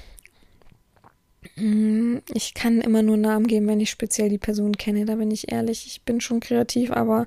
ich 2.35 2.55
kann 2.55 2.81
immer 2.81 3.03
nur 3.03 3.17
Namen 3.17 3.47
geben, 3.47 3.67
wenn 3.67 3.81
ich 3.81 3.91
speziell 3.91 4.29
die 4.29 4.39
Person 4.39 4.77
kenne, 4.77 5.05
da 5.05 5.17
bin 5.17 5.31
ich 5.31 5.53
ehrlich. 5.53 5.87
Ich 5.87 6.03
bin 6.03 6.21
schon 6.21 6.41
kreativ, 6.41 6.91
aber 6.93 7.27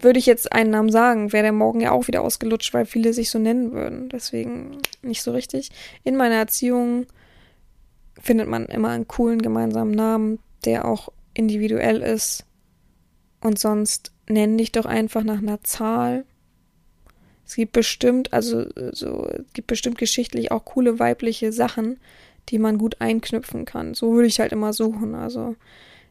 würde 0.00 0.18
ich 0.18 0.26
jetzt 0.26 0.52
einen 0.52 0.70
Namen 0.70 0.90
sagen, 0.90 1.32
wäre 1.32 1.44
der 1.44 1.52
morgen 1.52 1.80
ja 1.80 1.92
auch 1.92 2.06
wieder 2.06 2.22
ausgelutscht, 2.22 2.72
weil 2.74 2.86
viele 2.86 3.12
sich 3.12 3.30
so 3.30 3.38
nennen 3.38 3.72
würden. 3.72 4.08
Deswegen 4.08 4.78
nicht 5.02 5.22
so 5.22 5.32
richtig. 5.32 5.70
In 6.04 6.16
meiner 6.16 6.36
Erziehung 6.36 7.06
findet 8.20 8.48
man 8.48 8.66
immer 8.66 8.90
einen 8.90 9.08
coolen 9.08 9.42
gemeinsamen 9.42 9.92
Namen, 9.92 10.38
der 10.64 10.86
auch 10.86 11.10
individuell 11.34 12.00
ist. 12.00 12.44
Und 13.40 13.58
sonst 13.58 14.12
nenn 14.28 14.56
dich 14.56 14.72
doch 14.72 14.86
einfach 14.86 15.22
nach 15.22 15.38
einer 15.38 15.62
Zahl. 15.62 16.24
Es 17.46 17.56
gibt 17.56 17.72
bestimmt, 17.72 18.32
also 18.32 18.64
so, 18.92 19.28
es 19.28 19.52
gibt 19.52 19.66
bestimmt 19.66 19.98
geschichtlich 19.98 20.50
auch 20.50 20.64
coole 20.64 20.98
weibliche 20.98 21.52
Sachen, 21.52 22.00
die 22.48 22.58
man 22.58 22.78
gut 22.78 23.00
einknüpfen 23.00 23.66
kann. 23.66 23.94
So 23.94 24.14
würde 24.14 24.28
ich 24.28 24.40
halt 24.40 24.52
immer 24.52 24.72
suchen. 24.72 25.14
Also 25.14 25.56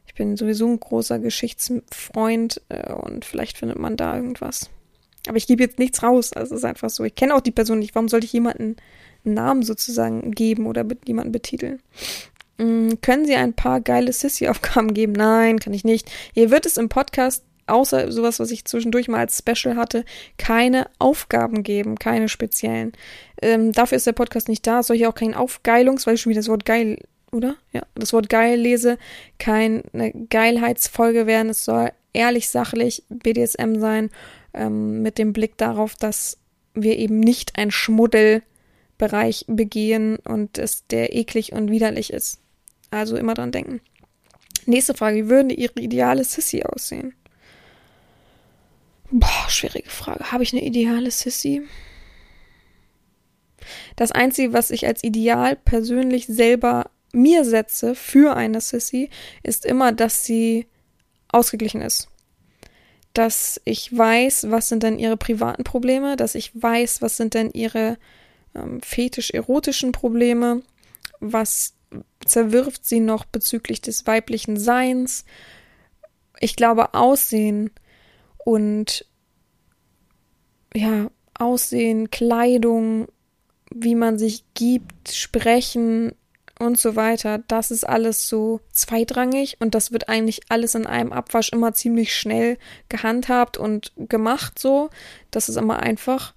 ich 0.06 0.14
bin 0.14 0.36
sowieso 0.36 0.68
ein 0.68 0.80
großer 0.80 1.18
Geschichtsfreund 1.18 2.60
äh, 2.68 2.92
und 2.92 3.24
vielleicht 3.24 3.58
findet 3.58 3.78
man 3.78 3.96
da 3.96 4.16
irgendwas. 4.16 4.70
Aber 5.26 5.36
ich 5.36 5.46
gebe 5.46 5.62
jetzt 5.62 5.78
nichts 5.78 6.02
raus. 6.02 6.32
Also 6.32 6.54
es 6.54 6.60
ist 6.60 6.64
einfach 6.64 6.90
so. 6.90 7.04
Ich 7.04 7.14
kenne 7.14 7.34
auch 7.34 7.40
die 7.40 7.50
Person 7.50 7.78
nicht. 7.78 7.94
Warum 7.94 8.08
sollte 8.08 8.26
ich 8.26 8.32
jemanden 8.32 8.76
einen 9.24 9.34
Namen 9.34 9.62
sozusagen 9.62 10.32
geben 10.32 10.66
oder 10.66 10.84
jemanden 11.06 11.32
betiteln? 11.32 11.80
Mhm, 12.58 13.00
können 13.00 13.26
Sie 13.26 13.34
ein 13.34 13.54
paar 13.54 13.80
geile 13.80 14.12
Sissy-Aufgaben 14.12 14.94
geben? 14.94 15.12
Nein, 15.12 15.58
kann 15.58 15.72
ich 15.72 15.84
nicht. 15.84 16.10
Hier 16.34 16.50
wird 16.50 16.66
es 16.66 16.76
im 16.76 16.88
Podcast, 16.88 17.44
außer 17.66 18.12
sowas, 18.12 18.38
was 18.38 18.50
ich 18.50 18.66
zwischendurch 18.66 19.08
mal 19.08 19.20
als 19.20 19.38
Special 19.38 19.76
hatte, 19.76 20.04
keine 20.36 20.88
Aufgaben 20.98 21.62
geben, 21.62 21.98
keine 21.98 22.28
speziellen. 22.28 22.92
Ähm, 23.40 23.72
dafür 23.72 23.96
ist 23.96 24.06
der 24.06 24.12
Podcast 24.12 24.48
nicht 24.48 24.66
da. 24.66 24.82
Soll 24.82 24.96
ich 24.96 25.06
auch 25.06 25.14
kein 25.14 25.34
Aufgeilungs, 25.34 26.06
weil 26.06 26.14
ich 26.14 26.20
schon 26.20 26.30
wieder 26.30 26.40
das 26.40 26.48
Wort 26.48 26.66
geil 26.66 26.98
oder? 27.34 27.56
Ja, 27.72 27.82
das 27.94 28.12
Wort 28.12 28.28
geil 28.30 28.58
lese, 28.58 28.98
keine 29.38 29.82
Geilheitsfolge 30.30 31.26
werden. 31.26 31.50
Es 31.50 31.64
soll 31.64 31.90
ehrlich, 32.12 32.48
sachlich 32.48 33.02
BDSM 33.08 33.78
sein, 33.78 34.10
ähm, 34.54 35.02
mit 35.02 35.18
dem 35.18 35.32
Blick 35.32 35.58
darauf, 35.58 35.94
dass 35.96 36.38
wir 36.74 36.98
eben 36.98 37.20
nicht 37.20 37.58
ein 37.58 37.70
Schmuddelbereich 37.70 39.44
begehen 39.48 40.16
und 40.16 40.58
es 40.58 40.86
der 40.86 41.14
eklig 41.14 41.52
und 41.52 41.70
widerlich 41.70 42.12
ist. 42.12 42.40
Also 42.90 43.16
immer 43.16 43.34
dran 43.34 43.52
denken. 43.52 43.80
Nächste 44.66 44.94
Frage. 44.94 45.26
Wie 45.26 45.28
würde 45.28 45.54
Ihre 45.54 45.80
ideale 45.80 46.24
Sissy 46.24 46.62
aussehen? 46.62 47.14
Boah, 49.10 49.48
schwierige 49.48 49.90
Frage. 49.90 50.32
Habe 50.32 50.42
ich 50.42 50.52
eine 50.52 50.64
ideale 50.64 51.10
Sissy? 51.10 51.62
Das 53.96 54.12
Einzige, 54.12 54.52
was 54.52 54.70
ich 54.70 54.86
als 54.86 55.04
ideal 55.04 55.56
persönlich 55.56 56.26
selber 56.26 56.90
mir 57.14 57.44
setze 57.44 57.94
für 57.94 58.36
eine 58.36 58.60
Sissy, 58.60 59.10
ist 59.42 59.64
immer, 59.64 59.92
dass 59.92 60.24
sie 60.24 60.66
ausgeglichen 61.28 61.80
ist. 61.80 62.08
Dass 63.12 63.60
ich 63.64 63.96
weiß, 63.96 64.50
was 64.50 64.68
sind 64.68 64.82
denn 64.82 64.98
ihre 64.98 65.16
privaten 65.16 65.64
Probleme, 65.64 66.16
dass 66.16 66.34
ich 66.34 66.50
weiß, 66.60 67.02
was 67.02 67.16
sind 67.16 67.34
denn 67.34 67.50
ihre 67.50 67.96
ähm, 68.54 68.80
fetisch-erotischen 68.82 69.92
Probleme, 69.92 70.62
was 71.20 71.74
zerwirft 72.24 72.84
sie 72.84 73.00
noch 73.00 73.24
bezüglich 73.24 73.80
des 73.80 74.06
weiblichen 74.06 74.56
Seins. 74.56 75.24
Ich 76.40 76.56
glaube, 76.56 76.94
Aussehen 76.94 77.70
und 78.38 79.06
ja, 80.74 81.10
Aussehen, 81.38 82.10
Kleidung, 82.10 83.06
wie 83.72 83.94
man 83.94 84.18
sich 84.18 84.44
gibt, 84.54 85.10
sprechen, 85.10 86.14
und 86.58 86.78
so 86.78 86.94
weiter, 86.94 87.38
das 87.48 87.70
ist 87.70 87.84
alles 87.84 88.28
so 88.28 88.60
zweitrangig 88.72 89.56
und 89.60 89.74
das 89.74 89.90
wird 89.92 90.08
eigentlich 90.08 90.42
alles 90.48 90.74
in 90.74 90.86
einem 90.86 91.12
Abwasch 91.12 91.50
immer 91.50 91.74
ziemlich 91.74 92.14
schnell 92.14 92.58
gehandhabt 92.88 93.56
und 93.56 93.92
gemacht 93.96 94.58
so. 94.58 94.90
Das 95.32 95.48
ist 95.48 95.56
immer 95.56 95.80
einfach 95.80 96.34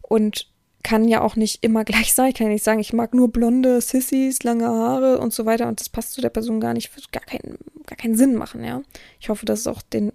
und 0.00 0.48
kann 0.82 1.06
ja 1.06 1.20
auch 1.20 1.36
nicht 1.36 1.62
immer 1.62 1.84
gleich 1.84 2.14
sein. 2.14 2.30
Ich 2.30 2.36
kann 2.36 2.46
ja 2.46 2.54
nicht 2.54 2.64
sagen, 2.64 2.80
ich 2.80 2.94
mag 2.94 3.12
nur 3.12 3.30
blonde 3.30 3.82
Sissys, 3.82 4.42
lange 4.42 4.66
Haare 4.66 5.18
und 5.18 5.34
so 5.34 5.44
weiter 5.44 5.68
und 5.68 5.78
das 5.78 5.90
passt 5.90 6.14
zu 6.14 6.22
der 6.22 6.30
Person 6.30 6.60
gar 6.60 6.72
nicht, 6.72 6.96
wird 6.96 7.12
gar 7.12 7.24
keinen, 7.24 7.58
gar 7.86 7.96
keinen 7.96 8.16
Sinn 8.16 8.34
machen, 8.36 8.64
ja. 8.64 8.80
Ich 9.20 9.28
hoffe, 9.28 9.44
das 9.44 9.60
ist 9.60 9.66
auch 9.66 9.82
den 9.82 10.12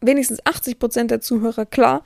wenigstens 0.00 0.38
80 0.46 0.78
Prozent 0.78 1.10
der 1.10 1.20
Zuhörer 1.20 1.66
klar. 1.66 2.02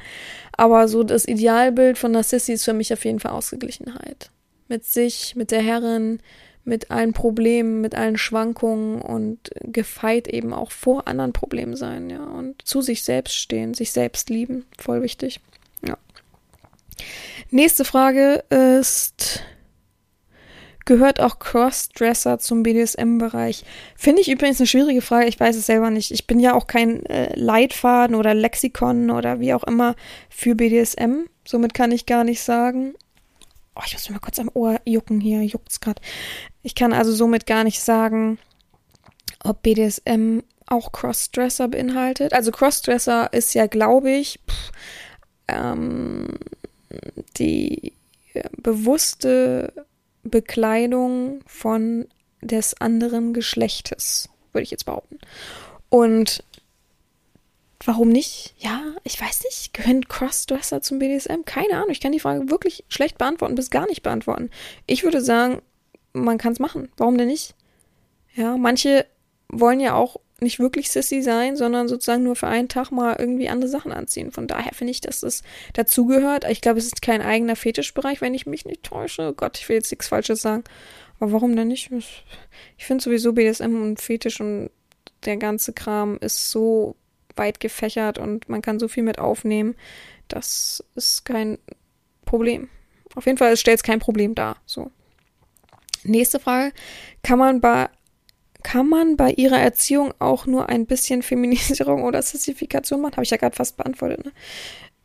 Aber 0.57 0.89
so 0.89 1.05
das 1.05 1.25
Idealbild 1.29 1.99
von 1.99 2.11
einer 2.13 2.25
Sissy 2.25 2.55
ist 2.55 2.65
für 2.65 2.73
mich 2.73 2.93
auf 2.93 3.05
jeden 3.05 3.21
Fall 3.21 3.33
Ausgeglichenheit 3.33 4.32
mit 4.73 4.87
sich, 4.87 5.37
mit 5.37 5.51
der 5.51 5.61
Herrin, 5.61 6.21
mit 6.65 6.91
allen 6.91 7.13
Problemen, 7.13 7.83
mit 7.83 7.95
allen 7.95 8.17
Schwankungen 8.17 9.03
und 9.03 9.51
gefeit 9.61 10.29
eben 10.29 10.55
auch 10.55 10.71
vor 10.71 11.07
anderen 11.07 11.35
Problemen 11.35 11.77
sein, 11.77 12.09
ja, 12.09 12.25
und 12.25 12.67
zu 12.67 12.81
sich 12.81 13.03
selbst 13.03 13.37
stehen, 13.37 13.75
sich 13.75 13.93
selbst 13.93 14.31
lieben, 14.31 14.65
voll 14.79 15.03
wichtig. 15.03 15.41
Ja. 15.87 15.99
Nächste 17.51 17.85
Frage 17.85 18.45
ist, 18.49 19.43
gehört 20.87 21.21
auch 21.21 21.39
Crossdresser 21.39 22.39
zum 22.39 22.63
BDSM-Bereich? 22.63 23.65
Finde 23.95 24.23
ich 24.23 24.31
übrigens 24.31 24.59
eine 24.59 24.69
schwierige 24.69 25.03
Frage, 25.03 25.27
ich 25.27 25.39
weiß 25.39 25.55
es 25.57 25.67
selber 25.67 25.91
nicht. 25.91 26.13
Ich 26.13 26.27
bin 26.27 26.41
ja 26.41 26.55
auch 26.55 26.67
kein 26.67 27.05
äh, 27.07 27.39
Leitfaden 27.39 28.17
oder 28.17 28.33
Lexikon 28.33 29.11
oder 29.11 29.39
wie 29.39 29.53
auch 29.53 29.65
immer 29.65 29.97
für 30.31 30.55
BDSM, 30.55 31.27
somit 31.45 31.75
kann 31.75 31.93
ich 31.93 32.07
gar 32.07 32.25
nicht 32.25 32.41
sagen. 32.41 32.95
Oh, 33.75 33.81
ich 33.87 33.95
muss 33.95 34.09
mir 34.09 34.15
mal 34.15 34.21
kurz 34.21 34.39
am 34.39 34.51
Ohr 34.55 34.81
jucken 34.85 35.21
hier, 35.21 35.43
juckt's 35.43 35.81
gerade. 35.81 36.03
Ich 36.63 36.75
kann 36.75 36.93
also 36.93 37.13
somit 37.13 37.47
gar 37.47 37.65
nicht 37.65 37.81
sagen, 37.81 38.39
ob 39.43 39.63
BDSM 39.63 40.41
auch 40.67 40.93
Crossdresser 40.93 41.69
beinhaltet. 41.69 42.33
Also 42.33 42.51
Crossdresser 42.51 43.33
ist 43.33 43.55
ja, 43.55 43.67
glaube 43.67 44.11
ich, 44.11 44.41
pff, 44.49 44.73
ähm, 45.49 46.39
die 47.37 47.93
bewusste 48.57 49.73
Bekleidung 50.23 51.41
von 51.47 52.07
des 52.41 52.81
anderen 52.81 53.33
Geschlechtes, 53.33 54.29
würde 54.53 54.65
ich 54.65 54.71
jetzt 54.71 54.87
behaupten. 54.87 55.19
Und 55.89 56.45
Warum 57.85 58.09
nicht? 58.09 58.55
Ja, 58.59 58.81
ich 59.03 59.21
weiß 59.21 59.45
nicht. 59.45 59.75
Gehören 59.75 60.07
Crossdresser 60.07 60.83
zum 60.83 60.99
BDSM? 60.99 61.45
Keine 61.45 61.75
Ahnung. 61.75 61.91
Ich 61.91 62.01
kann 62.01 62.13
die 62.13 62.21
Frage 62.21 62.51
wirklich 62.51 62.85
schlecht 62.89 63.19
beantworten 63.19 63.55
bis 63.55 63.71
gar 63.71 63.87
nicht 63.87 64.03
beantworten. 64.03 64.51
Ich 64.87 65.03
würde 65.03 65.21
sagen, 65.21 65.63
man 66.13 66.39
kann 66.39 66.53
es 66.53 66.61
machen. 66.61 66.91
Warum 66.97 67.19
denn 67.19 67.29
nicht? 67.29 67.55
Ja, 68.35 68.57
manche 68.57 69.07
wollen 69.49 69.81
ja 69.81 69.95
auch 69.95 70.17
nicht 70.41 70.59
wirklich 70.59 70.91
Sissy 70.91 71.23
sein, 71.23 71.57
sondern 71.57 71.89
sozusagen 71.89 72.25
nur 72.25 72.37
für 72.37 72.49
einen 72.49 72.69
Tag 72.69 72.91
mal 72.91 73.17
irgendwie 73.19 73.49
andere 73.49 73.69
Sachen 73.69 73.93
anziehen. 73.93 74.33
Von 74.33 74.47
daher 74.47 74.73
finde 74.75 74.91
ich, 74.91 75.01
dass 75.01 75.21
das 75.21 75.43
dazugehört. 75.73 76.45
Ich 76.51 76.61
glaube, 76.61 76.79
es 76.79 76.87
ist 76.87 77.03
kein 77.03 77.23
eigener 77.23 77.57
Fetischbereich, 77.57 78.21
wenn 78.21 78.35
ich 78.35 78.47
mich 78.47 78.65
nicht 78.65 78.83
täusche. 78.83 79.29
Oh 79.29 79.33
Gott, 79.33 79.59
ich 79.59 79.69
will 79.69 79.77
jetzt 79.77 79.91
nichts 79.91 80.09
Falsches 80.09 80.43
sagen. 80.43 80.65
Aber 81.21 81.33
warum 81.33 81.55
denn 81.55 81.69
nicht? 81.69 81.91
Ich 82.77 82.85
finde 82.85 83.05
sowieso 83.05 83.33
BDSM 83.33 83.81
und 83.81 84.01
Fetisch 84.01 84.41
und 84.41 84.71
der 85.25 85.37
ganze 85.37 85.73
Kram 85.73 86.19
ist 86.19 86.51
so 86.51 86.97
weit 87.37 87.61
gefächert 87.61 88.19
und 88.19 88.49
man 88.49 88.63
kann 88.63 88.79
so 88.79 88.89
viel 88.89 89.03
mit 89.03 89.19
aufnehmen. 89.19 89.75
Das 90.29 90.85
ist 90.95 91.25
kein 91.25 91.59
Problem. 92.25 92.69
Auf 93.15 93.27
jeden 93.27 93.39
Fall 93.39 93.57
stellt 93.57 93.79
es 93.79 93.83
kein 93.83 93.99
Problem 93.99 94.35
dar. 94.35 94.57
So. 94.67 94.91
Nächste 96.05 96.41
Frage. 96.41 96.73
Kann 97.23 97.39
man 97.39 97.61
bei 97.61 97.89
kann 98.63 98.89
man 98.89 99.17
bei 99.17 99.33
ihrer 99.33 99.59
Erziehung 99.59 100.15
auch 100.19 100.47
nur 100.47 100.69
ein 100.69 100.87
bisschen 100.87 101.23
Feminisierung 101.23 102.05
oder 102.05 102.23
Sissifikation 102.23 103.01
machen? 103.01 103.15
Habe 103.15 103.25
ich 103.25 103.31
ja 103.31 103.37
gerade 103.37 103.57
fast 103.57 103.77
beantwortet. 103.77 104.25
Ne? 104.25 104.33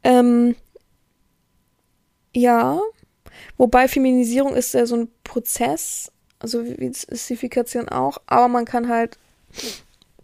Ähm, 0.03 0.55
ja, 2.35 2.79
wobei 3.57 3.87
Feminisierung 3.87 4.53
ist 4.55 4.73
ja 4.73 4.85
so 4.85 4.95
ein 4.95 5.11
Prozess, 5.23 6.11
also 6.39 6.63
wie 6.65 6.93
Sissifikation 6.93 7.89
auch, 7.89 8.19
aber 8.27 8.47
man 8.47 8.65
kann 8.65 8.89
halt, 8.89 9.17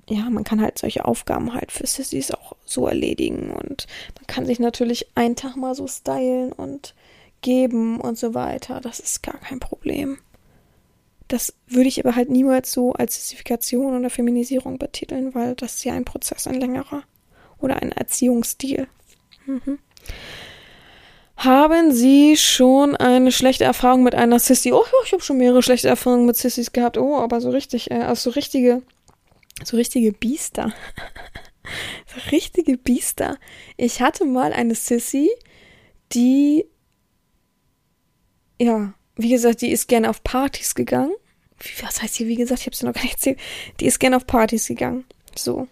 ja, 0.09 0.29
man 0.29 0.43
kann 0.43 0.61
halt 0.61 0.77
solche 0.77 1.05
Aufgaben 1.05 1.53
halt 1.53 1.71
für 1.71 1.87
Sissys 1.87 2.31
auch 2.31 2.53
so 2.65 2.87
erledigen 2.87 3.51
und 3.51 3.87
man 4.17 4.27
kann 4.27 4.45
sich 4.45 4.59
natürlich 4.59 5.07
einen 5.15 5.35
Tag 5.35 5.55
mal 5.55 5.75
so 5.75 5.87
stylen 5.87 6.51
und 6.51 6.93
geben 7.41 8.01
und 8.01 8.17
so 8.17 8.33
weiter. 8.33 8.81
Das 8.81 8.99
ist 8.99 9.23
gar 9.23 9.37
kein 9.37 9.59
Problem. 9.59 10.17
Das 11.27 11.53
würde 11.67 11.87
ich 11.87 12.03
aber 12.03 12.15
halt 12.15 12.29
niemals 12.29 12.71
so 12.71 12.93
als 12.93 13.15
Sissifikation 13.15 13.97
oder 13.97 14.09
Feminisierung 14.09 14.77
betiteln, 14.77 15.33
weil 15.33 15.55
das 15.55 15.75
ist 15.75 15.85
ja 15.85 15.93
ein 15.93 16.05
Prozess, 16.05 16.47
ein 16.47 16.59
längerer. 16.59 17.03
Oder 17.59 17.81
ein 17.81 17.93
Erziehungsstil. 17.93 18.87
Mhm. 19.45 19.79
Haben 21.37 21.91
Sie 21.91 22.37
schon 22.37 22.95
eine 22.95 23.31
schlechte 23.31 23.63
Erfahrung 23.63 24.03
mit 24.03 24.15
einer 24.15 24.39
Sissy? 24.39 24.71
Oh, 24.71 24.83
ich 25.05 25.13
habe 25.13 25.23
schon 25.23 25.37
mehrere 25.37 25.63
schlechte 25.63 25.87
Erfahrungen 25.87 26.25
mit 26.25 26.37
Sissys 26.37 26.71
gehabt. 26.71 26.97
Oh, 26.97 27.17
aber 27.17 27.41
so 27.41 27.49
richtig, 27.49 27.91
äh, 27.91 27.95
also 27.95 28.29
so 28.29 28.35
richtige, 28.35 28.81
so 29.63 29.77
richtige 29.77 30.11
Biester. 30.11 30.73
so 32.07 32.29
richtige 32.31 32.77
Biester. 32.77 33.37
Ich 33.77 34.01
hatte 34.01 34.25
mal 34.25 34.53
eine 34.53 34.75
Sissy, 34.75 35.29
die, 36.13 36.65
ja, 38.59 38.93
wie 39.15 39.29
gesagt, 39.29 39.61
die 39.61 39.71
ist 39.71 39.87
gerne 39.87 40.09
auf 40.09 40.23
Partys 40.23 40.75
gegangen 40.75 41.13
was 41.81 42.01
heißt 42.01 42.15
hier, 42.15 42.27
wie 42.27 42.35
gesagt, 42.35 42.61
ich 42.61 42.65
habe 42.65 42.73
es 42.73 42.83
noch 42.83 42.93
gar 42.93 43.03
nicht 43.03 43.15
erzählt, 43.15 43.39
die 43.79 43.85
ist 43.85 43.99
gerne 43.99 44.17
auf 44.17 44.27
Partys 44.27 44.67
gegangen. 44.67 45.05
So. 45.35 45.67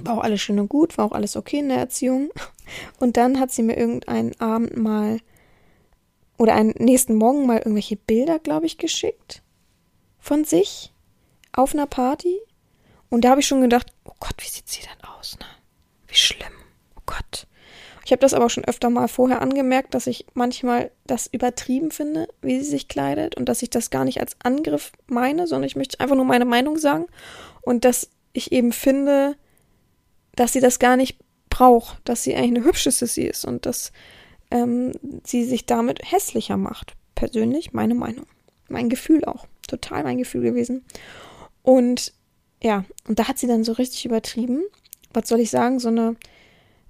War 0.00 0.18
auch 0.18 0.22
alles 0.22 0.40
schön 0.40 0.58
und 0.58 0.68
gut, 0.68 0.98
war 0.98 1.04
auch 1.04 1.12
alles 1.12 1.36
okay 1.36 1.58
in 1.58 1.68
der 1.68 1.78
Erziehung. 1.78 2.30
Und 2.98 3.16
dann 3.16 3.38
hat 3.38 3.52
sie 3.52 3.62
mir 3.62 3.76
irgendeinen 3.76 4.38
Abend 4.40 4.76
mal 4.76 5.20
oder 6.36 6.54
einen 6.54 6.74
nächsten 6.76 7.14
Morgen 7.14 7.46
mal 7.46 7.58
irgendwelche 7.58 7.94
Bilder, 7.94 8.40
glaube 8.40 8.66
ich, 8.66 8.76
geschickt 8.76 9.42
von 10.18 10.42
sich 10.42 10.92
auf 11.56 11.74
einer 11.74 11.86
Party. 11.86 12.38
Und 13.08 13.24
da 13.24 13.30
habe 13.30 13.40
ich 13.40 13.46
schon 13.46 13.60
gedacht, 13.60 13.86
oh 14.04 14.14
Gott, 14.20 14.34
wie 14.38 14.48
sieht 14.48 14.68
sie 14.68 14.82
denn 14.82 15.08
aus, 15.08 15.36
ne? 15.38 15.46
Wie 16.08 16.14
schlimm. 16.14 16.52
Oh 16.96 17.02
Gott. 17.06 17.46
Ich 18.04 18.12
habe 18.12 18.20
das 18.20 18.34
aber 18.34 18.48
schon 18.48 18.64
öfter 18.64 18.88
mal 18.88 19.08
vorher 19.08 19.42
angemerkt, 19.42 19.94
dass 19.94 20.06
ich 20.06 20.26
manchmal 20.34 20.92
das 21.08 21.26
übertrieben 21.26 21.90
finde, 21.90 22.28
wie 22.40 22.60
sie 22.60 22.70
sich 22.70 22.86
kleidet 22.86 23.36
und 23.36 23.48
dass 23.48 23.62
ich 23.62 23.70
das 23.70 23.90
gar 23.90 24.04
nicht 24.04 24.20
als 24.20 24.36
Angriff 24.44 24.92
meine, 25.08 25.48
sondern 25.48 25.66
ich 25.66 25.74
möchte 25.74 25.98
einfach 25.98 26.14
nur 26.14 26.24
meine 26.24 26.44
Meinung 26.44 26.78
sagen 26.78 27.06
und 27.62 27.84
dass 27.84 28.10
ich 28.32 28.52
eben 28.52 28.70
finde, 28.70 29.34
dass 30.36 30.52
sie 30.52 30.60
das 30.60 30.78
gar 30.78 30.96
nicht 30.96 31.18
braucht, 31.50 31.98
dass 32.04 32.22
sie 32.22 32.36
eigentlich 32.36 32.58
eine 32.58 32.64
hübsche 32.64 32.92
Sissy 32.92 33.22
ist 33.22 33.44
und 33.44 33.66
dass 33.66 33.90
ähm, 34.52 34.92
sie 35.24 35.44
sich 35.44 35.66
damit 35.66 36.00
hässlicher 36.04 36.56
macht. 36.56 36.94
Persönlich 37.16 37.72
meine 37.72 37.96
Meinung. 37.96 38.26
Mein 38.68 38.88
Gefühl 38.88 39.24
auch. 39.24 39.46
Total 39.66 40.04
mein 40.04 40.18
Gefühl 40.18 40.42
gewesen. 40.42 40.84
Und 41.66 42.12
ja, 42.62 42.84
und 43.08 43.18
da 43.18 43.26
hat 43.26 43.38
sie 43.38 43.48
dann 43.48 43.64
so 43.64 43.72
richtig 43.72 44.04
übertrieben. 44.04 44.62
Was 45.12 45.28
soll 45.28 45.40
ich 45.40 45.50
sagen? 45.50 45.80
So 45.80 45.88
eine, 45.88 46.14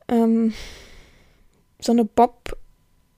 ähm, 0.07 0.53
so 1.81 1.93
eine 1.93 2.05
Bob, 2.05 2.59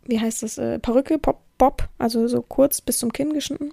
wie 0.05 0.21
heißt 0.21 0.45
das, 0.45 0.57
äh, 0.59 0.79
Perücke, 0.79 1.19
Bob, 1.19 1.43
Bob, 1.59 1.89
also 1.99 2.29
so 2.29 2.43
kurz 2.43 2.81
bis 2.81 2.99
zum 2.99 3.13
Kinn 3.13 3.33
geschnitten. 3.33 3.73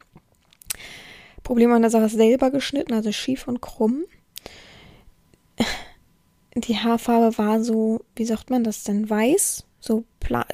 Problem 1.44 1.72
an 1.74 1.84
der 1.84 1.92
Sache 1.92 2.06
ist 2.06 2.14
selber 2.14 2.50
geschnitten, 2.50 2.92
also 2.92 3.12
schief 3.12 3.48
und 3.48 3.62
krumm. 3.62 4.06
Die 6.56 6.80
Haarfarbe 6.80 7.38
war 7.38 7.64
so, 7.64 8.04
wie 8.16 8.26
sagt 8.26 8.50
man 8.50 8.64
das 8.64 8.84
denn, 8.84 9.08
weiß, 9.08 9.64
so 9.80 10.06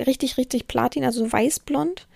richtig, 0.05 0.35
richtig 0.35 0.67
Platin, 0.67 1.05
also 1.05 1.23
so 1.23 1.31
weißblond. 1.31 2.07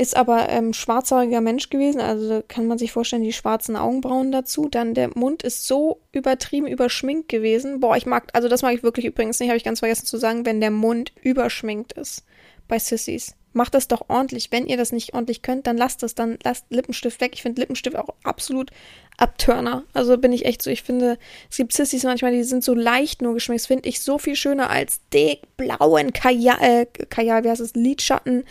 Ist 0.00 0.16
aber 0.16 0.48
ähm, 0.48 0.72
schwarzhaariger 0.72 1.42
Mensch 1.42 1.68
gewesen, 1.68 2.00
also 2.00 2.42
kann 2.48 2.66
man 2.66 2.78
sich 2.78 2.90
vorstellen, 2.90 3.22
die 3.22 3.34
schwarzen 3.34 3.76
Augenbrauen 3.76 4.32
dazu. 4.32 4.66
Dann 4.70 4.94
der 4.94 5.10
Mund 5.14 5.42
ist 5.42 5.66
so 5.66 6.00
übertrieben 6.10 6.66
überschminkt 6.66 7.28
gewesen. 7.28 7.80
Boah, 7.80 7.98
ich 7.98 8.06
mag, 8.06 8.28
also 8.32 8.48
das 8.48 8.62
mag 8.62 8.72
ich 8.72 8.82
wirklich 8.82 9.04
übrigens 9.04 9.38
nicht, 9.38 9.50
habe 9.50 9.58
ich 9.58 9.64
ganz 9.64 9.80
vergessen 9.80 10.06
zu 10.06 10.16
sagen, 10.16 10.46
wenn 10.46 10.62
der 10.62 10.70
Mund 10.70 11.12
überschminkt 11.20 11.92
ist 11.92 12.24
bei 12.66 12.78
Sissies. 12.78 13.36
Macht 13.52 13.74
das 13.74 13.88
doch 13.88 14.04
ordentlich. 14.08 14.52
Wenn 14.52 14.66
ihr 14.66 14.76
das 14.76 14.92
nicht 14.92 15.14
ordentlich 15.14 15.42
könnt, 15.42 15.66
dann 15.66 15.76
lasst 15.76 16.02
das, 16.02 16.14
dann 16.14 16.38
lasst 16.44 16.66
Lippenstift 16.70 17.20
weg. 17.20 17.32
Ich 17.34 17.42
finde 17.42 17.60
Lippenstift 17.60 17.96
auch 17.96 18.10
absolut 18.22 18.70
Abturner. 19.16 19.84
Also 19.92 20.16
bin 20.18 20.32
ich 20.32 20.44
echt 20.44 20.62
so, 20.62 20.70
ich 20.70 20.82
finde, 20.82 21.18
es 21.50 21.56
gibt 21.56 21.72
Sissies 21.72 22.04
manchmal, 22.04 22.32
die 22.32 22.44
sind 22.44 22.62
so 22.62 22.74
leicht 22.74 23.22
nur 23.22 23.34
geschminkt. 23.34 23.62
Das 23.62 23.66
finde 23.66 23.88
ich 23.88 24.00
so 24.00 24.18
viel 24.18 24.36
schöner 24.36 24.70
als 24.70 25.00
dick 25.12 25.42
blauen 25.56 26.12
Kajal, 26.12 26.58
äh, 26.60 26.86
Kajal, 26.86 27.44
wie 27.44 27.50
heißt 27.50 27.60
es, 27.60 27.74
Lidschatten. 27.74 28.44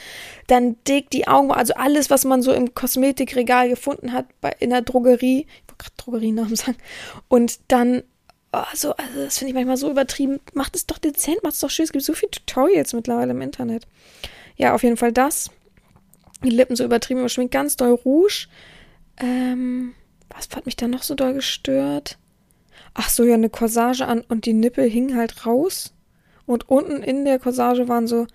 Dann 0.48 0.76
dick 0.88 1.10
die 1.10 1.28
Augen, 1.28 1.52
also 1.52 1.74
alles, 1.76 2.10
was 2.10 2.26
man 2.26 2.42
so 2.42 2.52
im 2.52 2.76
Kosmetikregal 2.76 3.70
gefunden 3.70 4.14
hat, 4.14 4.26
bei, 4.42 4.56
in 4.60 4.70
der 4.70 4.82
Drogerie. 4.82 5.48
Ich 5.48 5.70
wollte 5.70 5.78
gerade 5.78 5.96
Drogerienamen 5.98 6.56
sagen. 6.56 6.78
Und 7.28 7.60
dann 7.70 8.04
Oh, 8.52 8.64
so, 8.74 8.94
also 8.94 9.26
das 9.26 9.38
finde 9.38 9.50
ich 9.50 9.56
manchmal 9.56 9.78
so 9.78 9.92
übertrieben. 9.92 10.40
Macht 10.54 10.76
es 10.76 10.88
doch 10.88 10.98
dezent, 10.98 11.44
macht 11.44 11.54
es 11.54 11.60
doch 11.60 11.70
schön. 11.70 11.84
Es 11.84 11.92
gibt 11.92 12.04
so 12.04 12.14
viele 12.14 12.32
Tutorials 12.32 12.94
mittlerweile 12.94 13.32
im 13.32 13.42
Internet. 13.42 13.86
Ja, 14.60 14.76
auf 14.76 14.84
jeden 14.84 14.98
Fall 14.98 15.14
das. 15.14 15.50
Die 16.44 16.50
Lippen 16.50 16.76
so 16.76 16.84
übertrieben 16.84 17.22
überschminkt, 17.22 17.54
ganz 17.54 17.78
doll 17.78 17.94
Rouge. 17.94 18.48
Ähm, 19.18 19.94
was 20.30 20.50
hat 20.56 20.66
mich 20.66 20.76
da 20.76 20.88
noch 20.88 21.02
so 21.02 21.16
doll 21.16 21.34
gestört? 21.34 22.18
Ach 22.94 23.10
so, 23.10 23.24
ja, 23.24 23.36
eine 23.36 23.50
Corsage 23.50 24.06
an 24.06 24.22
und 24.22 24.46
die 24.46 24.54
Nippel 24.54 24.90
hingen 24.90 25.16
halt 25.16 25.46
raus. 25.46 25.94
Und 26.46 26.68
unten 26.70 27.02
in 27.04 27.24
der 27.24 27.40
Corsage 27.40 27.88
waren 27.88 28.06
so, 28.08 28.28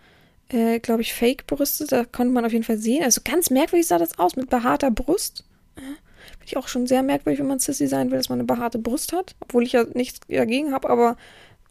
äh, 0.48 0.78
glaube 0.78 1.02
ich, 1.02 1.12
Fake-Brüste. 1.12 1.86
Da 1.86 2.04
konnte 2.04 2.32
man 2.32 2.46
auf 2.46 2.52
jeden 2.52 2.64
Fall 2.64 2.78
sehen. 2.78 3.04
Also 3.04 3.20
ganz 3.22 3.50
merkwürdig 3.50 3.86
sah 3.86 3.98
das 3.98 4.18
aus, 4.18 4.36
mit 4.36 4.48
behaarter 4.48 4.90
Brust. 4.90 5.44
Äh, 5.76 5.80
Finde 5.80 6.46
ich 6.46 6.56
auch 6.56 6.68
schon 6.68 6.86
sehr 6.86 7.02
merkwürdig, 7.02 7.40
wenn 7.40 7.48
man 7.48 7.58
Sissy 7.58 7.86
sein 7.86 8.10
will, 8.10 8.18
dass 8.18 8.30
man 8.30 8.38
eine 8.38 8.46
behaarte 8.46 8.78
Brust 8.78 9.12
hat. 9.12 9.34
Obwohl 9.40 9.64
ich 9.64 9.72
ja 9.72 9.84
nichts 9.92 10.20
dagegen 10.26 10.72
habe, 10.72 10.88
aber 10.88 11.16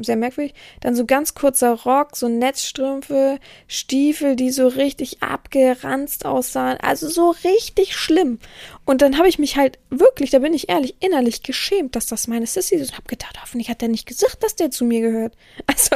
sehr 0.04 0.16
merkwürdig. 0.16 0.54
Dann 0.82 0.96
so 0.96 1.06
ganz 1.06 1.34
kurzer 1.34 1.74
Rock, 1.74 2.16
so 2.16 2.28
Netzstrümpfe, 2.28 3.40
Stiefel, 3.68 4.36
die 4.36 4.52
so 4.52 4.68
richtig 4.68 5.24
abgeranzt 5.24 6.26
aussahen. 6.26 6.78
Also 6.82 7.10
so 7.10 7.34
richtig 7.44 7.96
schlimm. 7.96 8.40
Und 8.86 9.02
dann 9.02 9.18
habe 9.18 9.28
ich 9.28 9.40
mich 9.40 9.58
halt 9.58 9.80
wirklich, 9.90 10.30
da 10.32 10.40
bin 10.40 10.54
ich 10.54 10.70
ehrlich, 10.70 10.96
innerlich 11.00 11.44
geschämt, 11.44 11.96
dass 11.96 12.08
das 12.08 12.28
meine 12.28 12.48
Sissy 12.48 12.76
ist. 12.76 12.92
Und 12.92 12.98
habe 12.98 13.08
gedacht, 13.08 13.40
hoffentlich 13.42 13.70
hat 13.70 13.82
der 13.82 13.90
nicht 13.90 14.08
gesagt, 14.08 14.44
dass 14.44 14.56
der 14.56 14.72
zu 14.72 14.86
mir 14.86 15.02
gehört. 15.02 15.36
Also, 15.66 15.96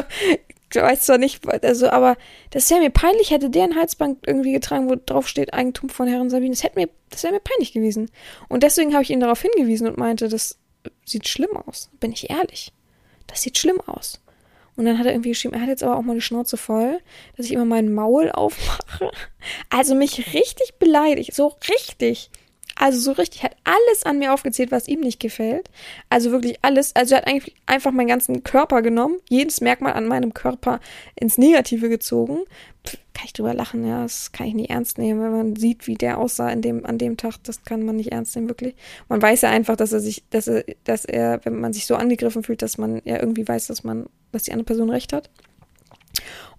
ich 0.69 0.81
weiß 0.81 1.05
zwar 1.05 1.17
nicht, 1.17 1.47
also, 1.63 1.89
aber 1.89 2.17
das 2.49 2.69
wäre 2.69 2.81
mir 2.81 2.89
peinlich, 2.89 3.31
hätte 3.31 3.49
der 3.49 3.63
ein 3.63 3.75
Halsband 3.75 4.27
irgendwie 4.27 4.51
getragen, 4.51 4.89
wo 4.89 4.95
drauf 4.95 5.27
steht 5.27 5.53
Eigentum 5.53 5.89
von 5.89 6.07
Herrn 6.07 6.29
Sabine. 6.29 6.51
Das 6.51 6.63
das 7.09 7.23
wäre 7.23 7.33
mir 7.33 7.39
peinlich 7.39 7.73
gewesen. 7.73 8.11
Und 8.49 8.63
deswegen 8.63 8.93
habe 8.93 9.03
ich 9.03 9.09
ihn 9.09 9.19
darauf 9.19 9.41
hingewiesen 9.41 9.87
und 9.87 9.97
meinte, 9.97 10.27
das 10.27 10.57
sieht 11.05 11.27
schlimm 11.27 11.55
aus. 11.55 11.89
Bin 11.99 12.11
ich 12.11 12.29
ehrlich 12.29 12.73
das 13.27 13.41
sieht 13.41 13.57
schlimm 13.57 13.81
aus. 13.85 14.19
Und 14.75 14.85
dann 14.85 14.99
hat 14.99 15.07
er 15.07 15.11
irgendwie 15.11 15.29
geschrieben, 15.29 15.55
er 15.55 15.61
hat 15.61 15.69
jetzt 15.69 15.83
aber 15.83 15.97
auch 15.97 16.03
mal 16.03 16.15
die 16.15 16.21
Schnauze 16.21 16.55
voll, 16.55 16.99
dass 17.35 17.47
ich 17.47 17.51
immer 17.53 17.65
mein 17.65 17.93
Maul 17.93 18.31
aufmache. 18.31 19.11
Also 19.69 19.95
mich 19.95 20.33
richtig 20.33 20.75
beleidigt, 20.77 21.33
so 21.33 21.55
richtig. 21.69 22.29
Also 22.79 22.99
so 22.99 23.11
richtig, 23.11 23.43
hat 23.43 23.55
alles 23.63 24.03
an 24.03 24.19
mir 24.19 24.33
aufgezählt, 24.33 24.71
was 24.71 24.87
ihm 24.87 24.99
nicht 24.99 25.19
gefällt. 25.19 25.69
Also 26.09 26.31
wirklich 26.31 26.59
alles. 26.61 26.95
Also 26.95 27.15
er 27.15 27.21
hat 27.21 27.27
eigentlich 27.27 27.55
einfach 27.65 27.91
meinen 27.91 28.07
ganzen 28.07 28.43
Körper 28.43 28.81
genommen, 28.81 29.17
jedes 29.29 29.61
Merkmal 29.61 29.93
an 29.93 30.07
meinem 30.07 30.33
Körper 30.33 30.79
ins 31.15 31.37
Negative 31.37 31.89
gezogen. 31.89 32.39
Pff, 32.85 32.97
kann 33.17 33.25
ich 33.25 33.33
drüber 33.33 33.55
lachen, 33.55 33.85
ja, 33.85 34.03
das 34.03 34.31
kann 34.31 34.45
ich 34.45 34.53
nicht 34.53 34.69
ernst 34.69 34.99
nehmen, 34.99 35.21
wenn 35.21 35.31
man 35.31 35.55
sieht, 35.55 35.87
wie 35.87 35.95
der 35.95 36.19
aussah 36.19 36.49
in 36.51 36.61
dem, 36.61 36.85
an 36.85 36.99
dem 36.99 37.17
Tag, 37.17 37.37
das 37.43 37.63
kann 37.63 37.83
man 37.83 37.95
nicht 37.95 38.11
ernst 38.11 38.35
nehmen, 38.35 38.47
wirklich. 38.47 38.75
Man 39.09 39.19
weiß 39.19 39.41
ja 39.41 39.49
einfach, 39.49 39.75
dass 39.75 39.91
er 39.91 39.99
sich, 39.99 40.23
dass 40.29 40.47
er, 40.47 40.63
dass 40.83 41.03
er, 41.03 41.43
wenn 41.43 41.59
man 41.59 41.73
sich 41.73 41.87
so 41.87 41.95
angegriffen 41.95 42.43
fühlt, 42.43 42.61
dass 42.61 42.77
man 42.77 43.01
ja 43.05 43.19
irgendwie 43.19 43.47
weiß, 43.47 43.67
dass 43.67 43.83
man, 43.83 44.05
dass 44.31 44.43
die 44.43 44.51
andere 44.51 44.65
Person 44.65 44.91
recht 44.91 45.13
hat. 45.13 45.31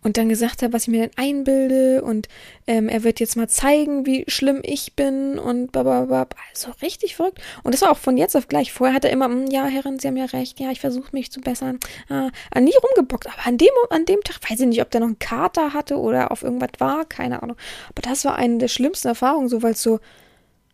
Und 0.02 0.16
dann 0.16 0.28
gesagt 0.28 0.62
habe, 0.62 0.72
was 0.72 0.82
ich 0.82 0.88
mir 0.88 1.00
denn 1.00 1.10
einbilde 1.16 2.02
und 2.02 2.28
ähm, 2.66 2.88
er 2.88 3.02
wird 3.02 3.20
jetzt 3.20 3.36
mal 3.36 3.48
zeigen, 3.48 4.06
wie 4.06 4.24
schlimm 4.28 4.60
ich 4.62 4.94
bin 4.94 5.38
und 5.38 5.72
bababab. 5.72 6.36
Also 6.50 6.70
richtig 6.82 7.16
verrückt. 7.16 7.40
Und 7.64 7.74
das 7.74 7.82
war 7.82 7.90
auch 7.90 7.98
von 7.98 8.16
jetzt 8.16 8.36
auf 8.36 8.48
gleich. 8.48 8.72
Vorher 8.72 8.94
hat 8.94 9.04
er 9.04 9.10
immer, 9.10 9.26
hm, 9.26 9.46
ja, 9.48 9.66
Herrin, 9.66 9.98
Sie 9.98 10.06
haben 10.06 10.16
ja 10.16 10.26
recht, 10.26 10.60
ja, 10.60 10.70
ich 10.70 10.80
versuche 10.80 11.10
mich 11.12 11.32
zu 11.32 11.40
bessern. 11.40 11.78
Ah, 12.08 12.30
nie 12.60 12.74
rumgebockt, 12.76 13.26
aber 13.26 13.46
an 13.46 13.58
dem, 13.58 13.68
an 13.90 14.04
dem 14.04 14.20
Tag, 14.22 14.38
weiß 14.48 14.60
ich 14.60 14.66
nicht, 14.66 14.82
ob 14.82 14.90
der 14.90 15.00
noch 15.00 15.08
einen 15.08 15.18
Kater 15.18 15.74
hatte 15.74 15.98
oder 15.98 16.30
auf 16.30 16.42
irgendwas 16.42 16.70
war, 16.78 17.04
keine 17.04 17.42
Ahnung. 17.42 17.56
Aber 17.90 18.02
das 18.02 18.24
war 18.24 18.36
eine 18.36 18.58
der 18.58 18.68
schlimmsten 18.68 19.08
Erfahrungen, 19.08 19.48
so, 19.48 19.62
weil 19.62 19.72
es 19.72 19.82
so 19.82 19.98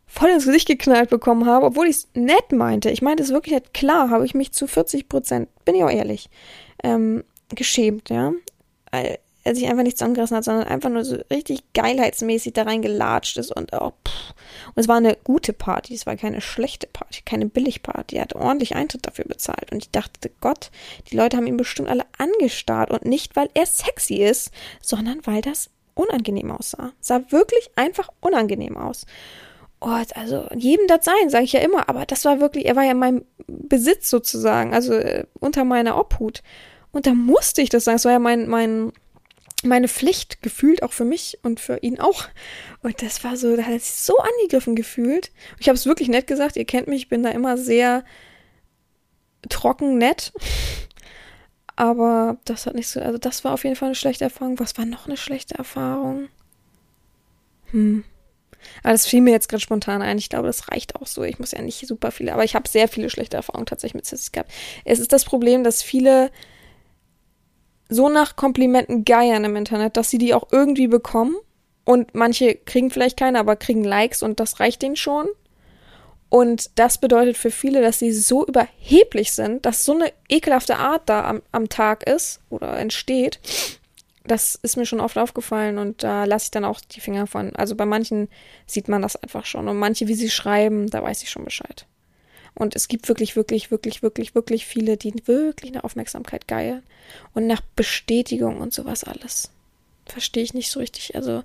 voll 0.06 0.30
ins 0.30 0.44
Gesicht 0.44 0.68
geknallt 0.68 1.10
bekommen 1.10 1.46
habe, 1.46 1.66
obwohl 1.66 1.86
ich 1.86 1.96
es 1.96 2.08
nett 2.14 2.52
meinte. 2.52 2.90
Ich 2.90 3.02
meinte 3.02 3.22
es 3.22 3.30
wirklich 3.30 3.54
nett. 3.54 3.72
Klar 3.72 4.10
habe 4.10 4.26
ich 4.26 4.34
mich 4.34 4.52
zu 4.52 4.66
40 4.66 5.08
Prozent, 5.08 5.48
bin 5.64 5.74
ich 5.74 5.82
auch 5.82 5.90
ehrlich, 5.90 6.28
ähm, 6.82 7.24
geschämt, 7.54 8.10
ja 8.10 8.32
weil 8.94 9.18
er 9.42 9.54
sich 9.54 9.68
einfach 9.68 9.82
nichts 9.82 10.00
angerissen 10.00 10.36
hat, 10.36 10.44
sondern 10.44 10.68
einfach 10.68 10.88
nur 10.88 11.04
so 11.04 11.18
richtig 11.30 11.72
geilheitsmäßig 11.74 12.54
da 12.54 12.62
reingelatscht 12.62 13.36
ist 13.36 13.54
und 13.54 13.74
auch, 13.74 13.92
pff. 14.06 14.34
und 14.74 14.80
es 14.80 14.88
war 14.88 14.96
eine 14.96 15.16
gute 15.22 15.52
Party, 15.52 15.94
es 15.94 16.06
war 16.06 16.16
keine 16.16 16.40
schlechte 16.40 16.86
Party, 16.86 17.20
keine 17.26 17.46
Billigparty. 17.46 18.16
Er 18.16 18.22
hat 18.22 18.34
ordentlich 18.34 18.74
Eintritt 18.74 19.06
dafür 19.06 19.26
bezahlt 19.26 19.70
und 19.70 19.78
ich 19.78 19.90
dachte, 19.90 20.30
Gott, 20.40 20.70
die 21.10 21.16
Leute 21.16 21.36
haben 21.36 21.46
ihn 21.46 21.58
bestimmt 21.58 21.90
alle 21.90 22.06
angestarrt 22.16 22.90
und 22.90 23.04
nicht, 23.04 23.36
weil 23.36 23.50
er 23.52 23.66
sexy 23.66 24.14
ist, 24.14 24.50
sondern 24.80 25.20
weil 25.24 25.42
das 25.42 25.68
unangenehm 25.94 26.50
aussah. 26.50 26.92
Sah 27.00 27.20
wirklich 27.30 27.70
einfach 27.76 28.08
unangenehm 28.20 28.78
aus. 28.78 29.04
Oh, 29.80 30.02
also 30.14 30.46
jedem 30.56 30.86
das 30.86 31.04
sein, 31.04 31.28
sage 31.28 31.44
ich 31.44 31.52
ja 31.52 31.60
immer, 31.60 31.90
aber 31.90 32.06
das 32.06 32.24
war 32.24 32.40
wirklich, 32.40 32.64
er 32.64 32.76
war 32.76 32.84
ja 32.84 32.92
in 32.92 32.98
meinem 32.98 33.24
Besitz 33.46 34.08
sozusagen, 34.08 34.72
also 34.72 34.94
äh, 34.94 35.26
unter 35.38 35.64
meiner 35.64 35.98
Obhut. 35.98 36.42
Und 36.94 37.06
da 37.06 37.12
musste 37.12 37.60
ich 37.60 37.68
das 37.68 37.84
sagen. 37.84 37.96
Es 37.96 38.04
war 38.04 38.12
ja 38.12 38.20
mein, 38.20 38.48
mein, 38.48 38.92
meine 39.64 39.88
Pflicht 39.88 40.42
gefühlt, 40.42 40.82
auch 40.84 40.92
für 40.92 41.04
mich 41.04 41.38
und 41.42 41.58
für 41.58 41.78
ihn 41.78 41.98
auch. 41.98 42.28
Und 42.82 43.02
das 43.02 43.24
war 43.24 43.36
so, 43.36 43.56
da 43.56 43.64
hat 43.64 43.72
er 43.72 43.80
sich 43.80 43.96
so 43.96 44.16
angegriffen 44.16 44.76
gefühlt. 44.76 45.32
Ich 45.58 45.68
habe 45.68 45.76
es 45.76 45.86
wirklich 45.86 46.08
nett 46.08 46.28
gesagt, 46.28 46.56
ihr 46.56 46.64
kennt 46.64 46.86
mich, 46.86 47.02
ich 47.02 47.08
bin 47.08 47.24
da 47.24 47.30
immer 47.30 47.58
sehr 47.58 48.04
trocken 49.48 49.98
nett. 49.98 50.32
Aber 51.74 52.36
das 52.44 52.66
hat 52.66 52.76
nicht 52.76 52.86
so, 52.86 53.00
also 53.00 53.18
das 53.18 53.42
war 53.42 53.54
auf 53.54 53.64
jeden 53.64 53.74
Fall 53.74 53.88
eine 53.88 53.96
schlechte 53.96 54.22
Erfahrung. 54.22 54.60
Was 54.60 54.78
war 54.78 54.86
noch 54.86 55.06
eine 55.06 55.16
schlechte 55.16 55.56
Erfahrung? 55.56 56.28
Hm. 57.72 58.04
Aber 58.84 58.92
das 58.92 59.04
fiel 59.04 59.20
mir 59.20 59.32
jetzt 59.32 59.48
gerade 59.48 59.60
spontan 59.60 60.00
ein. 60.00 60.16
Ich 60.16 60.28
glaube, 60.28 60.46
das 60.46 60.70
reicht 60.70 60.94
auch 60.94 61.08
so. 61.08 61.24
Ich 61.24 61.40
muss 61.40 61.50
ja 61.50 61.60
nicht 61.60 61.84
super 61.88 62.12
viele, 62.12 62.32
aber 62.32 62.44
ich 62.44 62.54
habe 62.54 62.68
sehr 62.68 62.86
viele 62.86 63.10
schlechte 63.10 63.36
Erfahrungen 63.36 63.66
tatsächlich 63.66 63.94
mit 63.94 64.06
Sissys 64.06 64.30
gehabt. 64.30 64.52
Es 64.84 65.00
ist 65.00 65.12
das 65.12 65.24
Problem, 65.24 65.64
dass 65.64 65.82
viele 65.82 66.30
so 67.94 68.08
nach 68.08 68.36
Komplimenten 68.36 69.04
geiern 69.04 69.44
im 69.44 69.56
Internet, 69.56 69.96
dass 69.96 70.10
sie 70.10 70.18
die 70.18 70.34
auch 70.34 70.48
irgendwie 70.50 70.88
bekommen. 70.88 71.36
Und 71.84 72.14
manche 72.14 72.54
kriegen 72.54 72.90
vielleicht 72.90 73.18
keine, 73.18 73.38
aber 73.38 73.56
kriegen 73.56 73.84
Likes 73.84 74.22
und 74.22 74.40
das 74.40 74.60
reicht 74.60 74.82
ihnen 74.82 74.96
schon. 74.96 75.28
Und 76.30 76.70
das 76.78 76.98
bedeutet 76.98 77.36
für 77.36 77.50
viele, 77.50 77.80
dass 77.80 78.00
sie 78.00 78.10
so 78.10 78.44
überheblich 78.44 79.32
sind, 79.32 79.64
dass 79.66 79.84
so 79.84 79.92
eine 79.92 80.12
ekelhafte 80.28 80.76
Art 80.76 81.02
da 81.06 81.24
am, 81.28 81.42
am 81.52 81.68
Tag 81.68 82.04
ist 82.08 82.40
oder 82.50 82.76
entsteht. 82.78 83.38
Das 84.24 84.54
ist 84.56 84.76
mir 84.76 84.86
schon 84.86 85.00
oft 85.00 85.18
aufgefallen 85.18 85.78
und 85.78 86.02
da 86.02 86.24
lasse 86.24 86.46
ich 86.46 86.50
dann 86.50 86.64
auch 86.64 86.80
die 86.80 87.00
Finger 87.00 87.26
von. 87.26 87.54
Also 87.54 87.76
bei 87.76 87.84
manchen 87.84 88.28
sieht 88.66 88.88
man 88.88 89.02
das 89.02 89.14
einfach 89.14 89.44
schon. 89.44 89.68
Und 89.68 89.78
manche, 89.78 90.08
wie 90.08 90.14
sie 90.14 90.30
schreiben, 90.30 90.88
da 90.88 91.02
weiß 91.02 91.22
ich 91.22 91.30
schon 91.30 91.44
Bescheid. 91.44 91.86
Und 92.54 92.76
es 92.76 92.88
gibt 92.88 93.08
wirklich, 93.08 93.34
wirklich, 93.36 93.70
wirklich, 93.70 94.02
wirklich, 94.02 94.34
wirklich 94.34 94.66
viele, 94.66 94.96
die 94.96 95.14
wirklich 95.26 95.72
eine 95.72 95.84
Aufmerksamkeit 95.84 96.46
geiern. 96.46 96.82
Und 97.34 97.46
nach 97.46 97.60
Bestätigung 97.74 98.60
und 98.60 98.72
sowas 98.72 99.04
alles. 99.04 99.50
Verstehe 100.06 100.42
ich 100.42 100.54
nicht 100.54 100.70
so 100.70 100.80
richtig. 100.80 101.16
Also 101.16 101.42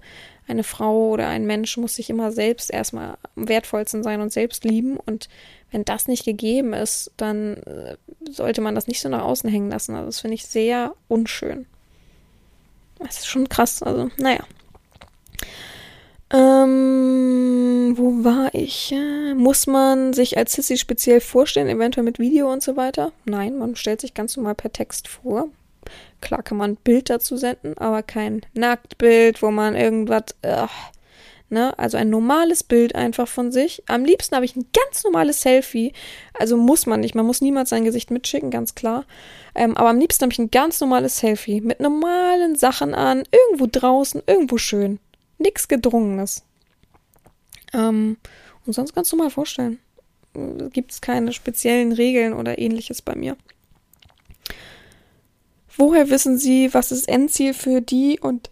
eine 0.47 0.63
Frau 0.63 1.09
oder 1.09 1.27
ein 1.27 1.45
Mensch 1.45 1.77
muss 1.77 1.95
sich 1.95 2.09
immer 2.09 2.31
selbst 2.31 2.71
erstmal 2.71 3.17
am 3.35 3.47
wertvollsten 3.47 4.03
sein 4.03 4.21
und 4.21 4.33
selbst 4.33 4.63
lieben. 4.65 4.97
Und 4.97 5.29
wenn 5.71 5.85
das 5.85 6.07
nicht 6.07 6.25
gegeben 6.25 6.73
ist, 6.73 7.11
dann 7.17 7.57
äh, 7.57 7.97
sollte 8.29 8.61
man 8.61 8.75
das 8.75 8.87
nicht 8.87 9.01
so 9.01 9.09
nach 9.09 9.23
außen 9.23 9.49
hängen 9.49 9.69
lassen. 9.69 9.95
Also 9.95 10.07
das 10.07 10.19
finde 10.19 10.35
ich 10.35 10.45
sehr 10.45 10.93
unschön. 11.07 11.65
Das 12.99 13.19
ist 13.19 13.27
schon 13.27 13.47
krass. 13.49 13.81
Also, 13.81 14.09
naja. 14.17 14.43
Ähm, 16.31 17.95
wo 17.97 18.23
war 18.23 18.53
ich? 18.53 18.93
Muss 19.35 19.65
man 19.65 20.13
sich 20.13 20.37
als 20.37 20.53
Sissy 20.53 20.77
speziell 20.77 21.21
vorstellen, 21.21 21.67
eventuell 21.69 22.03
mit 22.03 22.19
Video 22.19 22.51
und 22.51 22.61
so 22.61 22.77
weiter? 22.77 23.11
Nein, 23.25 23.57
man 23.57 23.75
stellt 23.75 24.01
sich 24.01 24.13
ganz 24.13 24.37
normal 24.37 24.55
per 24.55 24.71
Text 24.71 25.07
vor. 25.07 25.49
Klar 26.21 26.43
kann 26.43 26.57
man 26.57 26.71
ein 26.71 26.77
Bild 26.77 27.09
dazu 27.09 27.35
senden, 27.35 27.77
aber 27.77 28.03
kein 28.03 28.41
Nacktbild, 28.53 29.41
wo 29.41 29.49
man 29.49 29.75
irgendwas, 29.75 30.35
ach, 30.43 30.91
ne, 31.49 31.77
also 31.79 31.97
ein 31.97 32.11
normales 32.11 32.63
Bild 32.63 32.93
einfach 32.93 33.27
von 33.27 33.51
sich. 33.51 33.81
Am 33.87 34.05
liebsten 34.05 34.35
habe 34.35 34.45
ich 34.45 34.55
ein 34.55 34.67
ganz 34.71 35.03
normales 35.03 35.41
Selfie. 35.41 35.93
Also 36.37 36.57
muss 36.57 36.85
man 36.85 36.99
nicht, 36.99 37.15
man 37.15 37.25
muss 37.25 37.41
niemals 37.41 37.69
sein 37.69 37.85
Gesicht 37.85 38.11
mitschicken, 38.11 38.51
ganz 38.51 38.75
klar. 38.75 39.05
Ähm, 39.55 39.75
aber 39.77 39.89
am 39.89 39.99
liebsten 39.99 40.23
habe 40.23 40.33
ich 40.33 40.39
ein 40.39 40.51
ganz 40.51 40.79
normales 40.79 41.17
Selfie 41.17 41.61
mit 41.61 41.79
normalen 41.79 42.55
Sachen 42.55 42.93
an, 42.93 43.23
irgendwo 43.31 43.67
draußen, 43.71 44.21
irgendwo 44.27 44.57
schön 44.57 44.99
nichts 45.39 45.67
Gedrungenes. 45.67 46.43
Ähm, 47.73 48.17
und 48.65 48.73
sonst 48.73 48.93
kannst 48.93 49.11
du 49.11 49.17
mal 49.17 49.29
vorstellen. 49.29 49.79
Gibt 50.71 50.91
es 50.91 51.01
keine 51.01 51.33
speziellen 51.33 51.91
Regeln 51.91 52.33
oder 52.33 52.59
ähnliches 52.59 53.01
bei 53.01 53.15
mir. 53.15 53.35
Woher 55.75 56.09
wissen 56.09 56.37
Sie, 56.37 56.73
was 56.73 56.89
das 56.89 57.05
Endziel 57.05 57.53
für 57.53 57.81
die 57.81 58.19
und 58.19 58.51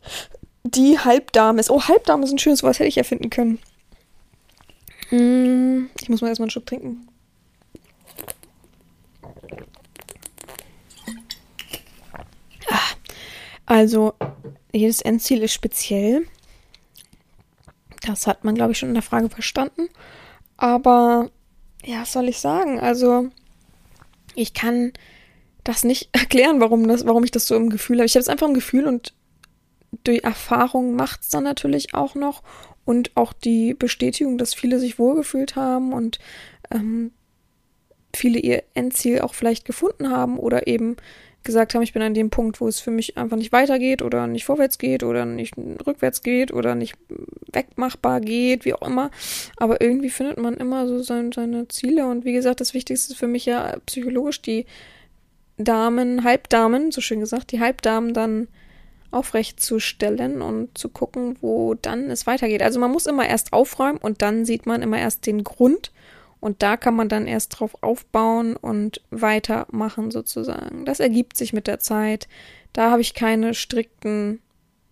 die 0.63 0.97
Halbdame 0.97 1.59
ist? 1.59 1.69
Oh, 1.69 1.83
Halbdame 1.83 2.23
ist 2.23 2.31
ein 2.31 2.39
schönes 2.39 2.63
Wort, 2.63 2.79
hätte 2.79 2.87
ich 2.87 2.97
erfinden 2.97 3.29
können. 3.29 3.59
Hm, 5.09 5.89
ich 6.01 6.09
muss 6.09 6.21
mal 6.21 6.29
erstmal 6.29 6.45
einen 6.45 6.51
Schluck 6.51 6.65
trinken. 6.65 7.07
Ah, 12.69 12.95
also, 13.65 14.13
jedes 14.73 15.01
Endziel 15.01 15.43
ist 15.43 15.53
speziell. 15.53 16.25
Das 18.01 18.27
hat 18.27 18.43
man, 18.43 18.55
glaube 18.55 18.71
ich, 18.71 18.77
schon 18.77 18.89
in 18.89 18.95
der 18.95 19.03
Frage 19.03 19.29
verstanden. 19.29 19.89
Aber 20.55 21.29
ja, 21.83 22.01
was 22.01 22.13
soll 22.13 22.29
ich 22.29 22.39
sagen? 22.39 22.79
Also, 22.79 23.29
ich 24.35 24.53
kann 24.53 24.93
das 25.63 25.83
nicht 25.83 26.09
erklären, 26.13 26.59
warum, 26.59 26.87
das, 26.87 27.05
warum 27.05 27.23
ich 27.23 27.31
das 27.31 27.45
so 27.45 27.55
im 27.55 27.69
Gefühl 27.69 27.97
habe. 27.97 28.05
Ich 28.05 28.15
habe 28.15 28.21
es 28.21 28.29
einfach 28.29 28.47
im 28.47 28.53
Gefühl 28.53 28.87
und 28.87 29.13
die 30.05 30.23
Erfahrung 30.23 30.95
macht 30.95 31.21
es 31.21 31.29
dann 31.29 31.43
natürlich 31.43 31.93
auch 31.93 32.15
noch. 32.15 32.43
Und 32.85 33.11
auch 33.15 33.33
die 33.33 33.73
Bestätigung, 33.73 34.37
dass 34.37 34.53
viele 34.53 34.79
sich 34.79 34.97
wohlgefühlt 34.97 35.57
haben 35.57 35.91
und 35.91 36.19
ähm, 36.71 37.11
viele 38.15 38.39
ihr 38.39 38.63
Endziel 38.73 39.21
auch 39.21 39.33
vielleicht 39.33 39.65
gefunden 39.65 40.09
haben 40.09 40.39
oder 40.39 40.67
eben 40.67 40.95
gesagt 41.47 41.73
haben, 41.73 41.81
ich 41.81 41.93
bin 41.93 42.03
an 42.03 42.13
dem 42.13 42.29
Punkt, 42.29 42.61
wo 42.61 42.67
es 42.67 42.79
für 42.79 42.91
mich 42.91 43.17
einfach 43.17 43.37
nicht 43.37 43.51
weitergeht 43.51 44.03
oder 44.03 44.27
nicht 44.27 44.45
vorwärts 44.45 44.77
geht 44.77 45.01
oder 45.01 45.25
nicht 45.25 45.55
rückwärts 45.87 46.21
geht 46.21 46.53
oder 46.53 46.75
nicht 46.75 46.95
wegmachbar 47.51 48.21
geht, 48.21 48.65
wie 48.65 48.75
auch 48.75 48.87
immer. 48.87 49.09
Aber 49.55 49.81
irgendwie 49.81 50.11
findet 50.11 50.37
man 50.37 50.53
immer 50.53 50.87
so 50.87 51.01
sein, 51.01 51.31
seine 51.31 51.67
Ziele. 51.69 52.05
Und 52.05 52.23
wie 52.23 52.33
gesagt, 52.33 52.61
das 52.61 52.75
Wichtigste 52.75 53.13
ist 53.13 53.17
für 53.17 53.27
mich 53.27 53.47
ja 53.47 53.77
psychologisch 53.87 54.43
die 54.43 54.67
Damen, 55.57 56.23
Halbdamen, 56.23 56.91
so 56.91 57.01
schön 57.01 57.19
gesagt, 57.19 57.51
die 57.51 57.59
Halbdamen 57.59 58.13
dann 58.13 58.47
aufrecht 59.09 59.59
zu 59.59 59.79
stellen 59.79 60.41
und 60.41 60.77
zu 60.77 60.89
gucken, 60.89 61.37
wo 61.41 61.73
dann 61.73 62.11
es 62.11 62.27
weitergeht. 62.27 62.61
Also 62.61 62.79
man 62.79 62.91
muss 62.91 63.07
immer 63.07 63.27
erst 63.27 63.53
aufräumen 63.53 63.97
und 63.97 64.21
dann 64.21 64.45
sieht 64.45 64.65
man 64.65 64.83
immer 64.83 64.99
erst 64.99 65.25
den 65.25 65.43
Grund 65.43 65.91
und 66.47 66.63
da 66.63 66.77
kann 66.77 66.95
man 66.95 67.09
dann 67.09 67.27
erst 67.27 67.59
drauf 67.59 67.75
aufbauen 67.81 68.55
und 68.55 69.01
weitermachen 69.09 70.11
sozusagen. 70.11 70.85
Das 70.85 71.01
ergibt 71.01 71.35
sich 71.35 71.51
mit 71.51 71.67
der 71.67 71.79
Zeit. 71.79 72.29
Da 72.71 72.89
habe 72.89 73.01
ich 73.01 73.13
keine 73.13 73.53
strikten 73.53 74.39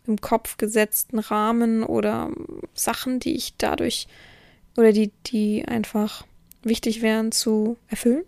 im 0.05 0.19
Kopf 0.19 0.57
gesetzten 0.57 1.17
Rahmen 1.17 1.83
oder 1.83 2.29
Sachen, 2.73 3.21
die 3.21 3.35
ich 3.35 3.55
dadurch 3.57 4.09
oder 4.75 4.91
die, 4.91 5.13
die 5.27 5.63
einfach 5.65 6.25
wichtig 6.61 7.01
wären 7.01 7.31
zu 7.31 7.77
erfüllen, 7.87 8.25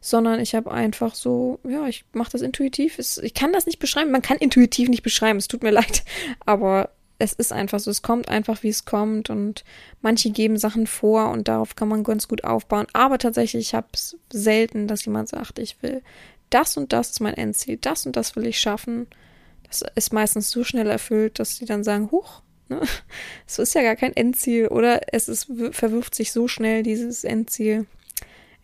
sondern 0.00 0.38
ich 0.38 0.54
habe 0.54 0.70
einfach 0.70 1.16
so, 1.16 1.58
ja, 1.64 1.88
ich 1.88 2.04
mache 2.12 2.30
das 2.30 2.42
intuitiv. 2.42 3.00
Ich 3.20 3.34
kann 3.34 3.52
das 3.52 3.66
nicht 3.66 3.80
beschreiben. 3.80 4.12
Man 4.12 4.22
kann 4.22 4.38
intuitiv 4.38 4.88
nicht 4.88 5.02
beschreiben. 5.02 5.40
Es 5.40 5.48
tut 5.48 5.64
mir 5.64 5.70
leid, 5.72 6.04
aber 6.46 6.90
es 7.24 7.32
ist 7.32 7.52
einfach 7.52 7.80
so, 7.80 7.90
es 7.90 8.02
kommt 8.02 8.28
einfach, 8.28 8.62
wie 8.62 8.68
es 8.68 8.84
kommt 8.84 9.30
und 9.30 9.64
manche 10.02 10.30
geben 10.30 10.58
Sachen 10.58 10.86
vor 10.86 11.30
und 11.30 11.48
darauf 11.48 11.74
kann 11.74 11.88
man 11.88 12.04
ganz 12.04 12.28
gut 12.28 12.44
aufbauen. 12.44 12.86
Aber 12.92 13.18
tatsächlich, 13.18 13.68
ich 13.68 13.74
habe 13.74 13.88
es 13.92 14.16
selten, 14.30 14.86
dass 14.86 15.04
jemand 15.04 15.30
sagt, 15.30 15.58
ich 15.58 15.82
will 15.82 16.02
das 16.50 16.76
und 16.76 16.92
das 16.92 17.10
ist 17.10 17.20
mein 17.20 17.34
Endziel, 17.34 17.78
das 17.78 18.06
und 18.06 18.16
das 18.16 18.36
will 18.36 18.46
ich 18.46 18.60
schaffen. 18.60 19.06
Das 19.66 19.82
ist 19.94 20.12
meistens 20.12 20.50
so 20.50 20.62
schnell 20.62 20.86
erfüllt, 20.88 21.38
dass 21.38 21.56
sie 21.56 21.64
dann 21.64 21.82
sagen, 21.82 22.10
huch, 22.10 22.42
ne? 22.68 22.82
es 23.46 23.58
ist 23.58 23.74
ja 23.74 23.82
gar 23.82 23.96
kein 23.96 24.14
Endziel 24.14 24.68
oder 24.68 25.00
es 25.12 25.28
ist, 25.28 25.50
verwirft 25.70 26.14
sich 26.14 26.30
so 26.30 26.46
schnell 26.46 26.82
dieses 26.82 27.24
Endziel. 27.24 27.86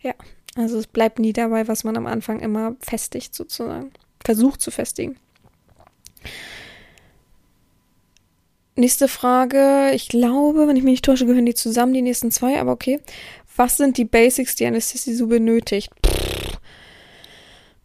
Ja, 0.01 0.13
also 0.55 0.77
es 0.77 0.87
bleibt 0.87 1.19
nie 1.19 1.33
dabei, 1.33 1.67
was 1.67 1.83
man 1.83 1.97
am 1.97 2.05
Anfang 2.05 2.39
immer 2.39 2.75
festigt 2.79 3.33
sozusagen, 3.33 3.91
versucht 4.23 4.61
zu 4.61 4.69
festigen. 4.69 5.17
Nächste 8.81 9.07
Frage. 9.07 9.91
Ich 9.93 10.09
glaube, 10.09 10.67
wenn 10.67 10.75
ich 10.75 10.81
mich 10.81 10.93
nicht 10.93 11.05
täusche, 11.05 11.27
gehören 11.27 11.45
die 11.45 11.53
zusammen, 11.53 11.93
die 11.93 12.01
nächsten 12.01 12.31
zwei, 12.31 12.59
aber 12.59 12.71
okay. 12.71 12.99
Was 13.55 13.77
sind 13.77 13.95
die 13.95 14.05
Basics, 14.05 14.55
die 14.55 14.65
eine 14.65 14.81
Sissy 14.81 15.13
so 15.13 15.27
benötigt? 15.27 15.91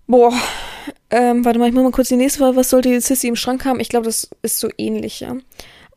Boah. 0.07 0.33
Ähm, 1.11 1.45
warte 1.45 1.59
mal, 1.59 1.69
ich 1.69 1.75
muss 1.75 1.83
mal 1.83 1.93
kurz 1.93 2.09
die 2.09 2.17
nächste 2.17 2.39
Frage. 2.39 2.57
Was 2.57 2.71
sollte 2.71 2.89
die 2.89 3.01
Sissy 3.01 3.29
im 3.29 3.37
Schrank 3.37 3.67
haben? 3.67 3.79
Ich 3.79 3.91
glaube, 3.91 4.07
das 4.07 4.31
ist 4.41 4.59
so 4.59 4.71
ähnlich, 4.79 5.21
ja. 5.21 5.37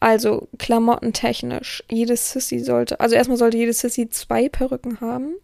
Also, 0.02 0.50
klamottentechnisch. 0.58 1.82
Jede 1.90 2.18
Sissy 2.18 2.60
sollte, 2.60 3.00
also 3.00 3.16
erstmal 3.16 3.38
sollte 3.38 3.56
jede 3.56 3.72
Sissy 3.72 4.10
zwei 4.10 4.50
Perücken 4.50 5.00
haben. 5.00 5.36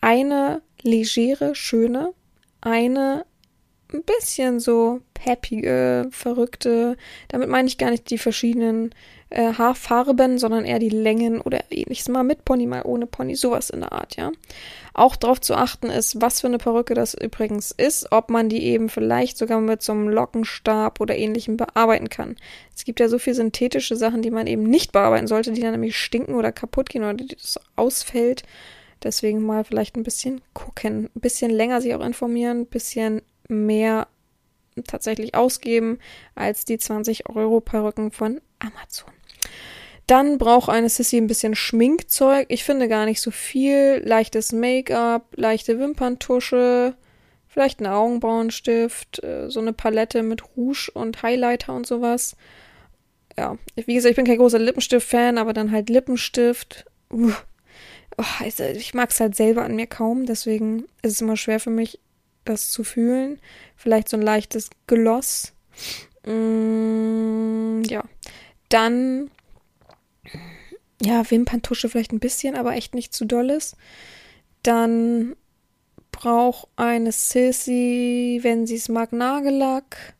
Eine 0.00 0.62
legere, 0.82 1.56
schöne. 1.56 2.12
Eine 2.60 3.26
ein 3.92 4.02
bisschen 4.02 4.60
so 4.60 5.00
peppige, 5.14 6.08
verrückte. 6.10 6.96
Damit 7.28 7.48
meine 7.48 7.68
ich 7.68 7.78
gar 7.78 7.90
nicht 7.90 8.10
die 8.10 8.18
verschiedenen 8.18 8.94
äh, 9.30 9.52
Haarfarben, 9.52 10.38
sondern 10.38 10.64
eher 10.64 10.78
die 10.78 10.88
Längen 10.88 11.40
oder 11.40 11.60
ähnliches. 11.70 12.08
Mal 12.08 12.24
mit 12.24 12.44
Pony, 12.44 12.66
mal 12.66 12.82
ohne 12.84 13.06
Pony, 13.06 13.36
sowas 13.36 13.70
in 13.70 13.80
der 13.80 13.92
Art, 13.92 14.16
ja. 14.16 14.32
Auch 14.92 15.16
darauf 15.16 15.40
zu 15.40 15.54
achten 15.54 15.88
ist, 15.88 16.20
was 16.20 16.40
für 16.40 16.48
eine 16.48 16.58
Perücke 16.58 16.94
das 16.94 17.14
übrigens 17.14 17.70
ist, 17.70 18.10
ob 18.10 18.28
man 18.28 18.48
die 18.48 18.64
eben 18.64 18.88
vielleicht 18.88 19.38
sogar 19.38 19.60
mit 19.60 19.82
so 19.82 19.92
einem 19.92 20.08
Lockenstab 20.08 21.00
oder 21.00 21.16
ähnlichem 21.16 21.56
bearbeiten 21.56 22.08
kann. 22.08 22.36
Es 22.74 22.84
gibt 22.84 22.98
ja 22.98 23.08
so 23.08 23.18
viele 23.18 23.36
synthetische 23.36 23.94
Sachen, 23.96 24.22
die 24.22 24.32
man 24.32 24.46
eben 24.46 24.64
nicht 24.64 24.92
bearbeiten 24.92 25.28
sollte, 25.28 25.52
die 25.52 25.60
dann 25.60 25.72
nämlich 25.72 25.96
stinken 25.96 26.34
oder 26.34 26.50
kaputt 26.50 26.88
gehen 26.88 27.04
oder 27.04 27.14
das 27.14 27.60
ausfällt. 27.76 28.42
Deswegen 29.02 29.42
mal 29.42 29.64
vielleicht 29.64 29.96
ein 29.96 30.02
bisschen 30.02 30.42
gucken, 30.52 31.08
ein 31.14 31.20
bisschen 31.20 31.50
länger 31.50 31.80
sich 31.80 31.94
auch 31.94 32.04
informieren, 32.04 32.62
ein 32.62 32.66
bisschen 32.66 33.22
mehr 33.50 34.08
tatsächlich 34.86 35.34
ausgeben 35.34 35.98
als 36.34 36.64
die 36.64 36.78
20 36.78 37.28
Euro 37.28 37.60
Perücken 37.60 38.10
von 38.10 38.40
Amazon. 38.58 39.12
Dann 40.06 40.38
braucht 40.38 40.68
eine 40.68 40.88
Sissy 40.88 41.18
ein 41.18 41.28
bisschen 41.28 41.54
Schminkzeug. 41.54 42.46
Ich 42.48 42.64
finde 42.64 42.88
gar 42.88 43.04
nicht 43.04 43.20
so 43.20 43.30
viel. 43.30 44.02
Leichtes 44.04 44.52
Make-up, 44.52 45.26
leichte 45.36 45.78
Wimperntusche, 45.78 46.96
vielleicht 47.46 47.78
einen 47.78 47.92
Augenbrauenstift, 47.92 49.22
äh, 49.22 49.48
so 49.50 49.60
eine 49.60 49.72
Palette 49.72 50.22
mit 50.22 50.56
Rouge 50.56 50.90
und 50.94 51.22
Highlighter 51.22 51.74
und 51.74 51.86
sowas. 51.86 52.34
Ja, 53.38 53.56
wie 53.76 53.94
gesagt, 53.94 54.10
ich 54.10 54.16
bin 54.16 54.26
kein 54.26 54.38
großer 54.38 54.58
Lippenstift-Fan, 54.58 55.38
aber 55.38 55.52
dann 55.52 55.70
halt 55.70 55.88
Lippenstift. 55.88 56.86
Oh, 57.12 58.24
also 58.40 58.64
ich 58.64 58.94
mag 58.94 59.10
es 59.10 59.20
halt 59.20 59.36
selber 59.36 59.62
an 59.62 59.76
mir 59.76 59.86
kaum, 59.86 60.26
deswegen 60.26 60.86
ist 61.02 61.12
es 61.12 61.20
immer 61.20 61.36
schwer 61.36 61.60
für 61.60 61.70
mich, 61.70 62.00
das 62.44 62.70
zu 62.70 62.84
fühlen. 62.84 63.40
Vielleicht 63.76 64.08
so 64.08 64.16
ein 64.16 64.22
leichtes 64.22 64.70
Gloss. 64.86 65.52
Mm, 66.24 67.82
ja. 67.82 68.04
Dann, 68.68 69.30
ja, 71.02 71.28
Wimperntusche 71.30 71.88
vielleicht 71.88 72.12
ein 72.12 72.20
bisschen, 72.20 72.56
aber 72.56 72.74
echt 72.74 72.94
nicht 72.94 73.14
zu 73.14 73.24
dolles. 73.24 73.76
Dann 74.62 75.36
braucht 76.12 76.68
eine 76.76 77.12
Sissy, 77.12 78.40
wenn 78.42 78.66
sie 78.66 78.76
es 78.76 78.88
mag, 78.88 79.12
Nagellack. 79.12 80.14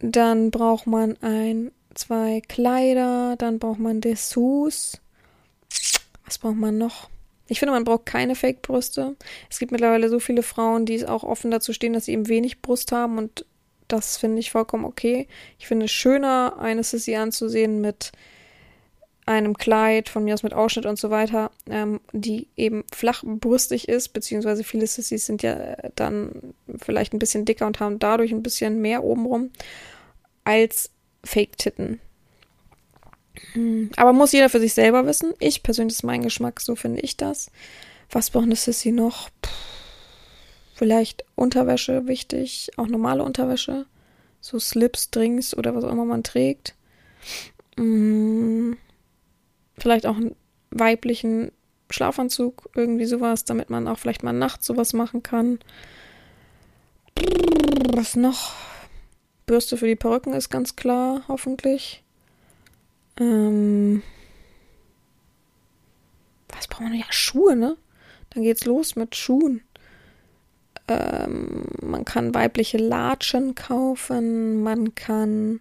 Dann 0.00 0.50
braucht 0.50 0.86
man 0.86 1.16
ein, 1.22 1.72
zwei 1.94 2.40
Kleider. 2.46 3.34
Dann 3.36 3.58
braucht 3.58 3.80
man 3.80 4.00
Dessous. 4.00 5.00
Was 6.24 6.38
braucht 6.38 6.56
man 6.56 6.78
noch? 6.78 7.10
Ich 7.48 7.58
finde, 7.58 7.72
man 7.72 7.84
braucht 7.84 8.06
keine 8.06 8.34
Fake-Brüste. 8.34 9.16
Es 9.50 9.58
gibt 9.58 9.72
mittlerweile 9.72 10.08
so 10.08 10.20
viele 10.20 10.42
Frauen, 10.42 10.86
die 10.86 11.06
auch 11.06 11.24
offen 11.24 11.50
dazu 11.50 11.72
stehen, 11.72 11.94
dass 11.94 12.04
sie 12.04 12.12
eben 12.12 12.28
wenig 12.28 12.60
Brust 12.60 12.92
haben 12.92 13.18
und 13.18 13.44
das 13.88 14.18
finde 14.18 14.38
ich 14.38 14.50
vollkommen 14.50 14.84
okay. 14.84 15.26
Ich 15.58 15.66
finde 15.66 15.86
es 15.86 15.92
schöner, 15.92 16.56
eine 16.58 16.84
Sissy 16.84 17.16
anzusehen 17.16 17.80
mit 17.80 18.12
einem 19.28 19.56
Kleid, 19.56 20.08
von 20.08 20.24
mir 20.24 20.34
aus 20.34 20.42
mit 20.42 20.54
Ausschnitt 20.54 20.86
und 20.86 20.98
so 20.98 21.10
weiter, 21.10 21.50
ähm, 21.68 22.00
die 22.12 22.48
eben 22.56 22.84
flachbrüstig 22.92 23.88
ist, 23.88 24.10
beziehungsweise 24.10 24.64
viele 24.64 24.86
Sissys 24.86 25.26
sind 25.26 25.42
ja 25.42 25.76
dann 25.96 26.54
vielleicht 26.78 27.12
ein 27.12 27.18
bisschen 27.18 27.44
dicker 27.44 27.66
und 27.66 27.80
haben 27.80 27.98
dadurch 27.98 28.32
ein 28.32 28.42
bisschen 28.42 28.80
mehr 28.80 29.04
obenrum 29.04 29.50
als 30.44 30.90
Fake-Titten. 31.24 32.00
Hm, 33.52 33.90
aber 33.96 34.12
muss 34.12 34.32
jeder 34.32 34.48
für 34.48 34.60
sich 34.60 34.74
selber 34.74 35.06
wissen. 35.06 35.34
Ich 35.38 35.62
persönlich 35.62 35.96
ist 35.96 36.02
mein 36.02 36.22
Geschmack, 36.22 36.60
so 36.60 36.74
finde 36.74 37.00
ich 37.00 37.16
das. 37.16 37.50
Was 38.10 38.30
braucht 38.30 38.44
eine 38.44 38.56
Sissy 38.56 38.92
noch? 38.92 39.30
Puh, 39.42 39.50
vielleicht 40.74 41.24
Unterwäsche 41.34 42.06
wichtig, 42.06 42.70
auch 42.76 42.86
normale 42.86 43.22
Unterwäsche. 43.22 43.86
So 44.40 44.58
Slips, 44.58 45.10
Drinks 45.10 45.56
oder 45.56 45.74
was 45.74 45.84
auch 45.84 45.92
immer 45.92 46.04
man 46.04 46.22
trägt. 46.22 46.74
Hm, 47.76 48.76
vielleicht 49.78 50.06
auch 50.06 50.16
einen 50.16 50.36
weiblichen 50.70 51.52
Schlafanzug, 51.90 52.68
irgendwie 52.74 53.06
sowas, 53.06 53.44
damit 53.44 53.70
man 53.70 53.88
auch 53.88 53.98
vielleicht 53.98 54.22
mal 54.22 54.32
nachts 54.32 54.66
sowas 54.66 54.92
machen 54.92 55.22
kann. 55.22 55.58
Was 57.94 58.14
noch? 58.14 58.52
Bürste 59.46 59.76
für 59.76 59.86
die 59.86 59.96
Perücken 59.96 60.34
ist 60.34 60.50
ganz 60.50 60.76
klar, 60.76 61.22
hoffentlich. 61.28 62.04
Ähm, 63.18 64.02
was 66.48 66.68
brauchen 66.68 66.92
wir? 66.92 67.00
Ja, 67.00 67.06
Schuhe, 67.10 67.56
ne? 67.56 67.76
Dann 68.30 68.42
geht's 68.42 68.64
los 68.64 68.96
mit 68.96 69.16
Schuhen. 69.16 69.62
Ähm, 70.88 71.64
man 71.82 72.04
kann 72.04 72.34
weibliche 72.34 72.78
Latschen 72.78 73.54
kaufen, 73.54 74.62
man 74.62 74.94
kann 74.94 75.60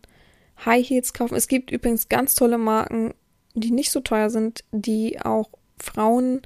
High 0.65 0.87
Heels 0.87 1.13
kaufen. 1.13 1.35
Es 1.35 1.47
gibt 1.47 1.71
übrigens 1.71 2.09
ganz 2.09 2.33
tolle 2.35 2.57
Marken, 2.57 3.13
die 3.53 3.71
nicht 3.71 3.91
so 3.91 3.99
teuer 3.99 4.29
sind, 4.29 4.63
die 4.71 5.19
auch 5.21 5.49
Frauen 5.77 6.41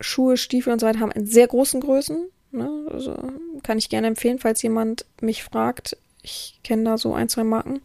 Schuhe, 0.00 0.36
Stiefel 0.36 0.72
und 0.72 0.80
so 0.80 0.86
weiter 0.86 1.00
haben 1.00 1.12
in 1.12 1.26
sehr 1.26 1.46
großen 1.46 1.80
Größen. 1.80 2.28
Ne? 2.52 2.86
Also 2.90 3.16
kann 3.62 3.78
ich 3.78 3.88
gerne 3.88 4.06
empfehlen, 4.08 4.38
falls 4.38 4.62
jemand 4.62 5.06
mich 5.20 5.44
fragt. 5.44 5.96
Ich 6.22 6.60
kenne 6.64 6.84
da 6.84 6.98
so 6.98 7.14
ein, 7.14 7.28
zwei 7.28 7.44
Marken. 7.44 7.80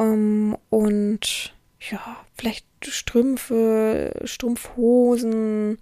Ähm, 0.00 0.56
und 0.70 1.52
ja, 1.90 2.16
vielleicht 2.34 2.66
Strümpfe, 2.82 4.12
Strumpfhosen, 4.24 5.78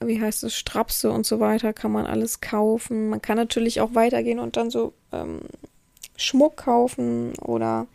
wie 0.00 0.20
heißt 0.20 0.44
es, 0.44 0.54
Strapse 0.54 1.10
und 1.10 1.26
so 1.26 1.40
weiter 1.40 1.72
kann 1.72 1.92
man 1.92 2.06
alles 2.06 2.40
kaufen. 2.40 3.10
Man 3.10 3.20
kann 3.20 3.36
natürlich 3.36 3.80
auch 3.80 3.94
weitergehen 3.94 4.38
und 4.38 4.56
dann 4.56 4.70
so 4.70 4.94
ähm, 5.12 5.40
Schmuck 6.16 6.56
kaufen 6.56 7.34
oder 7.38 7.86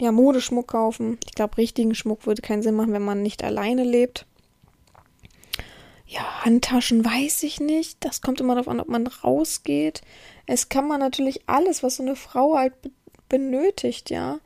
ja, 0.00 0.10
Modeschmuck 0.12 0.68
kaufen. 0.68 1.18
Ich 1.26 1.34
glaube, 1.34 1.58
richtigen 1.58 1.94
Schmuck 1.94 2.26
würde 2.26 2.42
keinen 2.42 2.62
Sinn 2.62 2.74
machen, 2.74 2.92
wenn 2.92 3.04
man 3.04 3.22
nicht 3.22 3.44
alleine 3.44 3.84
lebt. 3.84 4.26
Ja, 6.06 6.44
Handtaschen 6.44 7.04
weiß 7.04 7.42
ich 7.44 7.60
nicht. 7.60 8.04
Das 8.04 8.20
kommt 8.20 8.40
immer 8.40 8.54
darauf 8.54 8.68
an, 8.68 8.80
ob 8.80 8.88
man 8.88 9.06
rausgeht. 9.06 10.02
Es 10.46 10.68
kann 10.68 10.86
man 10.86 11.00
natürlich 11.00 11.48
alles, 11.48 11.82
was 11.82 11.96
so 11.96 12.02
eine 12.02 12.16
Frau 12.16 12.56
halt 12.56 12.74
benötigt, 13.28 14.10
ja. 14.10 14.38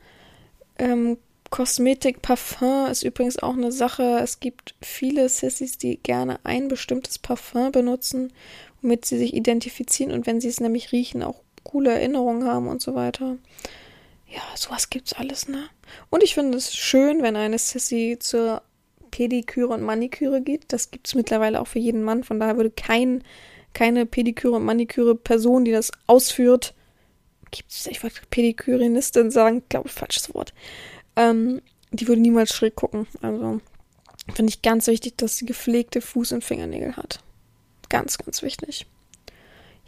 Ähm, 0.79 1.17
Kosmetik, 1.49 2.21
Parfum 2.21 2.87
ist 2.87 3.03
übrigens 3.03 3.37
auch 3.39 3.53
eine 3.53 3.71
Sache. 3.71 4.19
Es 4.21 4.39
gibt 4.39 4.75
viele 4.81 5.29
Sissys, 5.29 5.77
die 5.77 5.97
gerne 5.97 6.39
ein 6.43 6.67
bestimmtes 6.67 7.19
Parfum 7.19 7.71
benutzen, 7.71 8.31
womit 8.81 9.05
sie 9.05 9.17
sich 9.17 9.33
identifizieren 9.33 10.11
und 10.13 10.25
wenn 10.25 10.41
sie 10.41 10.47
es 10.47 10.59
nämlich 10.59 10.91
riechen, 10.91 11.23
auch 11.23 11.41
coole 11.63 11.91
Erinnerungen 11.91 12.45
haben 12.45 12.67
und 12.67 12.81
so 12.81 12.95
weiter. 12.95 13.37
Ja, 14.27 14.41
sowas 14.55 14.89
gibt's 14.89 15.13
alles, 15.13 15.47
ne? 15.47 15.65
Und 16.11 16.23
ich 16.23 16.35
finde 16.35 16.57
es 16.57 16.75
schön, 16.75 17.23
wenn 17.23 17.35
eine 17.35 17.57
Sissy 17.57 18.17
zur 18.19 18.61
Pediküre 19.09 19.73
und 19.73 19.81
Maniküre 19.81 20.41
geht. 20.41 20.71
Das 20.71 20.91
gibt's 20.91 21.15
mittlerweile 21.15 21.59
auch 21.59 21.67
für 21.67 21.79
jeden 21.79 22.03
Mann. 22.03 22.23
Von 22.23 22.39
daher 22.39 22.57
würde 22.57 22.69
kein, 22.69 23.23
keine 23.73 24.05
Pediküre 24.05 24.57
und 24.57 24.65
Maniküre 24.65 25.15
Person, 25.15 25.65
die 25.65 25.71
das 25.71 25.91
ausführt, 26.05 26.75
gibt 27.51 27.71
es, 27.71 27.87
ich 27.87 28.03
wollte 28.03 28.21
Pedikürinistin 28.29 29.31
sagen, 29.31 29.63
glaube 29.69 29.87
ich, 29.87 29.93
falsches 29.93 30.33
Wort. 30.33 30.53
Ähm, 31.15 31.61
die 31.91 32.07
würde 32.07 32.21
niemals 32.21 32.53
schräg 32.53 32.75
gucken. 32.75 33.07
Also 33.21 33.61
finde 34.33 34.51
ich 34.51 34.61
ganz 34.61 34.87
wichtig, 34.87 35.17
dass 35.17 35.37
sie 35.37 35.45
gepflegte 35.45 35.99
Fuß- 35.99 36.33
und 36.33 36.43
Fingernägel 36.43 36.95
hat. 36.95 37.19
Ganz, 37.89 38.17
ganz 38.17 38.41
wichtig. 38.43 38.85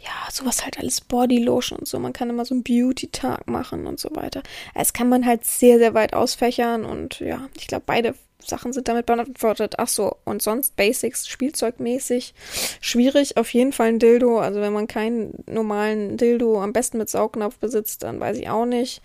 Ja, 0.04 0.10
sowas 0.32 0.64
halt 0.64 0.78
alles 0.80 1.00
Bodylotion 1.00 1.78
und 1.78 1.86
so. 1.86 1.98
Man 2.00 2.12
kann 2.12 2.28
immer 2.28 2.44
so 2.44 2.54
einen 2.54 2.64
Beauty-Tag 2.64 3.46
machen 3.46 3.86
und 3.86 4.00
so 4.00 4.10
weiter. 4.16 4.42
Es 4.74 4.92
kann 4.92 5.08
man 5.08 5.24
halt 5.24 5.44
sehr, 5.44 5.78
sehr 5.78 5.94
weit 5.94 6.12
ausfächern 6.12 6.84
und 6.84 7.20
ja, 7.20 7.48
ich 7.56 7.68
glaube, 7.68 7.84
beide 7.86 8.14
Sachen 8.44 8.72
sind 8.72 8.88
damit 8.88 9.06
beantwortet. 9.06 9.74
Ach 9.78 9.86
so, 9.86 10.16
und 10.24 10.42
sonst 10.42 10.74
Basics, 10.74 11.28
Spielzeugmäßig. 11.28 12.34
Schwierig, 12.80 13.36
auf 13.36 13.52
jeden 13.54 13.72
Fall 13.72 13.88
ein 13.88 13.98
Dildo. 14.00 14.40
Also 14.40 14.60
wenn 14.60 14.72
man 14.72 14.88
keinen 14.88 15.44
normalen 15.46 16.16
Dildo 16.16 16.60
am 16.60 16.72
besten 16.72 16.98
mit 16.98 17.08
Saugnapf 17.08 17.58
besitzt, 17.58 18.02
dann 18.02 18.18
weiß 18.18 18.38
ich 18.38 18.50
auch 18.50 18.66
nicht. 18.66 19.02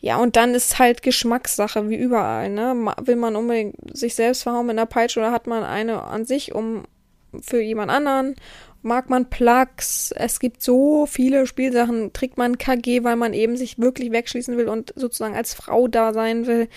Ja, 0.00 0.16
und 0.16 0.36
dann 0.36 0.54
ist 0.54 0.78
halt 0.78 1.02
Geschmackssache, 1.02 1.90
wie 1.90 1.96
überall, 1.96 2.48
ne? 2.48 2.94
Will 3.02 3.16
man 3.16 3.36
unbedingt 3.36 3.76
sich 3.96 4.14
selbst 4.14 4.44
verhauen 4.44 4.66
mit 4.66 4.78
einer 4.78 4.86
Peitsche 4.86 5.20
oder 5.20 5.30
hat 5.30 5.46
man 5.46 5.62
eine 5.62 6.02
an 6.02 6.24
sich, 6.24 6.54
um 6.54 6.84
für 7.40 7.60
jemand 7.60 7.90
anderen? 7.90 8.34
Mag 8.82 9.10
man 9.10 9.30
Plugs. 9.30 10.12
Es 10.12 10.40
gibt 10.40 10.62
so 10.62 11.06
viele 11.06 11.46
Spielsachen. 11.46 12.12
Trägt 12.12 12.36
man 12.36 12.58
KG, 12.58 13.04
weil 13.04 13.16
man 13.16 13.32
eben 13.32 13.56
sich 13.56 13.78
wirklich 13.78 14.12
wegschließen 14.12 14.56
will 14.56 14.68
und 14.68 14.92
sozusagen 14.96 15.34
als 15.36 15.54
Frau 15.54 15.88
da 15.88 16.12
sein 16.12 16.46
will. 16.46 16.68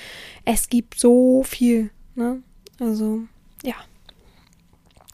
Es 0.46 0.70
gibt 0.70 1.00
so 1.00 1.44
viel. 1.44 1.90
Ne? 2.16 2.42
Also, 2.80 3.22
ja. 3.64 3.76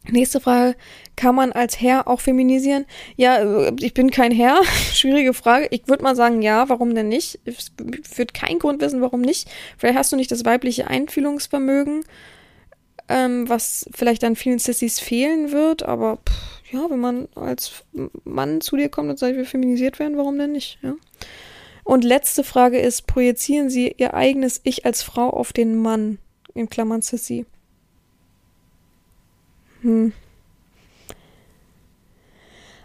Nächste 0.09 0.39
Frage. 0.39 0.75
Kann 1.15 1.35
man 1.35 1.51
als 1.51 1.79
Herr 1.79 2.07
auch 2.07 2.19
feminisieren? 2.19 2.85
Ja, 3.15 3.37
äh, 3.37 3.73
ich 3.79 3.93
bin 3.93 4.09
kein 4.09 4.31
Herr. 4.31 4.63
Schwierige 4.93 5.33
Frage. 5.33 5.67
Ich 5.71 5.87
würde 5.87 6.03
mal 6.03 6.15
sagen, 6.15 6.41
ja, 6.41 6.67
warum 6.69 6.95
denn 6.95 7.07
nicht? 7.07 7.39
Ich 7.45 7.71
würde 8.15 8.33
keinen 8.33 8.59
Grund 8.59 8.81
wissen, 8.81 9.01
warum 9.01 9.21
nicht. 9.21 9.49
Vielleicht 9.77 9.97
hast 9.97 10.11
du 10.11 10.15
nicht 10.15 10.31
das 10.31 10.43
weibliche 10.43 10.87
Einfühlungsvermögen, 10.87 12.03
ähm, 13.09 13.47
was 13.47 13.87
vielleicht 13.93 14.23
an 14.23 14.35
vielen 14.35 14.57
Sissys 14.57 14.99
fehlen 14.99 15.51
wird, 15.51 15.83
aber 15.83 16.17
pff, 16.17 16.60
ja, 16.71 16.89
wenn 16.89 16.99
man 16.99 17.27
als 17.35 17.83
Mann 18.23 18.61
zu 18.61 18.77
dir 18.77 18.89
kommt 18.89 19.09
und 19.09 19.19
sagt, 19.19 19.35
wir 19.35 19.45
feminisiert 19.45 19.99
werden, 19.99 20.17
warum 20.17 20.37
denn 20.37 20.53
nicht? 20.53 20.79
Ja. 20.81 20.95
Und 21.83 22.03
letzte 22.03 22.43
Frage 22.43 22.79
ist, 22.79 23.07
projizieren 23.07 23.69
Sie 23.69 23.93
Ihr 23.97 24.13
eigenes 24.13 24.61
Ich 24.63 24.85
als 24.85 25.03
Frau 25.03 25.29
auf 25.29 25.53
den 25.53 25.75
Mann? 25.77 26.19
In 26.53 26.69
Klammern 26.69 27.01
Sissy. 27.01 27.45
Hm. 29.81 30.13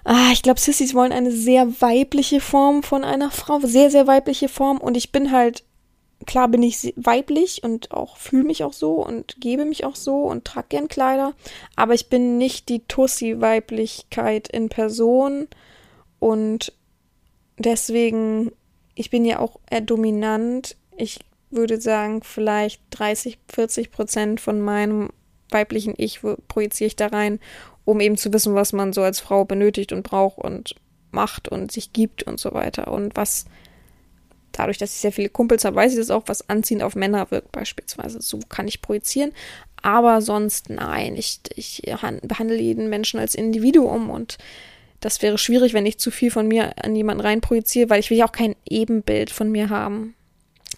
Ah, 0.05 0.31
ich 0.33 0.43
glaube, 0.43 0.61
Sissys 0.61 0.95
wollen 0.95 1.11
eine 1.11 1.33
sehr 1.33 1.81
weibliche 1.81 2.41
Form 2.41 2.85
von 2.85 3.03
einer 3.03 3.33
Frau, 3.33 3.59
sehr, 3.61 3.91
sehr 3.91 4.07
weibliche 4.07 4.49
Form. 4.49 4.79
Und 4.79 4.97
ich 4.97 5.11
bin 5.11 5.33
halt, 5.33 5.65
klar 6.27 6.49
bin 6.49 6.63
ich 6.63 6.93
weiblich 6.97 7.63
und 7.63 7.93
auch 7.93 8.17
fühle 8.17 8.45
mich 8.45 8.65
auch 8.65 8.73
so 8.73 9.05
und 9.05 9.37
gebe 9.41 9.65
mich 9.65 9.85
auch 9.85 9.97
so 9.97 10.25
und 10.25 10.45
trage 10.45 10.67
gern 10.71 10.89
Kleider. 10.89 11.35
Aber 11.77 11.95
ich 11.95 12.09
bin 12.09 12.39
nicht 12.39 12.69
die 12.69 12.81
Tussi-Weiblichkeit 12.81 14.49
in 14.49 14.69
Person. 14.69 15.49
Und 16.19 16.73
deswegen, 17.59 18.53
ich 18.95 19.11
bin 19.11 19.25
ja 19.25 19.39
auch 19.39 19.61
eher 19.71 19.81
dominant. 19.81 20.77
Ich 20.97 21.21
würde 21.51 21.81
sagen, 21.81 22.23
vielleicht 22.23 22.83
30, 22.91 23.39
40 23.49 23.91
Prozent 23.91 24.41
von 24.41 24.61
meinem 24.61 25.11
weiblichen 25.51 25.95
Ich 25.97 26.21
projiziere 26.49 26.89
ich 26.89 26.97
da 26.97 27.07
rein, 27.07 27.39
um 27.85 28.01
eben 28.01 28.17
zu 28.17 28.33
wissen, 28.33 28.55
was 28.55 28.73
man 28.73 28.93
so 28.93 29.03
als 29.03 29.21
Frau 29.21 29.45
benötigt 29.45 29.93
und 29.93 30.03
braucht 30.03 30.39
und 30.39 30.75
macht 31.13 31.49
und 31.49 31.71
sich 31.71 31.93
gibt 31.93 32.25
und 32.25 32.41
so 32.41 32.53
weiter. 32.53 32.93
Und 32.93 33.17
was 33.17 33.47
dadurch, 34.59 34.79
dass 34.79 34.95
ich 34.95 35.01
sehr 35.01 35.13
viele 35.13 35.29
Kumpels 35.29 35.65
habe, 35.65 35.77
weiß 35.77 35.93
ich 35.93 35.99
das 35.99 36.11
auch, 36.11 36.25
was 36.27 36.49
anziehend 36.49 36.83
auf 36.83 36.97
Männer 36.97 37.31
wirkt, 37.31 37.53
beispielsweise. 37.53 38.21
So 38.21 38.41
kann 38.49 38.67
ich 38.69 38.83
projizieren. 38.83 39.33
Aber 39.83 40.21
sonst 40.21 40.69
nein, 40.71 41.17
ich, 41.17 41.41
ich 41.55 41.83
behandle 42.23 42.61
jeden 42.61 42.89
Menschen 42.89 43.21
als 43.21 43.35
Individuum 43.35 44.11
und 44.11 44.39
das 45.01 45.23
wäre 45.23 45.39
schwierig, 45.39 45.75
wenn 45.75 45.87
ich 45.87 45.99
zu 45.99 46.11
viel 46.11 46.33
von 46.33 46.49
mir 46.49 46.73
an 46.83 46.97
jemanden 46.97 47.21
reinprojiziere, 47.21 47.91
weil 47.91 48.01
ich 48.01 48.11
will 48.11 48.19
ja 48.19 48.27
auch 48.27 48.33
kein 48.33 48.57
Ebenbild 48.69 49.31
von 49.31 49.53
mir 49.53 49.71
haben. 49.71 50.16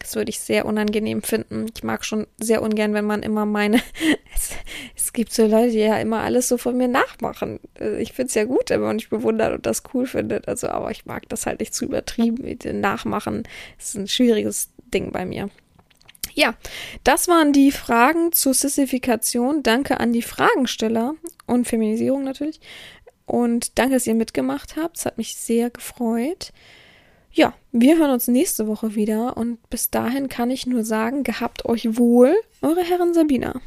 Das 0.09 0.15
würde 0.15 0.31
ich 0.31 0.39
sehr 0.39 0.65
unangenehm 0.65 1.21
finden. 1.21 1.67
Ich 1.71 1.83
mag 1.83 2.03
schon 2.03 2.25
sehr 2.39 2.63
ungern, 2.63 2.95
wenn 2.95 3.05
man 3.05 3.21
immer 3.21 3.45
meine. 3.45 3.79
es, 4.35 4.53
es, 4.95 5.13
gibt 5.13 5.31
so 5.31 5.45
Leute, 5.45 5.69
die 5.69 5.77
ja 5.77 5.99
immer 5.99 6.21
alles 6.21 6.47
so 6.47 6.57
von 6.57 6.75
mir 6.75 6.87
nachmachen. 6.87 7.59
Äh, 7.79 8.01
ich 8.01 8.13
finde 8.13 8.29
es 8.29 8.33
ja 8.33 8.45
gut, 8.45 8.71
wenn 8.71 8.81
man 8.81 8.95
mich 8.95 9.11
bewundert 9.11 9.53
und 9.53 9.67
das 9.67 9.83
cool 9.93 10.07
findet. 10.07 10.47
Also, 10.47 10.67
aber 10.69 10.89
ich 10.89 11.05
mag 11.05 11.29
das 11.29 11.45
halt 11.45 11.59
nicht 11.59 11.75
zu 11.75 11.85
übertrieben 11.85 12.43
mit 12.43 12.63
dem 12.63 12.81
Nachmachen. 12.81 13.43
Das 13.77 13.89
ist 13.89 13.97
ein 13.97 14.07
schwieriges 14.07 14.69
Ding 14.91 15.11
bei 15.11 15.27
mir. 15.27 15.51
Ja, 16.33 16.55
das 17.03 17.27
waren 17.27 17.53
die 17.53 17.71
Fragen 17.71 18.31
zur 18.31 18.55
Sissifikation. 18.55 19.61
Danke 19.61 19.99
an 19.99 20.11
die 20.11 20.23
Fragensteller 20.23 21.13
und 21.45 21.67
Feminisierung 21.67 22.23
natürlich. 22.23 22.59
Und 23.27 23.77
danke, 23.77 23.93
dass 23.93 24.07
ihr 24.07 24.15
mitgemacht 24.15 24.75
habt. 24.75 24.97
Es 24.97 25.05
hat 25.05 25.19
mich 25.19 25.35
sehr 25.35 25.69
gefreut. 25.69 26.51
Ja, 27.31 27.53
wir 27.71 27.97
hören 27.97 28.11
uns 28.11 28.27
nächste 28.27 28.67
Woche 28.67 28.95
wieder 28.95 29.37
und 29.37 29.69
bis 29.69 29.89
dahin 29.89 30.29
kann 30.29 30.49
ich 30.49 30.65
nur 30.65 30.83
sagen, 30.83 31.23
gehabt 31.23 31.65
euch 31.65 31.97
wohl, 31.97 32.35
eure 32.61 32.81
Herren 32.81 33.13
Sabina. 33.13 33.61